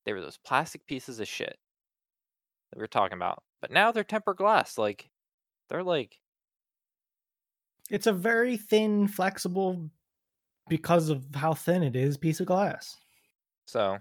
They 0.05 0.13
were 0.13 0.21
those 0.21 0.39
plastic 0.39 0.87
pieces 0.87 1.21
of 1.21 1.29
shit 1.29 1.57
that 2.71 2.77
we 2.79 2.81
were 2.83 2.87
talking 2.89 3.17
about. 3.17 3.43
But 3.61 3.71
now 3.71 3.93
they're 3.93 4.05
tempered 4.05 4.37
glass. 4.39 4.79
Like 4.79 5.11
they're 5.69 5.83
like 5.85 6.19
It's 7.91 8.07
a 8.07 8.13
very 8.13 8.57
thin, 8.57 9.07
flexible, 9.09 9.91
because 10.69 11.09
of 11.09 11.27
how 11.35 11.55
thin 11.55 11.83
it 11.83 11.97
is, 11.97 12.17
piece 12.17 12.41
of 12.41 12.47
glass. 12.47 12.97
so. 13.67 13.99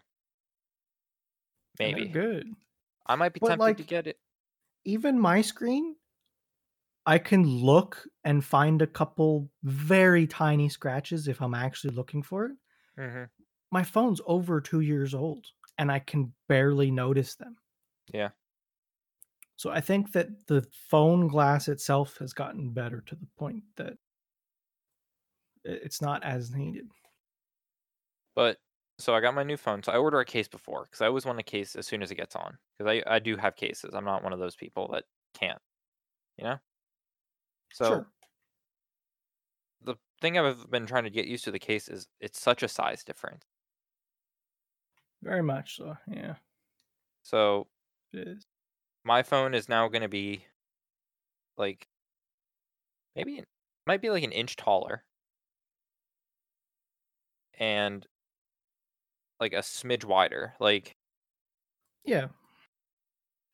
Maybe 1.79 2.05
good. 2.07 2.47
I 3.07 3.15
might 3.15 3.33
be 3.33 3.39
But, 3.39 3.49
tempted 3.57 3.77
to 3.77 3.83
get 3.83 4.07
it. 4.07 4.17
Even 4.85 5.19
my 5.19 5.41
screen, 5.41 5.95
I 7.05 7.17
can 7.17 7.43
look 7.47 8.07
and 8.23 8.43
find 8.43 8.81
a 8.81 8.87
couple 8.87 9.49
very 9.63 10.27
tiny 10.27 10.69
scratches 10.69 11.27
if 11.27 11.41
I'm 11.41 11.53
actually 11.55 11.95
looking 11.95 12.21
for 12.21 12.45
it. 12.47 12.51
Mm-hmm. 12.99 13.23
my 13.71 13.83
phone's 13.83 14.19
over 14.25 14.59
two 14.61 14.81
years 14.81 15.13
old 15.13 15.47
and 15.81 15.91
I 15.91 15.97
can 15.97 16.31
barely 16.47 16.91
notice 16.91 17.33
them. 17.33 17.57
Yeah. 18.13 18.29
So 19.55 19.71
I 19.71 19.81
think 19.81 20.11
that 20.11 20.27
the 20.45 20.63
phone 20.89 21.27
glass 21.27 21.67
itself 21.67 22.17
has 22.19 22.33
gotten 22.33 22.69
better 22.69 23.03
to 23.07 23.15
the 23.15 23.25
point 23.35 23.63
that 23.77 23.93
it's 25.63 25.99
not 25.99 26.23
as 26.23 26.51
needed. 26.51 26.87
But 28.35 28.57
so 28.99 29.15
I 29.15 29.21
got 29.21 29.33
my 29.33 29.41
new 29.41 29.57
phone. 29.57 29.81
So 29.81 29.91
I 29.91 29.97
order 29.97 30.19
a 30.19 30.25
case 30.25 30.47
before 30.47 30.85
because 30.85 31.01
I 31.01 31.07
always 31.07 31.25
want 31.25 31.39
a 31.39 31.43
case 31.43 31.75
as 31.75 31.87
soon 31.87 32.03
as 32.03 32.11
it 32.11 32.15
gets 32.15 32.35
on 32.35 32.59
because 32.77 33.01
I 33.07 33.15
I 33.15 33.17
do 33.17 33.35
have 33.37 33.55
cases. 33.55 33.95
I'm 33.95 34.05
not 34.05 34.23
one 34.23 34.33
of 34.33 34.39
those 34.39 34.55
people 34.55 34.87
that 34.93 35.05
can't, 35.33 35.61
you 36.37 36.43
know. 36.43 36.57
So 37.73 37.85
sure. 37.85 38.07
the 39.83 39.95
thing 40.21 40.37
I've 40.37 40.69
been 40.69 40.85
trying 40.85 41.05
to 41.05 41.09
get 41.09 41.25
used 41.25 41.43
to 41.45 41.51
the 41.51 41.57
case 41.57 41.87
is 41.87 42.07
it's 42.19 42.39
such 42.39 42.61
a 42.61 42.67
size 42.67 43.03
difference. 43.03 43.45
Very 45.21 45.43
much 45.43 45.77
so. 45.77 45.97
Yeah. 46.07 46.35
So 47.23 47.67
my 49.03 49.21
phone 49.23 49.53
is 49.53 49.69
now 49.69 49.87
going 49.87 50.01
to 50.01 50.07
be 50.09 50.45
like 51.57 51.87
maybe 53.15 53.37
it 53.37 53.47
might 53.87 54.01
be 54.01 54.09
like 54.09 54.23
an 54.23 54.31
inch 54.33 54.55
taller 54.57 55.03
and 57.59 58.05
like 59.39 59.53
a 59.53 59.57
smidge 59.57 60.05
wider. 60.05 60.53
Like 60.59 60.95
Yeah. 62.05 62.27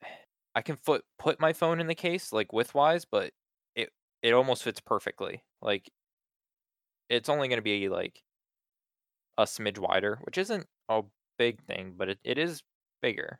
I 0.56 0.62
can 0.62 0.76
foot 0.76 1.04
put 1.20 1.40
my 1.40 1.54
phone 1.54 1.80
in 1.80 1.88
the 1.88 1.96
case 1.96 2.34
like 2.34 2.50
widthwise, 2.50 3.06
but 3.10 3.34
it 3.76 3.92
it 4.22 4.34
almost 4.34 4.64
fits 4.64 4.80
perfectly. 4.80 5.44
Like 5.62 5.90
it's 7.10 7.30
only 7.30 7.48
going 7.48 7.58
to 7.58 7.62
be 7.64 7.90
like 7.90 8.24
a 9.38 9.44
smidge 9.44 9.78
wider, 9.80 10.18
which 10.24 10.38
isn't 10.38 10.68
a 10.90 11.04
big 11.38 11.62
thing, 11.64 11.94
but 11.98 12.10
it, 12.10 12.20
it 12.24 12.38
is 12.38 12.64
bigger. 13.02 13.40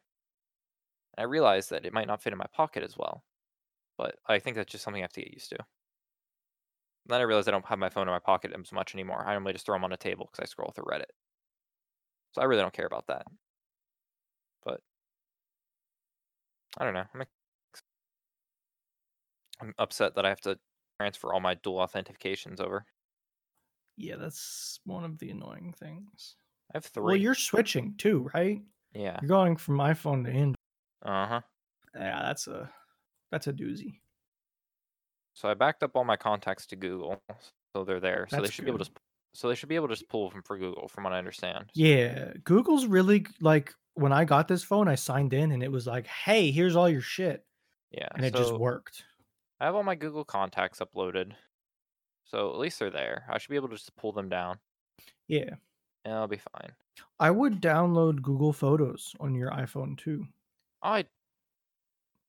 And 1.18 1.24
I 1.24 1.28
realize 1.28 1.70
that 1.70 1.86
it 1.86 1.94
might 1.94 2.08
not 2.08 2.22
fit 2.22 2.34
in 2.34 2.40
my 2.40 2.48
pocket 2.54 2.84
as 2.84 2.98
well, 2.98 3.24
but 3.98 4.16
I 4.28 4.40
think 4.40 4.56
that's 4.56 4.72
just 4.72 4.84
something 4.84 5.02
I 5.02 5.06
have 5.06 5.14
to 5.14 5.22
get 5.22 5.34
used 5.34 5.50
to. 5.50 5.58
Then 7.08 7.22
I 7.22 7.24
realize 7.24 7.48
I 7.48 7.52
don't 7.52 7.66
have 7.66 7.80
my 7.80 7.90
phone 7.90 8.08
in 8.08 8.14
my 8.14 8.20
pocket 8.20 8.52
as 8.54 8.72
much 8.72 8.94
anymore. 8.94 9.24
I 9.26 9.32
normally 9.32 9.54
just 9.54 9.66
throw 9.66 9.76
them 9.76 9.86
on 9.86 9.94
a 9.94 9.98
table 9.98 10.30
because 10.30 10.44
I 10.44 10.48
scroll 10.48 10.72
through 10.76 10.86
Reddit. 10.86 11.06
So 12.34 12.42
I 12.42 12.46
really 12.46 12.62
don't 12.62 12.74
care 12.74 12.86
about 12.86 13.08
that. 13.08 13.26
But 14.64 14.82
I 16.78 16.84
don't 16.84 16.94
know. 16.94 17.06
I'm, 17.14 17.24
I'm 19.62 19.74
upset 19.80 20.16
that 20.16 20.26
I 20.26 20.30
have 20.30 20.42
to 20.42 20.60
transfer 21.00 21.34
all 21.34 21.40
my 21.40 21.54
dual 21.56 21.78
authentications 21.78 22.60
over. 22.60 22.86
Yeah, 23.96 24.18
that's 24.18 24.80
one 24.84 25.04
of 25.04 25.18
the 25.18 25.32
annoying 25.32 25.74
things. 25.80 26.36
I 26.74 26.78
have 26.78 26.86
three. 26.86 27.04
Well, 27.04 27.16
you're 27.16 27.36
switching 27.36 27.96
too, 27.98 28.30
right? 28.34 28.62
yeah. 28.94 29.20
You're 29.22 29.28
going 29.30 29.58
from 29.58 29.78
iPhone 29.78 30.26
to 30.26 30.32
Android. 30.32 30.56
Uh 31.04 31.28
huh. 31.28 31.42
Yeah, 31.96 32.22
that's 32.24 32.48
a 32.48 32.70
that's 33.32 33.48
a 33.48 33.54
doozy. 33.54 34.00
So 35.34 35.50
I 35.50 35.54
backed 35.54 35.84
up 35.84 35.96
all 35.96 36.04
my 36.04 36.18
contacts 36.18 36.66
to 36.68 36.76
Google, 36.76 37.22
so 37.76 37.84
they're 37.84 38.00
there. 38.00 38.28
So 38.30 38.42
they 38.42 38.50
should 38.50 38.66
be 38.66 38.72
able 38.72 38.84
to. 38.84 38.92
So 39.34 39.48
they 39.50 39.56
should 39.56 39.70
be 39.70 39.76
able 39.76 39.88
to 39.88 39.94
just 39.94 40.10
pull 40.10 40.30
them 40.32 40.42
for 40.42 40.58
Google, 40.58 40.88
from 40.88 41.04
what 41.04 41.14
I 41.14 41.20
understand. 41.20 41.66
Yeah, 41.76 42.34
Google's 42.44 42.88
really 42.88 43.28
like 43.40 43.74
when 43.94 44.12
I 44.12 44.26
got 44.26 44.48
this 44.48 44.64
phone, 44.64 44.88
I 44.88 44.96
signed 44.96 45.34
in 45.34 45.52
and 45.52 45.62
it 45.62 45.72
was 45.72 45.86
like, 45.86 46.08
"Hey, 46.08 46.50
here's 46.52 46.76
all 46.76 46.90
your 46.90 47.02
shit," 47.02 47.46
Yeah. 47.92 48.08
and 48.16 48.26
it 48.26 48.34
just 48.34 48.54
worked. 48.54 49.04
I 49.60 49.66
have 49.66 49.76
all 49.76 49.84
my 49.84 49.96
Google 49.96 50.24
contacts 50.26 50.80
uploaded, 50.80 51.34
so 52.26 52.50
at 52.52 52.58
least 52.58 52.80
they're 52.80 52.90
there. 52.90 53.26
I 53.30 53.38
should 53.38 53.50
be 53.50 53.56
able 53.58 53.70
to 53.70 53.76
just 53.76 53.96
pull 53.96 54.12
them 54.12 54.30
down, 54.30 54.60
Yeah, 55.28 55.56
and 56.08 56.16
I'll 56.16 56.28
be 56.28 56.38
fine. 56.38 56.76
I 57.20 57.30
would 57.30 57.62
download 57.62 58.24
Google 58.24 58.54
Photos 58.54 59.14
on 59.20 59.36
your 59.36 59.52
iPhone 59.52 59.96
too, 60.00 60.30
I. 60.82 61.08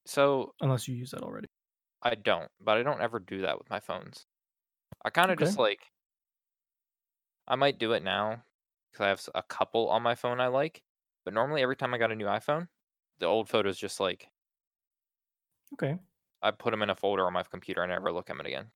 So 0.06 0.54
unless 0.60 0.88
you 0.88 0.94
use 0.96 1.10
that 1.12 1.22
already. 1.22 1.48
I 2.02 2.16
don't, 2.16 2.50
but 2.58 2.76
I 2.76 2.82
don't 2.82 3.00
ever 3.00 3.20
do 3.20 3.42
that 3.42 3.56
with 3.58 3.70
my 3.70 3.78
phones. 3.78 4.26
I 5.04 5.10
kind 5.10 5.30
of 5.32 5.38
Okay. 5.38 5.38
just 5.38 5.58
like. 5.58 5.92
I 7.48 7.56
might 7.56 7.78
do 7.80 7.92
it 7.94 8.04
now 8.04 8.44
because 8.92 9.04
I 9.04 9.08
have 9.08 9.28
a 9.34 9.42
couple 9.42 9.88
on 9.88 10.04
my 10.04 10.14
phone 10.14 10.38
I 10.40 10.46
like, 10.46 10.84
but 11.24 11.34
normally 11.34 11.62
every 11.62 11.74
time 11.76 11.92
I 11.92 11.98
got 11.98 12.12
a 12.12 12.16
new 12.16 12.26
iPhone, 12.26 12.68
the 13.18 13.26
old 13.26 13.48
photos 13.48 13.76
just 13.76 13.98
like 13.98 14.30
Okay. 15.72 15.98
I 16.42 16.50
put 16.50 16.72
them 16.72 16.82
in 16.82 16.90
a 16.90 16.96
folder 16.96 17.26
on 17.26 17.32
my 17.32 17.44
computer. 17.44 17.80
I 17.82 17.86
never 17.86 18.10
look 18.12 18.28
at 18.28 18.36
them 18.36 18.44
again. 18.46 18.72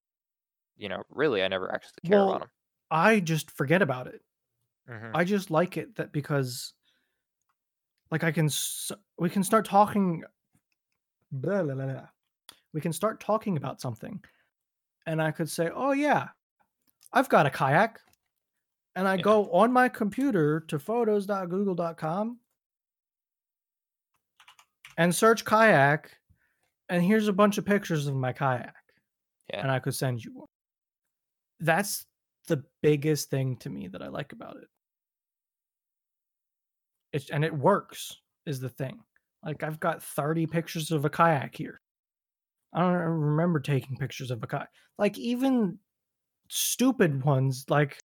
You 0.76 0.88
know, 0.90 1.04
really, 1.10 1.42
I 1.44 1.48
never 1.48 1.72
actually 1.74 2.02
care 2.04 2.22
about 2.22 2.40
them. 2.40 2.50
I 2.90 3.20
just 3.20 3.50
forget 3.50 3.82
about 3.82 4.06
it. 4.06 4.22
Hmm 4.86 5.14
I 5.14 5.24
just 5.24 5.50
like 5.50 5.76
it 5.76 5.96
that 5.96 6.12
because, 6.12 6.74
like, 8.10 8.24
I 8.24 8.32
can 8.32 8.48
we 9.18 9.30
can 9.30 9.42
start 9.44 9.64
talking. 9.64 10.22
Blah, 11.30 11.62
blah, 11.62 11.74
blah, 11.74 11.86
blah. 11.86 12.08
We 12.72 12.80
can 12.80 12.92
start 12.92 13.20
talking 13.20 13.56
about 13.56 13.80
something, 13.80 14.22
and 15.06 15.22
I 15.22 15.32
could 15.32 15.50
say, 15.50 15.70
"Oh 15.74 15.92
yeah, 15.92 16.30
I've 17.12 17.28
got 17.30 17.46
a 17.46 17.50
kayak," 17.50 18.00
and 18.96 19.08
I 19.08 19.16
Yeah. 19.16 19.24
go 19.24 19.50
on 19.52 19.72
my 19.72 19.88
computer 19.88 20.60
to 20.60 20.78
photos.google.com 20.78 22.40
and 24.96 25.14
search 25.14 25.44
kayak, 25.44 26.18
and 26.88 27.02
here's 27.04 27.28
a 27.28 27.32
bunch 27.32 27.58
of 27.58 27.64
pictures 27.66 28.06
of 28.06 28.14
my 28.14 28.32
kayak, 28.32 28.74
Yeah. 29.50 29.62
and 29.62 29.70
I 29.70 29.80
could 29.80 29.94
send 29.94 30.24
you 30.24 30.34
one. 30.34 30.48
That's 31.60 32.06
the 32.48 32.64
biggest 32.82 33.30
thing 33.30 33.56
to 33.58 33.70
me 33.70 33.88
that 33.88 34.02
I 34.02 34.08
like 34.08 34.32
about 34.32 34.56
it. 34.56 34.68
It's 37.12 37.30
and 37.30 37.44
it 37.44 37.54
works 37.54 38.20
is 38.46 38.60
the 38.60 38.68
thing. 38.68 39.00
Like 39.44 39.62
I've 39.62 39.80
got 39.80 40.02
30 40.02 40.46
pictures 40.46 40.90
of 40.90 41.04
a 41.04 41.10
kayak 41.10 41.54
here. 41.56 41.80
I 42.72 42.80
don't 42.80 42.94
remember 42.94 43.60
taking 43.60 43.96
pictures 43.96 44.30
of 44.30 44.42
a 44.42 44.46
kayak. 44.46 44.68
Like 44.98 45.18
even 45.18 45.78
stupid 46.48 47.24
ones, 47.24 47.66
like 47.68 47.98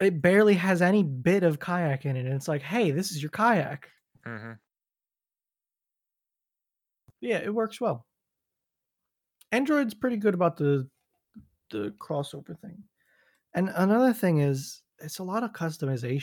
it 0.00 0.22
barely 0.22 0.54
has 0.54 0.82
any 0.82 1.02
bit 1.02 1.42
of 1.44 1.58
kayak 1.60 2.06
in 2.06 2.16
it. 2.16 2.26
And 2.26 2.34
it's 2.34 2.48
like, 2.48 2.62
hey, 2.62 2.90
this 2.90 3.10
is 3.12 3.22
your 3.22 3.30
kayak. 3.30 3.88
hmm 4.24 4.52
Yeah, 7.20 7.38
it 7.38 7.54
works 7.54 7.80
well. 7.80 8.06
Android's 9.52 9.94
pretty 9.94 10.16
good 10.16 10.34
about 10.34 10.56
the 10.56 10.88
the 11.70 11.94
crossover 12.00 12.58
thing. 12.60 12.84
And 13.54 13.70
another 13.74 14.12
thing 14.12 14.38
is 14.38 14.82
it's 15.00 15.18
a 15.18 15.24
lot 15.24 15.42
of 15.42 15.52
customization. 15.52 16.22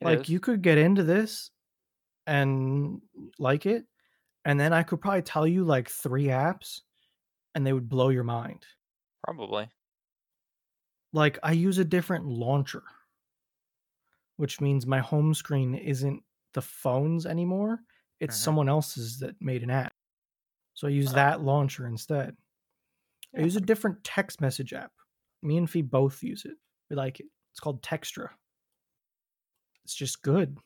like 0.00 0.28
you 0.28 0.40
could 0.40 0.62
get 0.62 0.78
into 0.78 1.02
this 1.04 1.50
and 2.26 3.00
like 3.38 3.66
it 3.66 3.84
and 4.44 4.58
then 4.58 4.72
i 4.72 4.82
could 4.82 5.00
probably 5.00 5.22
tell 5.22 5.46
you 5.46 5.64
like 5.64 5.88
three 5.88 6.26
apps 6.26 6.80
and 7.54 7.64
they 7.66 7.72
would 7.72 7.88
blow 7.88 8.08
your 8.08 8.24
mind 8.24 8.64
probably. 9.24 9.68
like 11.12 11.38
i 11.44 11.52
use 11.52 11.78
a 11.78 11.84
different 11.84 12.26
launcher 12.26 12.82
which 14.36 14.60
means 14.60 14.86
my 14.86 14.98
home 14.98 15.34
screen 15.34 15.74
isn't 15.74 16.22
the 16.54 16.62
phones 16.62 17.26
anymore 17.26 17.80
it's 18.20 18.36
Mhm. 18.36 18.40
someone 18.40 18.68
else's 18.68 19.18
that 19.20 19.40
made 19.40 19.62
an 19.62 19.70
app 19.70 19.92
so 20.74 20.86
i 20.88 20.90
use 20.90 21.10
Oh. 21.10 21.14
that 21.14 21.40
launcher 21.42 21.86
instead 21.86 22.36
i 23.36 23.40
use 23.40 23.56
a 23.56 23.60
different 23.60 24.02
text 24.04 24.40
message 24.40 24.72
app 24.72 24.92
me 25.42 25.56
and 25.56 25.68
fee 25.68 25.82
both 25.82 26.22
use 26.22 26.44
it 26.44 26.56
we 26.90 26.96
like 26.96 27.20
it 27.20 27.26
it's 27.52 27.60
called 27.60 27.82
textra 27.82 28.28
it's 29.84 29.94
just 29.94 30.22
good 30.22 30.58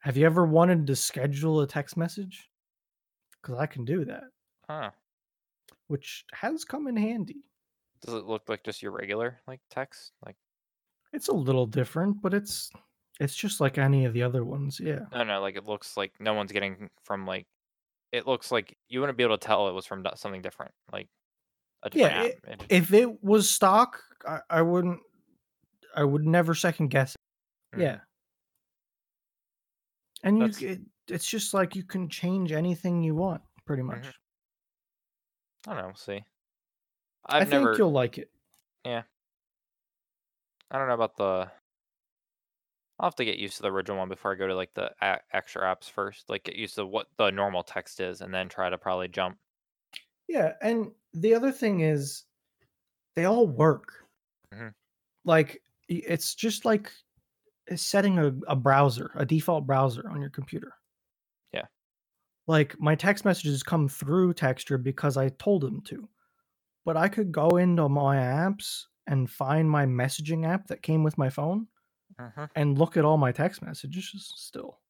have 0.00 0.16
you 0.16 0.24
ever 0.26 0.46
wanted 0.46 0.86
to 0.86 0.96
schedule 0.96 1.60
a 1.60 1.66
text 1.66 1.96
message 1.96 2.48
because 3.42 3.58
i 3.58 3.66
can 3.66 3.84
do 3.84 4.04
that 4.04 4.24
Huh? 4.68 4.90
which 5.86 6.24
has 6.32 6.64
come 6.64 6.88
in 6.88 6.96
handy. 6.96 7.44
Does 8.04 8.14
it 8.14 8.24
look 8.26 8.48
like 8.48 8.64
just 8.64 8.82
your 8.82 8.90
regular 8.92 9.38
like 9.46 9.60
text? 9.70 10.12
Like 10.24 10.36
It's 11.12 11.28
a 11.28 11.32
little 11.32 11.66
different, 11.66 12.20
but 12.20 12.34
it's 12.34 12.70
it's 13.20 13.36
just 13.36 13.60
like 13.60 13.78
any 13.78 14.04
of 14.04 14.12
the 14.12 14.22
other 14.24 14.44
ones. 14.44 14.80
Yeah. 14.82 15.06
no, 15.12 15.22
no, 15.22 15.40
like 15.40 15.56
it 15.56 15.64
looks 15.64 15.96
like 15.96 16.12
no 16.20 16.34
one's 16.34 16.52
getting 16.52 16.90
from 17.04 17.26
like. 17.26 17.46
It 18.12 18.26
looks 18.26 18.50
like 18.50 18.76
you 18.88 19.00
wouldn't 19.00 19.16
be 19.18 19.24
able 19.24 19.38
to 19.38 19.46
tell 19.46 19.68
it 19.68 19.72
was 19.72 19.86
from 19.86 20.04
something 20.16 20.42
different, 20.42 20.72
like 20.92 21.08
Yeah. 21.94 22.22
It 22.24 22.64
If 22.68 22.92
it 22.92 23.22
was 23.22 23.50
stock, 23.50 24.02
I, 24.26 24.40
I 24.50 24.62
wouldn't 24.62 25.00
I 25.94 26.04
would 26.04 26.26
never 26.26 26.54
second 26.54 26.88
guess 26.88 27.14
it. 27.14 27.76
Mhm. 27.76 27.82
Yeah. 27.82 28.00
And 30.22 30.38
you, 30.60 30.68
it, 30.68 30.80
it's 31.08 31.28
just 31.28 31.54
like 31.54 31.76
you 31.76 31.84
can 31.84 32.08
change 32.08 32.52
anything 32.52 33.02
you 33.02 33.14
want, 33.14 33.42
pretty 33.64 33.82
much. 33.82 34.02
Mhm. 34.04 34.12
I 35.68 35.70
don't 35.74 35.76
know. 35.78 35.86
We'll 35.86 35.94
see. 35.96 36.24
I 37.26 37.38
I've 37.38 37.48
think 37.48 37.62
never. 37.64 37.74
you'll 37.76 37.92
like 37.92 38.18
it. 38.18 38.30
Yeah. 38.84 39.02
I 40.70 40.78
don't 40.78 40.88
know 40.88 40.94
about 40.94 41.16
the. 41.16 41.50
I'll 42.98 43.08
have 43.08 43.14
to 43.16 43.24
get 43.24 43.38
used 43.38 43.56
to 43.56 43.62
the 43.62 43.70
original 43.70 43.98
one 43.98 44.08
before 44.08 44.32
I 44.32 44.36
go 44.36 44.46
to 44.46 44.54
like 44.54 44.72
the 44.74 44.90
a- 45.02 45.20
extra 45.32 45.62
apps 45.62 45.90
first. 45.90 46.30
Like 46.30 46.44
get 46.44 46.56
used 46.56 46.76
to 46.76 46.86
what 46.86 47.08
the 47.18 47.30
normal 47.30 47.62
text 47.62 48.00
is, 48.00 48.20
and 48.20 48.32
then 48.32 48.48
try 48.48 48.70
to 48.70 48.78
probably 48.78 49.08
jump. 49.08 49.38
Yeah, 50.28 50.54
and 50.60 50.94
the 51.12 51.34
other 51.34 51.50
thing 51.52 51.80
is 51.80 52.24
they 53.16 53.24
all 53.26 53.46
work. 53.48 54.06
Mhm. 54.52 54.74
Like 55.24 55.62
it's 55.88 56.34
just 56.34 56.64
like 56.64 56.92
setting 57.76 58.18
a, 58.18 58.28
a 58.48 58.56
browser, 58.56 59.12
a 59.16 59.26
default 59.26 59.66
browser 59.66 60.08
on 60.10 60.20
your 60.20 60.30
computer. 60.30 60.74
Yeah. 61.52 61.66
Like 62.46 62.78
my 62.78 62.94
text 62.94 63.24
messages 63.24 63.62
come 63.62 63.88
through 63.88 64.34
Textra 64.34 64.82
because 64.82 65.16
I 65.16 65.30
told 65.30 65.62
them 65.62 65.80
to. 65.82 66.08
But 66.84 66.96
I 66.96 67.08
could 67.08 67.32
go 67.32 67.50
into 67.56 67.88
my 67.88 68.16
apps 68.16 68.84
and 69.06 69.30
find 69.30 69.70
my 69.70 69.86
messaging 69.86 70.46
app 70.46 70.68
that 70.68 70.82
came 70.82 71.04
with 71.04 71.18
my 71.18 71.30
phone 71.30 71.68
hmm 72.18 72.46
and 72.56 72.78
look 72.78 72.96
at 72.96 73.04
all 73.04 73.18
my 73.18 73.32
text 73.32 73.62
messages 73.62 74.32
still. 74.36 74.80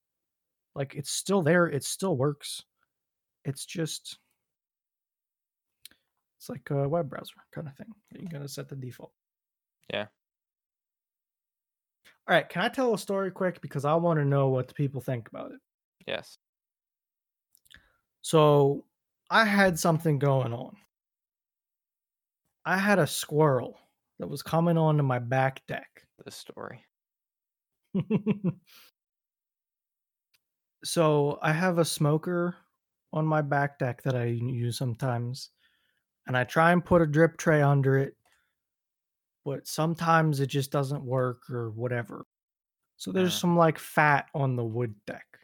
Like 0.74 0.94
it's 0.96 1.10
still 1.10 1.42
there, 1.42 1.68
it 1.68 1.84
still 1.84 2.16
works. 2.16 2.64
It's 3.44 3.66
just 3.66 4.18
it's 6.48 6.50
like 6.50 6.70
a 6.70 6.88
web 6.88 7.10
browser 7.10 7.34
kind 7.52 7.66
of 7.66 7.74
thing. 7.74 7.92
You're 8.12 8.30
going 8.30 8.42
to 8.42 8.48
set 8.48 8.68
the 8.68 8.76
default. 8.76 9.12
Yeah. 9.92 10.06
All 12.28 12.34
right, 12.34 12.48
can 12.48 12.62
I 12.62 12.68
tell 12.68 12.94
a 12.94 12.98
story 12.98 13.30
quick 13.30 13.60
because 13.60 13.84
I 13.84 13.94
want 13.94 14.18
to 14.18 14.24
know 14.24 14.48
what 14.48 14.68
the 14.68 14.74
people 14.74 15.00
think 15.00 15.28
about 15.28 15.52
it. 15.52 15.60
Yes. 16.06 16.38
So 18.22 18.84
I 19.30 19.44
had 19.44 19.78
something 19.78 20.18
going 20.18 20.52
on. 20.52 20.76
I 22.64 22.78
had 22.78 22.98
a 22.98 23.06
squirrel 23.06 23.78
that 24.18 24.28
was 24.28 24.42
coming 24.42 24.76
onto 24.76 25.04
my 25.04 25.20
back 25.20 25.64
deck. 25.68 25.88
This 26.24 26.34
story. 26.34 26.84
so 30.84 31.38
I 31.42 31.52
have 31.52 31.78
a 31.78 31.84
smoker 31.84 32.56
on 33.12 33.24
my 33.26 33.42
back 33.42 33.78
deck 33.78 34.02
that 34.02 34.16
I 34.16 34.24
use 34.24 34.76
sometimes, 34.76 35.50
and 36.26 36.36
I 36.36 36.44
try 36.44 36.72
and 36.72 36.84
put 36.84 37.02
a 37.02 37.06
drip 37.06 37.36
tray 37.36 37.62
under 37.62 37.98
it, 37.98 38.16
but 39.44 39.66
sometimes 39.66 40.40
it 40.40 40.46
just 40.48 40.70
doesn't 40.70 41.04
work 41.04 41.48
or 41.50 41.70
whatever. 41.70 42.26
So 42.96 43.12
there's 43.12 43.34
Mm. 43.34 43.40
some 43.40 43.56
like 43.56 43.78
fat 43.78 44.28
on 44.34 44.56
the 44.56 44.64
wood 44.64 44.94
deck 45.06 45.40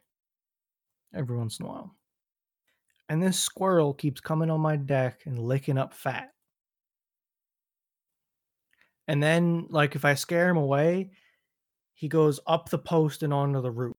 every 1.15 1.37
once 1.37 1.59
in 1.61 1.67
a 1.67 1.69
while. 1.69 1.97
And 3.09 3.23
this 3.23 3.39
squirrel 3.39 3.95
keeps 3.95 4.21
coming 4.21 4.51
on 4.51 4.61
my 4.61 4.77
deck 4.77 5.27
and 5.27 5.39
licking 5.39 5.79
up 5.79 5.93
fat. 5.95 6.35
And 9.09 9.23
then, 9.23 9.67
like, 9.69 9.95
if 9.97 10.05
I 10.05 10.15
scare 10.15 10.49
him 10.49 10.57
away, 10.57 11.13
he 11.95 12.09
goes 12.09 12.41
up 12.47 12.69
the 12.71 12.79
post 12.79 13.23
and 13.23 13.35
onto 13.35 13.61
the 13.61 13.71
roof. 13.71 13.97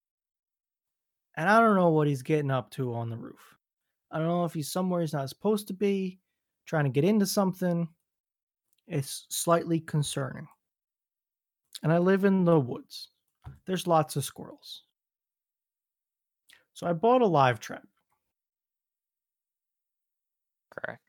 And 1.36 1.50
I 1.50 1.60
don't 1.60 1.76
know 1.76 1.90
what 1.90 2.08
he's 2.08 2.22
getting 2.24 2.52
up 2.52 2.72
to 2.72 2.94
on 2.94 3.10
the 3.10 3.18
roof. 3.18 3.58
I 4.12 4.18
don't 4.20 4.28
know 4.28 4.46
if 4.46 4.54
he's 4.54 4.72
somewhere 4.72 5.02
he's 5.02 5.14
not 5.14 5.30
supposed 5.30 5.68
to 5.68 5.74
be, 5.74 6.22
trying 6.66 6.86
to 6.86 6.90
get 6.90 7.04
into 7.04 7.26
something. 7.26 7.88
It's 8.88 9.26
slightly 9.30 9.80
concerning. 9.80 10.48
And 11.84 11.92
I 11.92 11.98
live 11.98 12.26
in 12.26 12.44
the 12.46 12.60
woods. 12.60 13.10
There's 13.66 13.88
lots 13.88 14.16
of 14.16 14.24
squirrels. 14.24 14.84
So 16.74 16.88
I 16.88 16.94
bought 16.94 17.22
a 17.22 17.26
live 17.28 17.60
trap 17.60 17.84
Correct. 20.72 21.02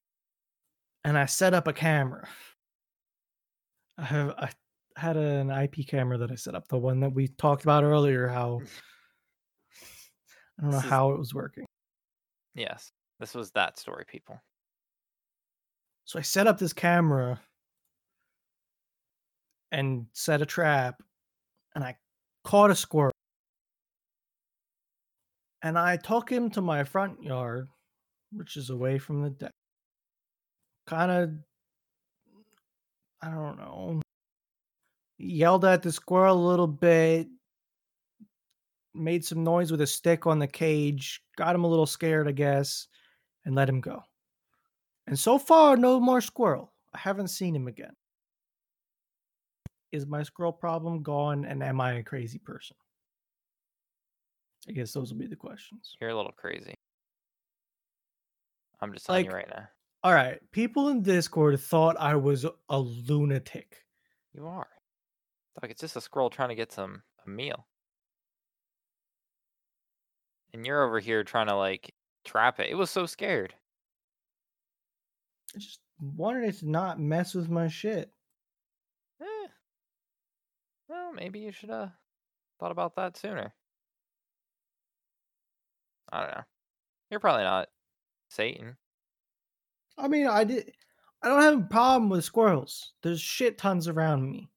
and 1.05 1.17
I 1.17 1.27
set 1.27 1.55
up 1.55 1.67
a 1.69 1.73
camera. 1.73 2.29
I 3.99 4.05
have 4.05 4.31
I 4.37 4.51
had 4.97 5.17
an 5.17 5.51
IP 5.51 5.87
camera 5.89 6.19
that 6.19 6.31
I 6.31 6.35
set 6.35 6.55
up, 6.55 6.69
the 6.69 6.77
one 6.79 7.01
that 7.01 7.13
we 7.13 7.29
talked 7.29 7.63
about 7.63 7.83
earlier. 7.85 8.29
How 8.29 8.61
I 10.59 10.63
don't 10.63 10.71
know 10.73 10.79
is- 10.79 10.85
how 10.85 11.13
it 11.13 11.19
was 11.19 11.33
working. 11.35 11.65
Yes. 12.55 12.91
This 13.21 13.35
was 13.35 13.51
that 13.53 13.79
story, 13.79 14.05
people. 14.07 14.41
So 16.05 16.19
I 16.19 16.23
set 16.23 16.47
up 16.47 16.59
this 16.59 16.73
camera 16.73 17.41
and 19.73 20.07
set 20.13 20.43
a 20.43 20.47
trap, 20.47 21.03
and 21.75 21.83
I 21.83 21.97
caught 22.45 22.71
a 22.71 22.75
squirrel. 22.75 23.13
And 25.63 25.79
I 25.79 25.97
took 25.97 26.31
him 26.31 26.51
to 26.51 26.61
my 26.61 26.85
front 26.85 27.23
yard, 27.23 27.69
which 28.33 28.57
is 28.57 28.71
away 28.71 28.99
from 28.99 29.23
the 29.23 29.31
deck. 29.31 29.51
Kind 30.87 31.11
of, 31.11 31.31
I 33.23 33.31
don't 33.31 33.57
know, 33.57 34.03
yelled 35.19 35.65
at 35.65 35.83
the 35.83 35.91
squirrel 35.91 36.37
a 36.37 36.49
little 36.49 36.67
bit, 36.67 37.29
made 38.95 39.25
some 39.25 39.43
noise 39.43 39.71
with 39.71 39.81
a 39.81 39.87
stick 39.87 40.27
on 40.27 40.39
the 40.39 40.47
cage, 40.47 41.23
got 41.37 41.55
him 41.55 41.65
a 41.65 41.69
little 41.69 41.87
scared, 41.87 42.29
I 42.29 42.33
guess, 42.33 42.87
and 43.47 43.55
let 43.55 43.69
him 43.69 43.81
go. 43.81 44.03
And 45.07 45.19
so 45.19 45.39
far, 45.39 45.77
no 45.77 46.01
more 46.01 46.21
squirrel. 46.21 46.73
I 46.95 46.99
haven't 46.99 47.29
seen 47.29 47.55
him 47.55 47.69
again. 47.69 47.95
Is 49.93 50.07
my 50.07 50.23
squirrel 50.23 50.53
problem 50.53 51.03
gone, 51.03 51.45
and 51.45 51.63
am 51.63 51.81
I 51.81 51.95
a 51.95 52.03
crazy 52.03 52.39
person? 52.39 52.77
I 54.69 54.73
guess 54.73 54.93
those 54.93 55.13
will 55.13 55.19
be 55.19 55.27
the 55.27 55.37
questions. 55.37 55.97
You're 56.01 56.11
a 56.11 56.17
little 56.17 56.33
crazy. 56.33 56.75
I'm 58.81 58.93
just 58.93 59.07
telling 59.07 59.27
you 59.27 59.31
right 59.31 59.49
now. 59.49 59.69
All 60.03 60.13
right, 60.13 60.39
people 60.53 60.89
in 60.89 61.03
Discord 61.03 61.59
thought 61.61 61.97
I 61.99 62.17
was 62.17 62.45
a 62.69 62.79
lunatic. 62.79 63.85
You 64.35 64.47
are. 64.47 64.67
Like 65.63 65.71
it's 65.71 65.81
just 65.81 65.97
a 65.97 66.01
squirrel 66.01 66.31
trying 66.31 66.49
to 66.51 66.55
get 66.55 66.73
some 66.73 67.03
a 67.25 67.31
meal. 67.31 67.67
And 70.53 70.67
you're 70.67 70.85
over 70.85 71.01
here 71.01 71.25
trying 71.25 71.47
to 71.47 71.57
like 71.57 71.95
trap 72.25 72.61
it. 72.61 72.69
It 72.71 72.75
was 72.75 72.91
so 72.91 73.07
scared. 73.07 73.55
I 75.55 75.59
just 75.59 75.81
wanted 76.01 76.45
it 76.45 76.59
to 76.59 76.71
not 76.71 77.01
mess 77.01 77.35
with 77.35 77.49
my 77.49 77.69
shit. 77.69 78.11
Eh. 79.21 79.49
Well, 80.89 81.13
maybe 81.13 81.41
you 81.41 81.53
should 81.53 81.71
have 81.71 81.93
thought 82.61 82.73
about 82.73 82.97
that 82.97 83.17
sooner. 83.17 83.55
I 86.13 86.21
don't 86.21 86.35
know. 86.35 86.45
You're 87.11 87.21
probably 87.21 87.45
not 87.45 87.69
Satan. 88.29 88.77
I 89.97 90.09
mean, 90.09 90.27
I 90.27 90.45
did. 90.45 90.73
I 91.23 91.29
don't 91.29 91.43
have 91.43 91.59
a 91.59 91.69
problem 91.69 92.11
with 92.11 92.25
squirrels. 92.25 92.93
There's 93.03 93.21
shit 93.21 93.57
tons 93.57 93.89
around 93.89 94.31
me. 94.31 94.51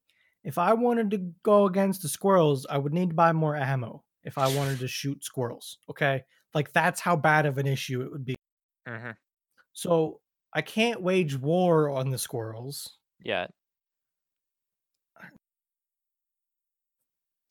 If 0.44 0.58
I 0.58 0.74
wanted 0.74 1.12
to 1.12 1.32
go 1.44 1.66
against 1.66 2.02
the 2.02 2.10
squirrels, 2.10 2.66
I 2.70 2.78
would 2.78 2.94
need 2.94 3.10
to 3.10 3.16
buy 3.16 3.32
more 3.34 3.56
ammo. 3.56 4.04
If 4.24 4.38
I 4.38 4.54
wanted 4.56 4.80
to 4.80 4.88
shoot 4.88 5.24
squirrels, 5.24 5.78
okay, 5.90 6.24
like 6.54 6.74
that's 6.74 7.00
how 7.00 7.16
bad 7.16 7.46
of 7.46 7.58
an 7.58 7.68
issue 7.68 8.02
it 8.02 8.12
would 8.12 8.26
be. 8.26 8.36
Mm-hmm. 8.88 9.12
So 9.74 10.20
I 10.58 10.62
can't 10.62 11.04
wage 11.04 11.38
war 11.38 11.88
on 11.88 12.10
the 12.10 12.18
squirrels. 12.18 12.98
Yet. 13.24 13.52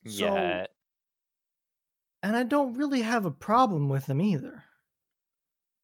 So- 0.04 0.34
Yet. 0.34 0.70
and 2.24 2.36
I 2.36 2.42
don't 2.42 2.74
really 2.74 3.02
have 3.02 3.24
a 3.24 3.30
problem 3.30 3.88
with 3.88 4.06
them 4.06 4.20
either. 4.20 4.64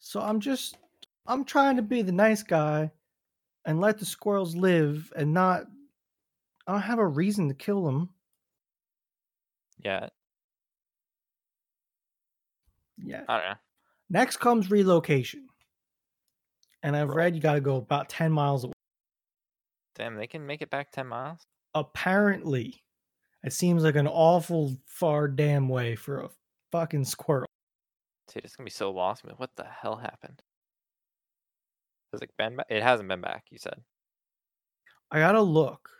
So 0.00 0.20
I'm 0.20 0.40
just 0.40 0.76
I'm 1.24 1.44
trying 1.44 1.76
to 1.76 1.82
be 1.82 2.02
the 2.02 2.10
nice 2.10 2.42
guy 2.42 2.90
and 3.64 3.80
let 3.80 3.98
the 3.98 4.04
squirrels 4.04 4.56
live 4.56 5.12
and 5.14 5.32
not 5.32 5.66
I 6.66 6.72
don't 6.72 6.82
have 6.82 6.98
a 6.98 7.06
reason 7.06 7.46
to 7.50 7.54
kill 7.54 7.84
them. 7.84 8.10
Yeah. 9.78 10.08
Yeah. 12.98 13.22
I 13.28 13.36
don't 13.38 13.48
know. 13.48 13.56
Next 14.10 14.38
comes 14.38 14.72
relocation. 14.72 15.48
And 16.82 16.96
I've 16.96 17.08
Right. 17.08 17.16
read 17.16 17.34
you 17.36 17.40
got 17.40 17.54
to 17.54 17.60
go 17.60 17.76
about 17.76 18.08
10 18.08 18.32
miles 18.32 18.64
away. 18.64 18.72
Damn, 19.94 20.16
they 20.16 20.26
can 20.26 20.46
make 20.46 20.62
it 20.62 20.70
back 20.70 20.90
ten 20.90 21.06
miles. 21.06 21.46
Apparently, 21.74 22.82
it 23.44 23.52
seems 23.52 23.82
like 23.84 23.94
an 23.94 24.08
awful 24.08 24.76
far 24.86 25.28
damn 25.28 25.68
way 25.68 25.94
for 25.96 26.20
a 26.22 26.30
fucking 26.70 27.04
squirrel. 27.04 27.46
Dude, 28.32 28.44
it's 28.44 28.56
gonna 28.56 28.64
be 28.64 28.70
so 28.70 28.90
lost. 28.90 29.22
But 29.24 29.38
what 29.38 29.54
the 29.54 29.64
hell 29.64 29.96
happened? 29.96 30.42
Has 32.12 32.22
it 32.22 32.30
been 32.38 32.56
back? 32.56 32.66
It 32.70 32.82
hasn't 32.82 33.08
been 33.08 33.20
back. 33.20 33.44
You 33.50 33.58
said. 33.58 33.82
I 35.10 35.18
got 35.18 35.32
to 35.32 35.42
look. 35.42 35.90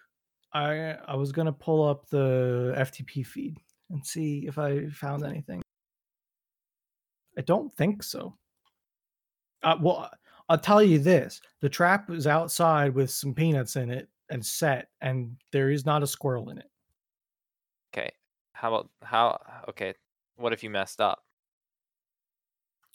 I 0.55 0.93
I 1.07 1.15
was 1.17 1.33
going 1.33 1.47
to 1.47 1.53
pull 1.53 1.87
up 1.87 2.09
the 2.09 2.75
FTP 2.79 3.27
feed 3.27 3.59
and 3.91 4.05
see 4.07 4.47
if 4.47 4.57
I 4.59 4.89
found 4.89 5.23
anything. 5.25 5.63
I 7.37 7.43
don't 7.43 7.73
think 7.75 8.03
so. 8.03 8.39
Uh, 9.63 9.77
well, 9.81 10.11
I'll 10.49 10.59
tell 10.59 10.83
you 10.83 10.99
this: 10.99 11.41
the 11.61 11.69
trap 11.69 12.11
is 12.11 12.27
outside 12.27 12.95
with 12.95 13.11
some 13.11 13.35
peanuts 13.35 13.77
in 13.77 13.91
it 13.91 14.09
and 14.31 14.45
set, 14.45 14.89
and 15.01 15.37
there 15.53 15.71
is 15.71 15.87
not 15.87 16.03
a 16.03 16.07
squirrel 16.07 16.51
in 16.51 16.59
it. 16.59 16.71
Okay. 17.95 18.11
How 18.53 18.75
about 18.75 18.91
how? 19.03 19.41
Okay. 19.69 19.95
What 20.37 20.53
if 20.53 20.63
you 20.63 20.71
messed 20.71 21.01
up? 21.01 21.25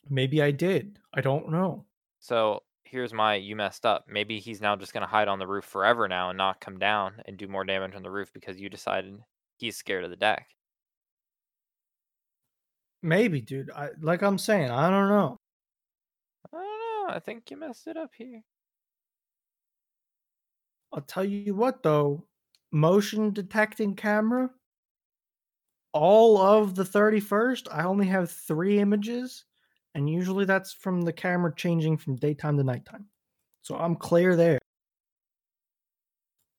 Maybe 0.09 0.41
I 0.41 0.51
did. 0.51 0.99
I 1.13 1.21
don't 1.21 1.49
know. 1.51 1.85
So 2.19 2.63
here's 2.83 3.13
my 3.13 3.35
you 3.35 3.55
messed 3.55 3.85
up. 3.85 4.05
Maybe 4.07 4.39
he's 4.39 4.61
now 4.61 4.75
just 4.75 4.93
gonna 4.93 5.07
hide 5.07 5.27
on 5.27 5.39
the 5.39 5.47
roof 5.47 5.65
forever 5.65 6.07
now 6.07 6.29
and 6.29 6.37
not 6.37 6.61
come 6.61 6.79
down 6.79 7.21
and 7.25 7.37
do 7.37 7.47
more 7.47 7.63
damage 7.63 7.95
on 7.95 8.03
the 8.03 8.11
roof 8.11 8.31
because 8.33 8.59
you 8.59 8.69
decided 8.69 9.19
he's 9.57 9.77
scared 9.77 10.03
of 10.03 10.09
the 10.09 10.15
deck. 10.15 10.47
Maybe, 13.03 13.41
dude. 13.41 13.69
I 13.71 13.89
like 14.01 14.21
I'm 14.23 14.37
saying, 14.37 14.71
I 14.71 14.89
don't 14.89 15.09
know. 15.09 15.37
I 17.07 17.11
don't 17.11 17.13
know. 17.13 17.15
I 17.15 17.19
think 17.19 17.49
you 17.49 17.57
messed 17.57 17.87
it 17.87 17.97
up 17.97 18.11
here. 18.17 18.43
I'll 20.93 21.01
tell 21.01 21.23
you 21.23 21.55
what 21.55 21.83
though, 21.83 22.25
motion 22.71 23.31
detecting 23.31 23.95
camera. 23.95 24.49
All 25.93 26.37
of 26.37 26.75
the 26.75 26.83
31st, 26.83 27.67
I 27.71 27.83
only 27.83 28.05
have 28.07 28.29
three 28.29 28.79
images, 28.79 29.45
and 29.95 30.09
usually 30.09 30.45
that's 30.45 30.73
from 30.73 31.01
the 31.01 31.13
camera 31.13 31.53
changing 31.55 31.97
from 31.97 32.17
daytime 32.17 32.57
to 32.57 32.63
nighttime. 32.63 33.07
So 33.61 33.75
I'm 33.75 33.95
clear 33.95 34.35
there. 34.35 34.59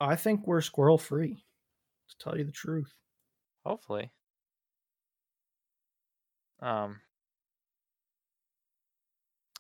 I 0.01 0.17
think 0.17 0.47
we're 0.47 0.61
squirrel 0.61 0.99
free, 0.99 1.45
to 2.09 2.19
tell 2.19 2.37
you 2.39 2.45
the 2.45 2.53
truth. 2.53 2.93
Hopefully. 3.65 4.11
Um. 6.61 7.01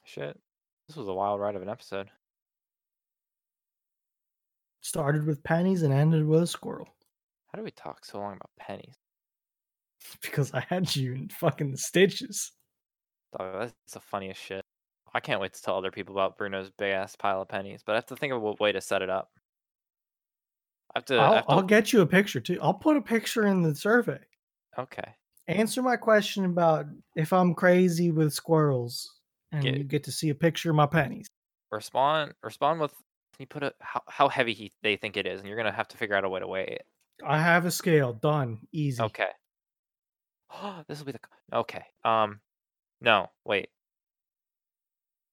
Shit. 0.04 0.40
This 0.88 0.96
was 0.96 1.08
a 1.08 1.12
wild 1.12 1.40
ride 1.40 1.54
of 1.54 1.62
an 1.62 1.68
episode. 1.68 2.08
Started 4.80 5.26
with 5.26 5.42
pennies 5.42 5.82
and 5.82 5.92
ended 5.92 6.26
with 6.26 6.42
a 6.42 6.46
squirrel. 6.46 6.88
How 7.48 7.58
do 7.58 7.64
we 7.64 7.70
talk 7.70 8.04
so 8.04 8.18
long 8.18 8.32
about 8.32 8.50
pennies? 8.58 8.96
Because 10.22 10.54
I 10.54 10.60
had 10.60 10.94
you 10.94 11.12
in 11.12 11.28
fucking 11.28 11.76
stitches. 11.76 12.52
Dog, 13.36 13.60
that's 13.60 13.92
the 13.92 14.00
funniest 14.00 14.40
shit. 14.40 14.64
I 15.12 15.20
can't 15.20 15.40
wait 15.40 15.52
to 15.54 15.60
tell 15.60 15.76
other 15.76 15.90
people 15.90 16.14
about 16.14 16.38
Bruno's 16.38 16.70
big 16.70 16.92
ass 16.92 17.16
pile 17.16 17.42
of 17.42 17.48
pennies, 17.48 17.82
but 17.84 17.92
I 17.92 17.96
have 17.96 18.06
to 18.06 18.16
think 18.16 18.32
of 18.32 18.42
a 18.42 18.52
way 18.52 18.72
to 18.72 18.80
set 18.80 19.02
it 19.02 19.10
up. 19.10 19.30
I 20.94 20.98
have 21.00 21.04
to. 21.06 21.16
I 21.16 21.24
I'll, 21.24 21.34
have 21.34 21.46
to 21.46 21.50
I'll 21.52 21.62
get 21.62 21.92
you 21.92 22.00
a 22.00 22.06
picture 22.06 22.40
too. 22.40 22.58
I'll 22.62 22.72
put 22.74 22.96
a 22.96 23.02
picture 23.02 23.46
in 23.46 23.60
the 23.62 23.74
survey. 23.74 24.20
okay. 24.78 25.14
Answer 25.48 25.82
my 25.82 25.96
question 25.96 26.44
about 26.44 26.86
if 27.16 27.32
I'm 27.32 27.54
crazy 27.54 28.10
with 28.10 28.32
squirrels, 28.34 29.18
and 29.52 29.62
Get- 29.62 29.76
you 29.76 29.84
get 29.84 30.04
to 30.04 30.12
see 30.12 30.30
a 30.30 30.34
picture 30.34 30.70
of 30.70 30.76
my 30.76 30.86
pennies. 30.86 31.26
Respond. 31.70 32.34
Respond 32.42 32.80
with. 32.80 32.92
Can 32.92 33.40
you 33.40 33.46
put 33.46 33.62
a 33.62 33.72
how, 33.80 34.02
how 34.08 34.28
heavy 34.28 34.52
he, 34.54 34.72
they 34.82 34.96
think 34.96 35.16
it 35.16 35.26
is, 35.26 35.40
and 35.40 35.48
you're 35.48 35.56
gonna 35.56 35.72
have 35.72 35.88
to 35.88 35.96
figure 35.96 36.16
out 36.16 36.24
a 36.24 36.28
way 36.28 36.40
to 36.40 36.46
weigh 36.46 36.66
it. 36.66 36.86
I 37.24 37.40
have 37.40 37.66
a 37.66 37.70
scale. 37.70 38.12
Done. 38.12 38.58
Easy. 38.72 39.02
Okay. 39.02 39.28
this 40.88 40.98
will 40.98 41.06
be 41.06 41.12
the. 41.12 41.20
Okay. 41.52 41.84
Um. 42.04 42.40
No. 43.00 43.30
Wait. 43.44 43.68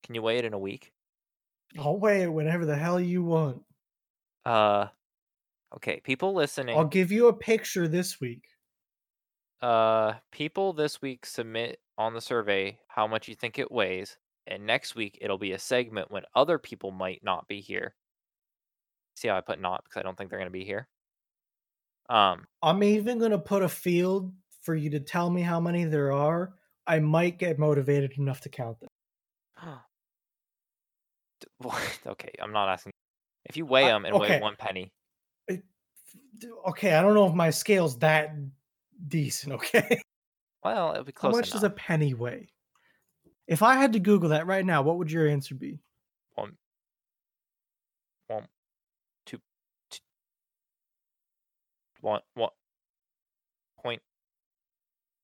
Can 0.03 0.15
you 0.15 0.21
weigh 0.21 0.37
it 0.37 0.45
in 0.45 0.53
a 0.53 0.59
week? 0.59 0.91
I'll 1.79 1.97
weigh 1.97 2.23
it 2.23 2.31
whenever 2.31 2.65
the 2.65 2.75
hell 2.75 2.99
you 2.99 3.23
want. 3.23 3.63
Uh. 4.45 4.87
Okay. 5.75 6.01
People 6.03 6.33
listening. 6.33 6.77
I'll 6.77 6.85
give 6.85 7.11
you 7.11 7.27
a 7.27 7.33
picture 7.33 7.87
this 7.87 8.19
week. 8.19 8.43
Uh, 9.61 10.13
people 10.31 10.73
this 10.73 11.01
week 11.01 11.25
submit 11.25 11.79
on 11.97 12.13
the 12.13 12.21
survey 12.21 12.77
how 12.87 13.07
much 13.07 13.27
you 13.27 13.35
think 13.35 13.59
it 13.59 13.71
weighs, 13.71 14.17
and 14.47 14.65
next 14.65 14.95
week 14.95 15.17
it'll 15.21 15.37
be 15.37 15.53
a 15.53 15.59
segment 15.59 16.11
when 16.11 16.23
other 16.35 16.57
people 16.57 16.91
might 16.91 17.23
not 17.23 17.47
be 17.47 17.61
here. 17.61 17.95
See 19.15 19.27
how 19.27 19.37
I 19.37 19.41
put 19.41 19.61
not 19.61 19.83
because 19.83 19.99
I 19.99 20.03
don't 20.03 20.17
think 20.17 20.29
they're 20.29 20.39
gonna 20.39 20.51
be 20.51 20.65
here. 20.65 20.87
Um, 22.09 22.45
I'm 22.61 22.83
even 22.83 23.17
gonna 23.17 23.39
put 23.39 23.63
a 23.63 23.69
field 23.69 24.33
for 24.61 24.75
you 24.75 24.89
to 24.91 24.99
tell 24.99 25.29
me 25.29 25.41
how 25.41 25.59
many 25.59 25.85
there 25.85 26.11
are. 26.11 26.53
I 26.87 26.99
might 26.99 27.39
get 27.39 27.57
motivated 27.57 28.13
enough 28.17 28.41
to 28.41 28.49
count 28.49 28.77
them. 28.79 28.89
okay, 32.07 32.31
I'm 32.41 32.51
not 32.51 32.69
asking. 32.69 32.91
If 33.45 33.57
you 33.57 33.65
weigh 33.65 33.85
them 33.85 34.05
and 34.05 34.19
weigh 34.19 34.39
one 34.39 34.55
penny, 34.57 34.91
Okay, 36.67 36.93
I 36.93 37.01
don't 37.01 37.13
know 37.13 37.27
if 37.27 37.33
my 37.33 37.49
scale's 37.49 37.97
that 37.99 38.35
decent. 39.07 39.53
Okay, 39.55 40.01
well, 40.65 40.91
it'll 40.93 41.03
be 41.03 41.13
how 41.15 41.29
close 41.29 41.35
much 41.35 41.51
does 41.51 41.63
a 41.63 41.69
penny 41.69 42.15
weigh? 42.15 42.49
If 43.47 43.61
I 43.61 43.75
had 43.75 43.93
to 43.93 43.99
Google 43.99 44.29
that 44.29 44.47
right 44.47 44.65
now, 44.65 44.81
what 44.81 44.97
would 44.97 45.11
your 45.11 45.27
answer 45.27 45.53
be? 45.53 45.79
One, 46.33 46.57
one, 48.27 48.47
two, 49.27 49.37
two, 49.91 49.99
one, 52.01 52.21
one, 52.33 52.49
point, 53.83 54.01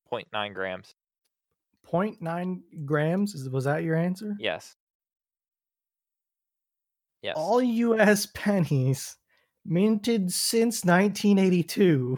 point 0.08 0.28
nine 0.32 0.54
grams. 0.54 0.94
0.9 1.92 2.62
grams. 2.86 3.34
Is 3.34 3.50
was 3.50 3.66
that 3.66 3.84
your 3.84 3.96
answer? 3.96 4.36
Yes. 4.40 4.76
Yes. 7.24 7.34
All 7.36 7.62
U.S. 7.62 8.28
pennies 8.36 9.18
minted 9.66 10.32
since 10.32 10.86
1982 10.86 12.18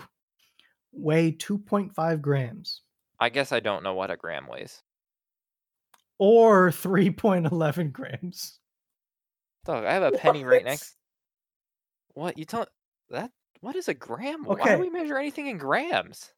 weigh 0.92 1.32
2.5 1.32 2.22
grams 2.22 2.83
I 3.20 3.30
guess 3.30 3.52
I 3.52 3.60
don't 3.60 3.84
know 3.84 3.94
what 3.94 4.12
a 4.12 4.18
gram 4.18 4.48
weighs. 4.48 4.82
or 6.20 6.70
3.11 6.70 7.92
grams. 7.92 8.60
Dog, 9.66 9.86
I 9.86 9.94
have 9.94 10.04
a 10.04 10.12
penny 10.18 10.44
right 10.44 10.64
next. 10.64 10.96
What 12.14 12.38
you 12.38 12.46
tell 12.46 12.68
that? 13.10 13.32
What 13.62 13.76
is 13.76 13.88
a 13.88 13.94
gram? 13.94 14.44
Why 14.44 14.76
do 14.76 14.82
we 14.82 14.90
measure 14.90 15.18
anything 15.18 15.48
in 15.48 15.58
grams? 15.58 16.32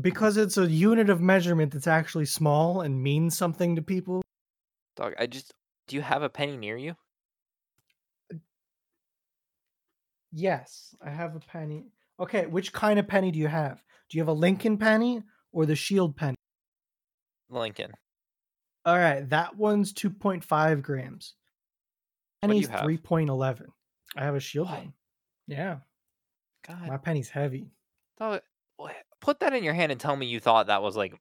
Because 0.00 0.36
it's 0.36 0.56
a 0.56 0.66
unit 0.70 1.10
of 1.10 1.20
measurement 1.20 1.72
that's 1.72 1.86
actually 1.86 2.26
small 2.26 2.80
and 2.80 3.02
means 3.02 3.36
something 3.36 3.76
to 3.76 3.82
people. 3.82 4.22
Dog, 4.96 5.14
I 5.18 5.26
just. 5.26 5.52
Do 5.86 5.96
you 5.96 6.02
have 6.02 6.22
a 6.22 6.28
penny 6.28 6.56
near 6.56 6.76
you? 6.76 6.94
Yes, 10.32 10.94
I 11.02 11.10
have 11.10 11.34
a 11.36 11.40
penny. 11.40 11.86
Okay, 12.20 12.46
which 12.46 12.72
kind 12.72 12.98
of 12.98 13.08
penny 13.08 13.30
do 13.30 13.38
you 13.38 13.48
have? 13.48 13.82
Do 14.08 14.16
you 14.18 14.22
have 14.22 14.28
a 14.28 14.32
Lincoln 14.32 14.78
penny 14.78 15.22
or 15.52 15.66
the 15.66 15.76
Shield 15.76 16.16
penny? 16.16 16.36
Lincoln. 17.50 17.92
All 18.84 18.96
right, 18.96 19.28
that 19.30 19.56
one's 19.56 19.92
2.5 19.92 20.82
grams. 20.82 21.34
Penny's 22.42 22.68
3.11. 22.68 23.66
I 24.16 24.24
have 24.24 24.34
a 24.34 24.40
Shield 24.40 24.68
What? 24.68 24.78
one. 24.78 24.92
Yeah, 25.46 25.78
God, 26.66 26.86
my 26.88 26.96
penny's 26.98 27.28
heavy. 27.30 27.70
put 29.20 29.40
that 29.40 29.52
in 29.54 29.64
your 29.64 29.74
hand 29.74 29.90
and 29.92 30.00
tell 30.00 30.14
me 30.14 30.26
you 30.26 30.40
thought 30.40 30.66
that 30.68 30.82
was 30.82 30.96
like 30.96 31.14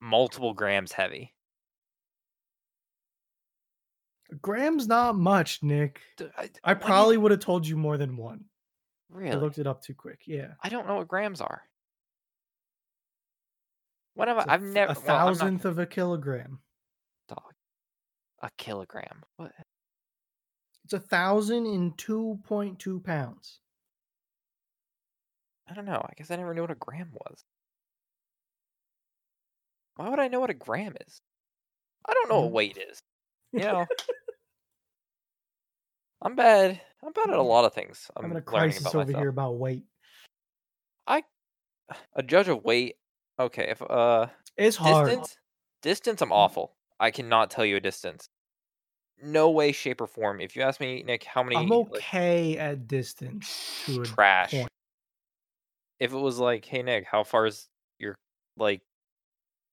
multiple 0.00 0.52
grams 0.54 0.92
heavy. 0.92 1.34
A 4.30 4.34
gram's 4.36 4.86
not 4.86 5.16
much, 5.16 5.62
Nick. 5.62 6.00
D- 6.16 6.26
I, 6.36 6.50
I 6.62 6.72
what 6.72 6.82
you- 6.82 6.86
probably 6.86 7.16
would 7.16 7.30
have 7.32 7.40
told 7.40 7.66
you 7.66 7.76
more 7.76 7.96
than 7.98 8.16
one. 8.16 8.44
Really? 9.10 9.32
I 9.36 9.40
looked 9.40 9.58
it 9.58 9.66
up 9.66 9.82
too 9.82 9.94
quick. 9.94 10.20
Yeah. 10.26 10.52
I 10.62 10.68
don't 10.68 10.86
know 10.86 10.96
what 10.96 11.08
grams 11.08 11.40
are. 11.40 11.62
When 14.20 14.28
have 14.28 14.36
I? 14.36 14.44
I've 14.48 14.62
never. 14.62 14.92
a 14.92 14.96
well, 14.96 15.16
I'm 15.16 15.26
not 15.28 15.38
thousandth 15.38 15.64
of 15.64 15.78
a 15.78 15.86
kilogram. 15.86 16.58
dog. 17.26 17.54
A 18.42 18.50
kilogram. 18.58 19.22
What? 19.38 19.50
It's 20.84 20.92
a 20.92 21.00
thousand 21.00 21.64
in 21.64 21.92
2.2 21.92 23.02
pounds. 23.02 23.60
I 25.66 25.72
don't 25.72 25.86
know. 25.86 26.02
I 26.04 26.12
guess 26.18 26.30
I 26.30 26.36
never 26.36 26.52
knew 26.52 26.60
what 26.60 26.70
a 26.70 26.74
gram 26.74 27.12
was. 27.14 27.42
Why 29.96 30.10
would 30.10 30.20
I 30.20 30.28
know 30.28 30.40
what 30.40 30.50
a 30.50 30.54
gram 30.54 30.96
is? 31.06 31.22
I 32.06 32.12
don't 32.12 32.28
know 32.28 32.40
what 32.40 32.50
Mhm. 32.50 32.52
weight 32.52 32.76
is. 32.90 33.00
You 33.52 33.60
know, 33.60 33.86
I'm 36.20 36.36
bad. 36.36 36.78
I'm 37.02 37.12
bad 37.14 37.30
at 37.30 37.38
a 37.38 37.42
lot 37.42 37.64
of 37.64 37.72
things. 37.72 38.10
I'm, 38.14 38.26
I'm 38.26 38.30
in 38.32 38.36
a 38.36 38.42
crisis 38.42 38.82
about 38.82 38.94
over 38.96 39.04
myself. 39.06 39.22
here 39.22 39.30
about 39.30 39.52
weight. 39.56 39.84
I, 41.06 41.22
a 42.14 42.22
judge 42.22 42.48
of 42.48 42.62
weight. 42.64 42.96
Okay, 43.40 43.68
if 43.70 43.82
uh 43.82 44.26
It's 44.56 44.76
hard. 44.76 45.06
distance, 45.08 45.36
distance, 45.82 46.20
I'm 46.22 46.32
awful. 46.32 46.74
I 47.00 47.10
cannot 47.10 47.50
tell 47.50 47.64
you 47.64 47.76
a 47.76 47.80
distance. 47.80 48.28
No 49.22 49.50
way, 49.50 49.72
shape, 49.72 50.00
or 50.00 50.06
form. 50.06 50.40
If 50.40 50.56
you 50.56 50.62
ask 50.62 50.80
me, 50.80 51.02
Nick, 51.02 51.24
how 51.24 51.42
many 51.42 51.56
I'm 51.56 51.68
like, 51.68 51.88
okay 51.96 52.58
at 52.58 52.86
distance 52.86 53.82
to 53.86 54.02
trash. 54.04 54.52
point. 54.52 54.68
If 55.98 56.12
it 56.12 56.16
was 56.18 56.38
like, 56.38 56.64
hey 56.64 56.82
Nick, 56.82 57.06
how 57.06 57.24
far 57.24 57.46
is 57.46 57.68
your 57.98 58.14
like 58.56 58.82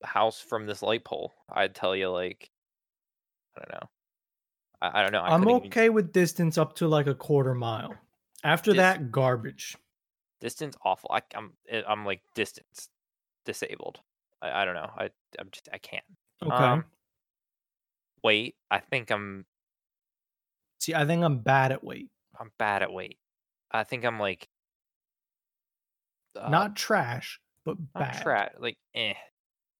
house 0.03 0.39
from 0.39 0.65
this 0.65 0.81
light 0.81 1.03
pole? 1.03 1.33
I'd 1.51 1.75
tell 1.75 1.95
you 1.95 2.09
like, 2.09 2.49
I 3.57 3.61
don't 3.61 3.71
know. 3.81 3.89
I, 4.81 4.99
I 4.99 5.01
don't 5.03 5.11
know. 5.11 5.21
I 5.23 5.33
I'm 5.33 5.39
couldn't 5.41 5.55
even- 5.57 5.67
okay 5.67 5.89
with 5.89 6.13
distance 6.13 6.57
up 6.57 6.75
to 6.77 6.87
like 6.87 7.07
a 7.07 7.15
quarter 7.15 7.53
mile. 7.53 7.95
After 8.43 8.71
Dis- 8.71 8.77
that, 8.77 9.11
garbage. 9.11 9.75
distance 10.39 10.77
awful. 10.85 11.09
I, 11.11 11.21
I'm 11.35 11.51
eh, 11.69 11.81
I'm 11.87 12.05
like 12.05 12.21
distance 12.35 12.89
disabled. 13.47 13.99
I, 14.41 14.61
I 14.61 14.65
don't 14.65 14.75
know. 14.75 14.91
I 14.95 15.09
I'm 15.39 15.49
just 15.51 15.67
I 15.73 15.79
can't. 15.79 16.03
Okay. 16.43 16.53
Um, 16.53 16.85
Weight. 18.23 18.55
I 18.69 18.79
think 18.79 19.09
I'm 19.09 19.45
See, 20.79 20.93
I 20.93 21.05
think 21.05 21.23
I'm 21.23 21.39
bad 21.39 21.71
at 21.71 21.83
weight. 21.83 22.09
I'm 22.39 22.51
bad 22.59 22.83
at 22.83 22.91
weight. 22.93 23.17
I 23.71 23.83
think 23.83 24.05
I'm 24.05 24.19
like 24.19 24.47
uh, 26.39 26.49
Not 26.49 26.75
trash, 26.75 27.39
but 27.65 27.77
not 27.95 28.13
bad. 28.13 28.21
tra- 28.21 28.51
like 28.59 28.77
eh. 28.93 29.13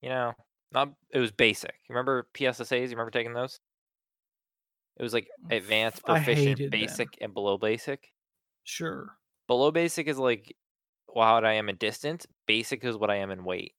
You 0.01 0.09
know, 0.09 0.33
not 0.71 0.93
it 1.11 1.19
was 1.19 1.31
basic. 1.31 1.73
You 1.87 1.93
remember 1.93 2.27
PSSAs? 2.33 2.81
You 2.83 2.89
remember 2.89 3.11
taking 3.11 3.33
those? 3.33 3.59
It 4.97 5.03
was 5.03 5.13
like 5.13 5.27
advanced, 5.51 6.03
proficient, 6.03 6.37
hated 6.37 6.71
them. 6.71 6.79
basic, 6.79 7.09
and 7.21 7.33
below 7.33 7.57
basic. 7.57 8.11
Sure. 8.63 9.09
Below 9.47 9.71
basic 9.71 10.07
is 10.07 10.17
like 10.17 10.55
what 11.07 11.45
I 11.45 11.53
am 11.53 11.69
in 11.69 11.77
distance. 11.77 12.25
Basic 12.47 12.83
is 12.83 12.97
what 12.97 13.09
I 13.09 13.15
am 13.17 13.31
in 13.31 13.43
weight. 13.43 13.75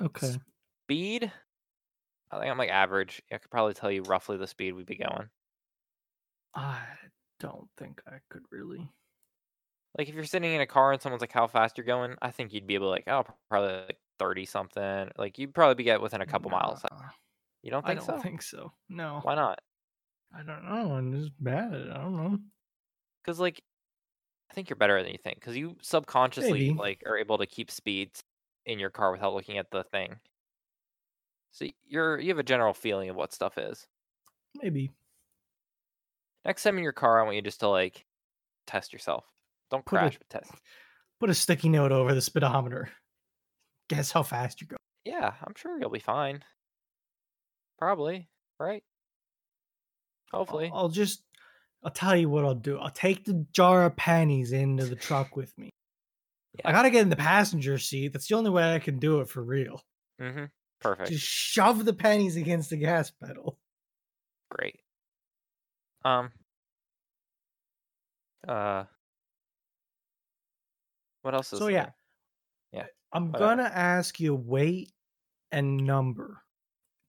Okay. 0.00 0.38
Speed, 0.86 1.32
I 2.30 2.38
think 2.38 2.50
I'm 2.50 2.58
like 2.58 2.70
average. 2.70 3.22
I 3.30 3.38
could 3.38 3.50
probably 3.50 3.74
tell 3.74 3.90
you 3.90 4.02
roughly 4.02 4.36
the 4.38 4.46
speed 4.46 4.72
we'd 4.72 4.86
be 4.86 4.96
going. 4.96 5.30
I 6.54 6.86
don't 7.40 7.70
think 7.78 8.02
I 8.06 8.18
could 8.28 8.44
really. 8.50 8.92
Like 9.96 10.08
if 10.08 10.14
you're 10.14 10.24
sitting 10.24 10.52
in 10.52 10.60
a 10.60 10.66
car 10.66 10.92
and 10.92 11.02
someone's 11.02 11.20
like, 11.20 11.32
"How 11.32 11.46
fast 11.46 11.76
you're 11.76 11.84
going?" 11.84 12.16
I 12.22 12.30
think 12.30 12.52
you'd 12.52 12.66
be 12.66 12.74
able 12.74 12.86
to 12.86 12.90
like, 12.90 13.08
"Oh, 13.08 13.24
probably 13.50 13.72
like 13.86 14.00
30 14.18 14.44
something." 14.46 15.10
Like 15.16 15.38
you'd 15.38 15.54
probably 15.54 15.74
be 15.74 15.84
get 15.84 16.00
within 16.00 16.20
a 16.20 16.26
couple 16.26 16.50
miles. 16.50 16.84
You 17.62 17.70
don't 17.70 17.86
think 17.86 18.00
so? 18.02 18.12
I 18.12 18.16
don't 18.16 18.18
so? 18.18 18.22
think 18.22 18.42
so. 18.42 18.72
No, 18.88 19.22
Why 19.22 19.34
not? 19.34 19.60
I 20.32 20.42
don't 20.42 20.64
know. 20.64 20.92
I'm 20.94 21.12
just 21.12 21.32
bad. 21.42 21.74
I 21.90 21.98
don't 21.98 22.16
know. 22.16 22.38
Because 23.22 23.40
like, 23.40 23.62
I 24.50 24.54
think 24.54 24.70
you're 24.70 24.76
better 24.76 25.02
than 25.02 25.12
you 25.12 25.18
think. 25.22 25.40
Because 25.40 25.56
you 25.56 25.76
subconsciously 25.82 26.52
Maybe. 26.70 26.74
like 26.74 27.02
are 27.06 27.18
able 27.18 27.38
to 27.38 27.46
keep 27.46 27.70
speeds 27.70 28.22
in 28.66 28.78
your 28.78 28.90
car 28.90 29.12
without 29.12 29.34
looking 29.34 29.58
at 29.58 29.70
the 29.70 29.84
thing. 29.84 30.16
So 31.50 31.66
you're 31.86 32.18
you 32.18 32.28
have 32.28 32.38
a 32.38 32.42
general 32.42 32.74
feeling 32.74 33.08
of 33.10 33.16
what 33.16 33.32
stuff 33.32 33.58
is. 33.58 33.86
Maybe 34.62 34.90
Next 36.44 36.62
time 36.62 36.78
in 36.78 36.82
your 36.84 36.92
car, 36.92 37.20
I 37.20 37.24
want 37.24 37.36
you 37.36 37.42
just 37.42 37.60
to 37.60 37.68
like 37.68 38.04
test 38.66 38.92
yourself. 38.92 39.24
Don't 39.70 39.84
Put 39.84 39.96
a- 39.96 39.98
crash, 40.00 40.18
but 40.18 40.28
test. 40.30 40.50
put 41.20 41.28
a 41.30 41.34
sticky 41.34 41.68
note 41.68 41.92
over 41.92 42.14
the 42.14 42.22
speedometer. 42.22 42.88
Guess 43.90 44.12
how 44.12 44.22
fast 44.22 44.60
you 44.60 44.66
go. 44.66 44.76
Yeah, 45.04 45.32
I'm 45.44 45.54
sure 45.56 45.78
you'll 45.78 45.90
be 45.90 45.98
fine. 45.98 46.42
Probably, 47.78 48.28
right? 48.58 48.82
Hopefully. 50.32 50.70
I'll, 50.72 50.80
I'll 50.82 50.88
just. 50.88 51.22
I'll 51.84 51.90
tell 51.90 52.16
you 52.16 52.28
what 52.28 52.44
I'll 52.44 52.54
do. 52.54 52.78
I'll 52.78 52.90
take 52.90 53.24
the 53.24 53.46
jar 53.52 53.84
of 53.84 53.96
pennies 53.96 54.52
into 54.52 54.84
the 54.84 54.96
truck 54.96 55.36
with 55.36 55.56
me. 55.58 55.70
I 56.64 56.72
gotta 56.72 56.90
get 56.90 57.02
in 57.02 57.08
the 57.08 57.16
passenger 57.16 57.78
seat. 57.78 58.12
That's 58.12 58.26
the 58.26 58.34
only 58.34 58.50
way 58.50 58.74
I 58.74 58.80
can 58.80 58.98
do 58.98 59.20
it 59.20 59.28
for 59.28 59.42
real. 59.42 59.80
Mm-hmm. 60.20 60.46
Perfect. 60.80 61.10
Just 61.10 61.24
shove 61.24 61.84
the 61.84 61.92
pennies 61.92 62.36
against 62.36 62.70
the 62.70 62.76
gas 62.76 63.10
pedal. 63.10 63.58
Great. 64.50 64.80
Um. 66.04 66.30
Uh. 68.46 68.84
What 71.22 71.34
else 71.34 71.52
is 71.52 71.58
So 71.58 71.68
yeah. 71.68 71.90
Yeah, 72.72 72.86
I'm 73.12 73.30
whatever. 73.30 73.56
gonna 73.56 73.70
ask 73.72 74.18
you 74.18 74.34
weight 74.34 74.92
and 75.52 75.76
number. 75.78 76.42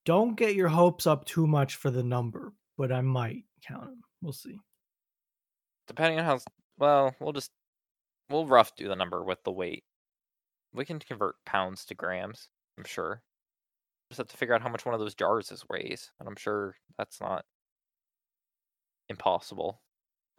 Don't 0.06 0.36
get 0.36 0.56
your 0.56 0.70
hopes 0.70 1.08
up 1.08 1.26
too 1.26 1.48
much 1.48 1.76
for 1.76 1.92
the 1.92 2.04
number, 2.04 2.54
but 2.78 2.92
I 2.92 3.02
might 3.02 3.44
count 3.66 3.86
them. 3.86 4.04
We'll 4.22 4.34
see. 4.34 4.60
Depending 5.88 6.20
on 6.20 6.26
how. 6.26 6.40
Well, 6.78 7.16
we'll 7.20 7.34
just 7.34 7.52
we'll 8.30 8.46
rough 8.46 8.76
do 8.76 8.88
the 8.88 8.96
number 8.96 9.24
with 9.24 9.44
the 9.44 9.52
weight. 9.52 9.84
We 10.74 10.86
can 10.86 11.00
convert 11.00 11.36
pounds 11.46 11.86
to 11.86 11.96
grams. 11.96 12.50
I'm 12.78 12.86
sure. 12.86 13.22
Just 14.10 14.18
have 14.20 14.28
to 14.28 14.38
figure 14.38 14.56
out 14.56 14.62
how 14.62 14.70
much 14.70 14.86
one 14.86 14.94
of 14.94 15.00
those 15.00 15.16
jars 15.16 15.52
is 15.52 15.68
weighs, 15.70 16.12
and 16.20 16.28
I'm 16.28 16.36
sure 16.36 16.76
that's 16.98 17.22
not 17.22 17.46
impossible. 19.10 19.82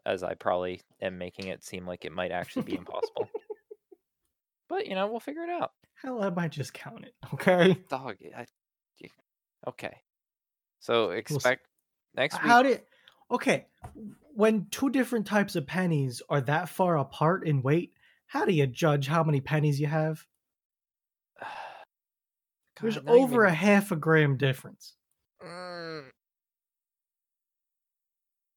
As 0.06 0.22
I 0.22 0.34
probably 0.34 0.80
am 1.02 1.18
making 1.18 1.48
it 1.48 1.62
seem 1.62 1.86
like 1.86 2.04
it 2.04 2.12
might 2.12 2.32
actually 2.32 2.62
be 2.62 2.76
impossible. 2.76 3.28
But 4.70 4.86
you 4.86 4.94
know, 4.94 5.08
we'll 5.08 5.20
figure 5.20 5.42
it 5.42 5.50
out. 5.50 5.72
Hell, 6.00 6.22
I 6.22 6.30
might 6.30 6.52
just 6.52 6.72
count 6.72 7.04
it. 7.04 7.14
Okay. 7.34 7.76
Dog. 7.90 8.16
I, 8.36 8.46
okay. 9.68 9.96
So 10.78 11.10
expect 11.10 11.66
next 12.14 12.34
week. 12.34 12.42
How 12.50 12.62
did? 12.62 12.82
Okay, 13.30 13.66
when 14.34 14.66
two 14.70 14.90
different 14.90 15.26
types 15.26 15.54
of 15.54 15.66
pennies 15.66 16.20
are 16.28 16.40
that 16.42 16.68
far 16.68 16.98
apart 16.98 17.46
in 17.46 17.62
weight, 17.62 17.92
how 18.26 18.44
do 18.44 18.52
you 18.52 18.66
judge 18.66 19.06
how 19.06 19.22
many 19.22 19.40
pennies 19.40 19.80
you 19.80 19.86
have? 19.86 20.24
There's 22.80 22.96
God, 22.96 23.04
not 23.06 23.14
over 23.14 23.44
even- 23.44 23.52
a 23.52 23.56
half 23.56 23.92
a 23.92 23.96
gram 23.96 24.36
difference. 24.36 24.94
Mm. 25.44 26.04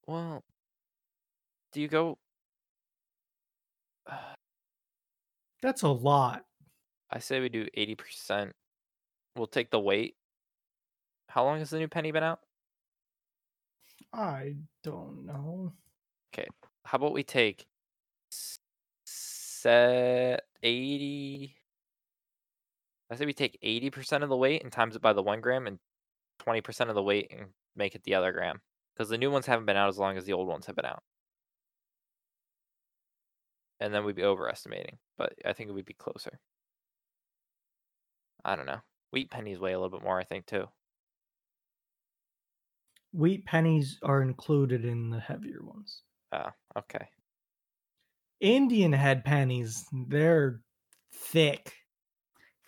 Well, 0.08 0.42
do 1.72 1.82
you 1.82 1.88
go? 1.88 2.18
That's 5.62 5.82
a 5.84 5.90
lot. 5.90 6.44
I 7.12 7.20
say 7.20 7.40
we 7.40 7.50
do 7.50 7.68
eighty 7.76 7.96
percent. 7.96 8.54
We'll 9.36 9.48
take 9.48 9.70
the 9.72 9.80
weight. 9.80 10.16
How 11.30 11.44
long 11.46 11.60
has 11.60 11.70
the 11.70 11.80
new 11.80 11.88
penny 11.88 12.12
been 12.12 12.24
out? 12.24 12.40
I 14.14 14.56
don't 14.84 15.26
know. 15.26 15.74
Okay. 16.34 16.48
How 16.86 16.98
about 16.98 17.14
we 17.14 17.24
take 17.24 17.66
set 19.06 20.44
eighty? 20.62 21.56
I 23.10 23.16
say 23.16 23.26
we 23.26 23.34
take 23.34 23.58
eighty 23.62 23.90
percent 23.90 24.24
of 24.24 24.30
the 24.30 24.38
weight 24.38 24.64
and 24.64 24.72
times 24.72 24.96
it 24.96 25.02
by 25.02 25.14
the 25.14 25.24
one 25.24 25.42
gram, 25.42 25.68
and 25.68 25.80
twenty 26.40 26.62
percent 26.62 26.90
of 26.90 26.96
the 26.96 27.04
weight 27.04 27.32
and 27.32 27.48
make 27.76 27.96
it 27.96 28.04
the 28.04 28.16
other 28.16 28.32
gram. 28.32 28.62
Because 28.96 29.10
the 29.10 29.18
new 29.18 29.32
ones 29.32 29.48
haven't 29.48 29.66
been 29.66 29.78
out 29.78 29.90
as 29.90 29.98
long 29.98 30.18
as 30.18 30.26
the 30.26 30.34
old 30.34 30.48
ones 30.48 30.68
have 30.68 30.76
been 30.76 30.86
out. 30.86 31.02
And 33.80 33.94
then 33.94 34.06
we'd 34.06 34.16
be 34.16 34.24
overestimating, 34.24 34.98
but 35.18 35.34
I 35.46 35.54
think 35.54 35.70
it 35.70 35.74
would 35.74 35.86
be 35.86 35.96
closer. 35.96 36.40
I 38.46 38.56
don't 38.56 38.66
know. 38.68 38.82
Wheat 39.12 39.32
pennies 39.32 39.60
weigh 39.60 39.74
a 39.74 39.80
little 39.80 39.98
bit 39.98 40.04
more, 40.04 40.20
I 40.20 40.24
think, 40.24 40.46
too. 40.46 40.68
Wheat 43.14 43.46
pennies 43.46 44.00
are 44.04 44.22
included 44.22 44.86
in 44.86 45.10
the 45.10 45.20
heavier 45.20 45.62
ones. 45.64 46.02
Oh, 46.32 46.50
okay. 46.78 47.08
Indian 48.42 48.92
head 48.92 49.24
pennies, 49.24 49.86
they're 50.08 50.62
thick. 51.14 51.74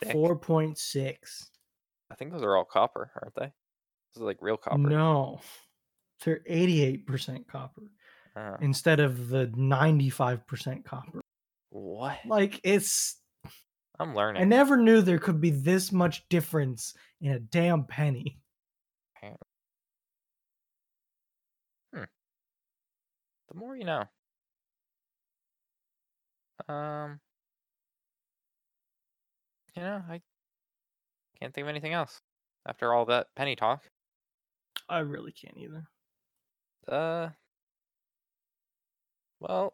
Thick? 0.01 0.15
4.6. 0.15 1.15
I 2.11 2.15
think 2.15 2.31
those 2.31 2.43
are 2.43 2.55
all 2.55 2.65
copper, 2.65 3.11
aren't 3.21 3.35
they? 3.35 3.51
Those 4.13 4.21
are 4.21 4.25
like 4.25 4.37
real 4.41 4.57
copper. 4.57 4.77
No. 4.77 5.39
They're 6.23 6.41
88% 6.49 7.47
copper 7.47 7.91
Oh, 8.37 8.55
instead 8.61 8.99
of 8.99 9.29
the 9.29 9.47
95% 9.47 10.83
copper. 10.85 11.21
what? 11.69 12.17
Like 12.27 12.59
it's 12.63 13.17
I'm 13.99 14.13
learning. 14.13 14.41
I 14.41 14.45
never 14.45 14.75
knew 14.77 15.01
there 15.01 15.19
could 15.19 15.39
be 15.39 15.51
this 15.51 15.91
much 15.93 16.27
difference 16.29 16.93
in 17.21 17.31
a 17.31 17.39
damn 17.39 17.85
penny. 17.85 18.39
The 23.55 23.61
more 23.61 23.77
you 23.77 23.85
know. 23.85 24.03
Um, 26.67 27.21
you 29.75 29.81
know, 29.81 30.03
I 30.09 30.19
can't 31.39 31.53
think 31.53 31.63
of 31.63 31.69
anything 31.69 31.93
else 31.93 32.19
after 32.67 32.93
all 32.93 33.05
that 33.05 33.27
penny 33.37 33.55
talk. 33.55 33.83
I 34.89 34.99
really 34.99 35.31
can't 35.31 35.57
either. 35.57 35.85
Uh, 36.85 37.29
well, 39.39 39.73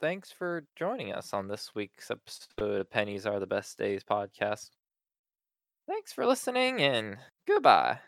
thanks 0.00 0.32
for 0.32 0.64
joining 0.74 1.12
us 1.12 1.34
on 1.34 1.48
this 1.48 1.74
week's 1.74 2.10
episode 2.10 2.80
of 2.80 2.90
Pennies 2.90 3.26
Are 3.26 3.38
the 3.38 3.46
Best 3.46 3.76
Days 3.76 4.02
podcast. 4.02 4.70
Thanks 5.86 6.10
for 6.14 6.24
listening 6.24 6.80
and 6.80 7.18
goodbye. 7.46 7.98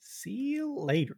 See 0.00 0.30
you 0.30 0.76
later. 0.76 1.16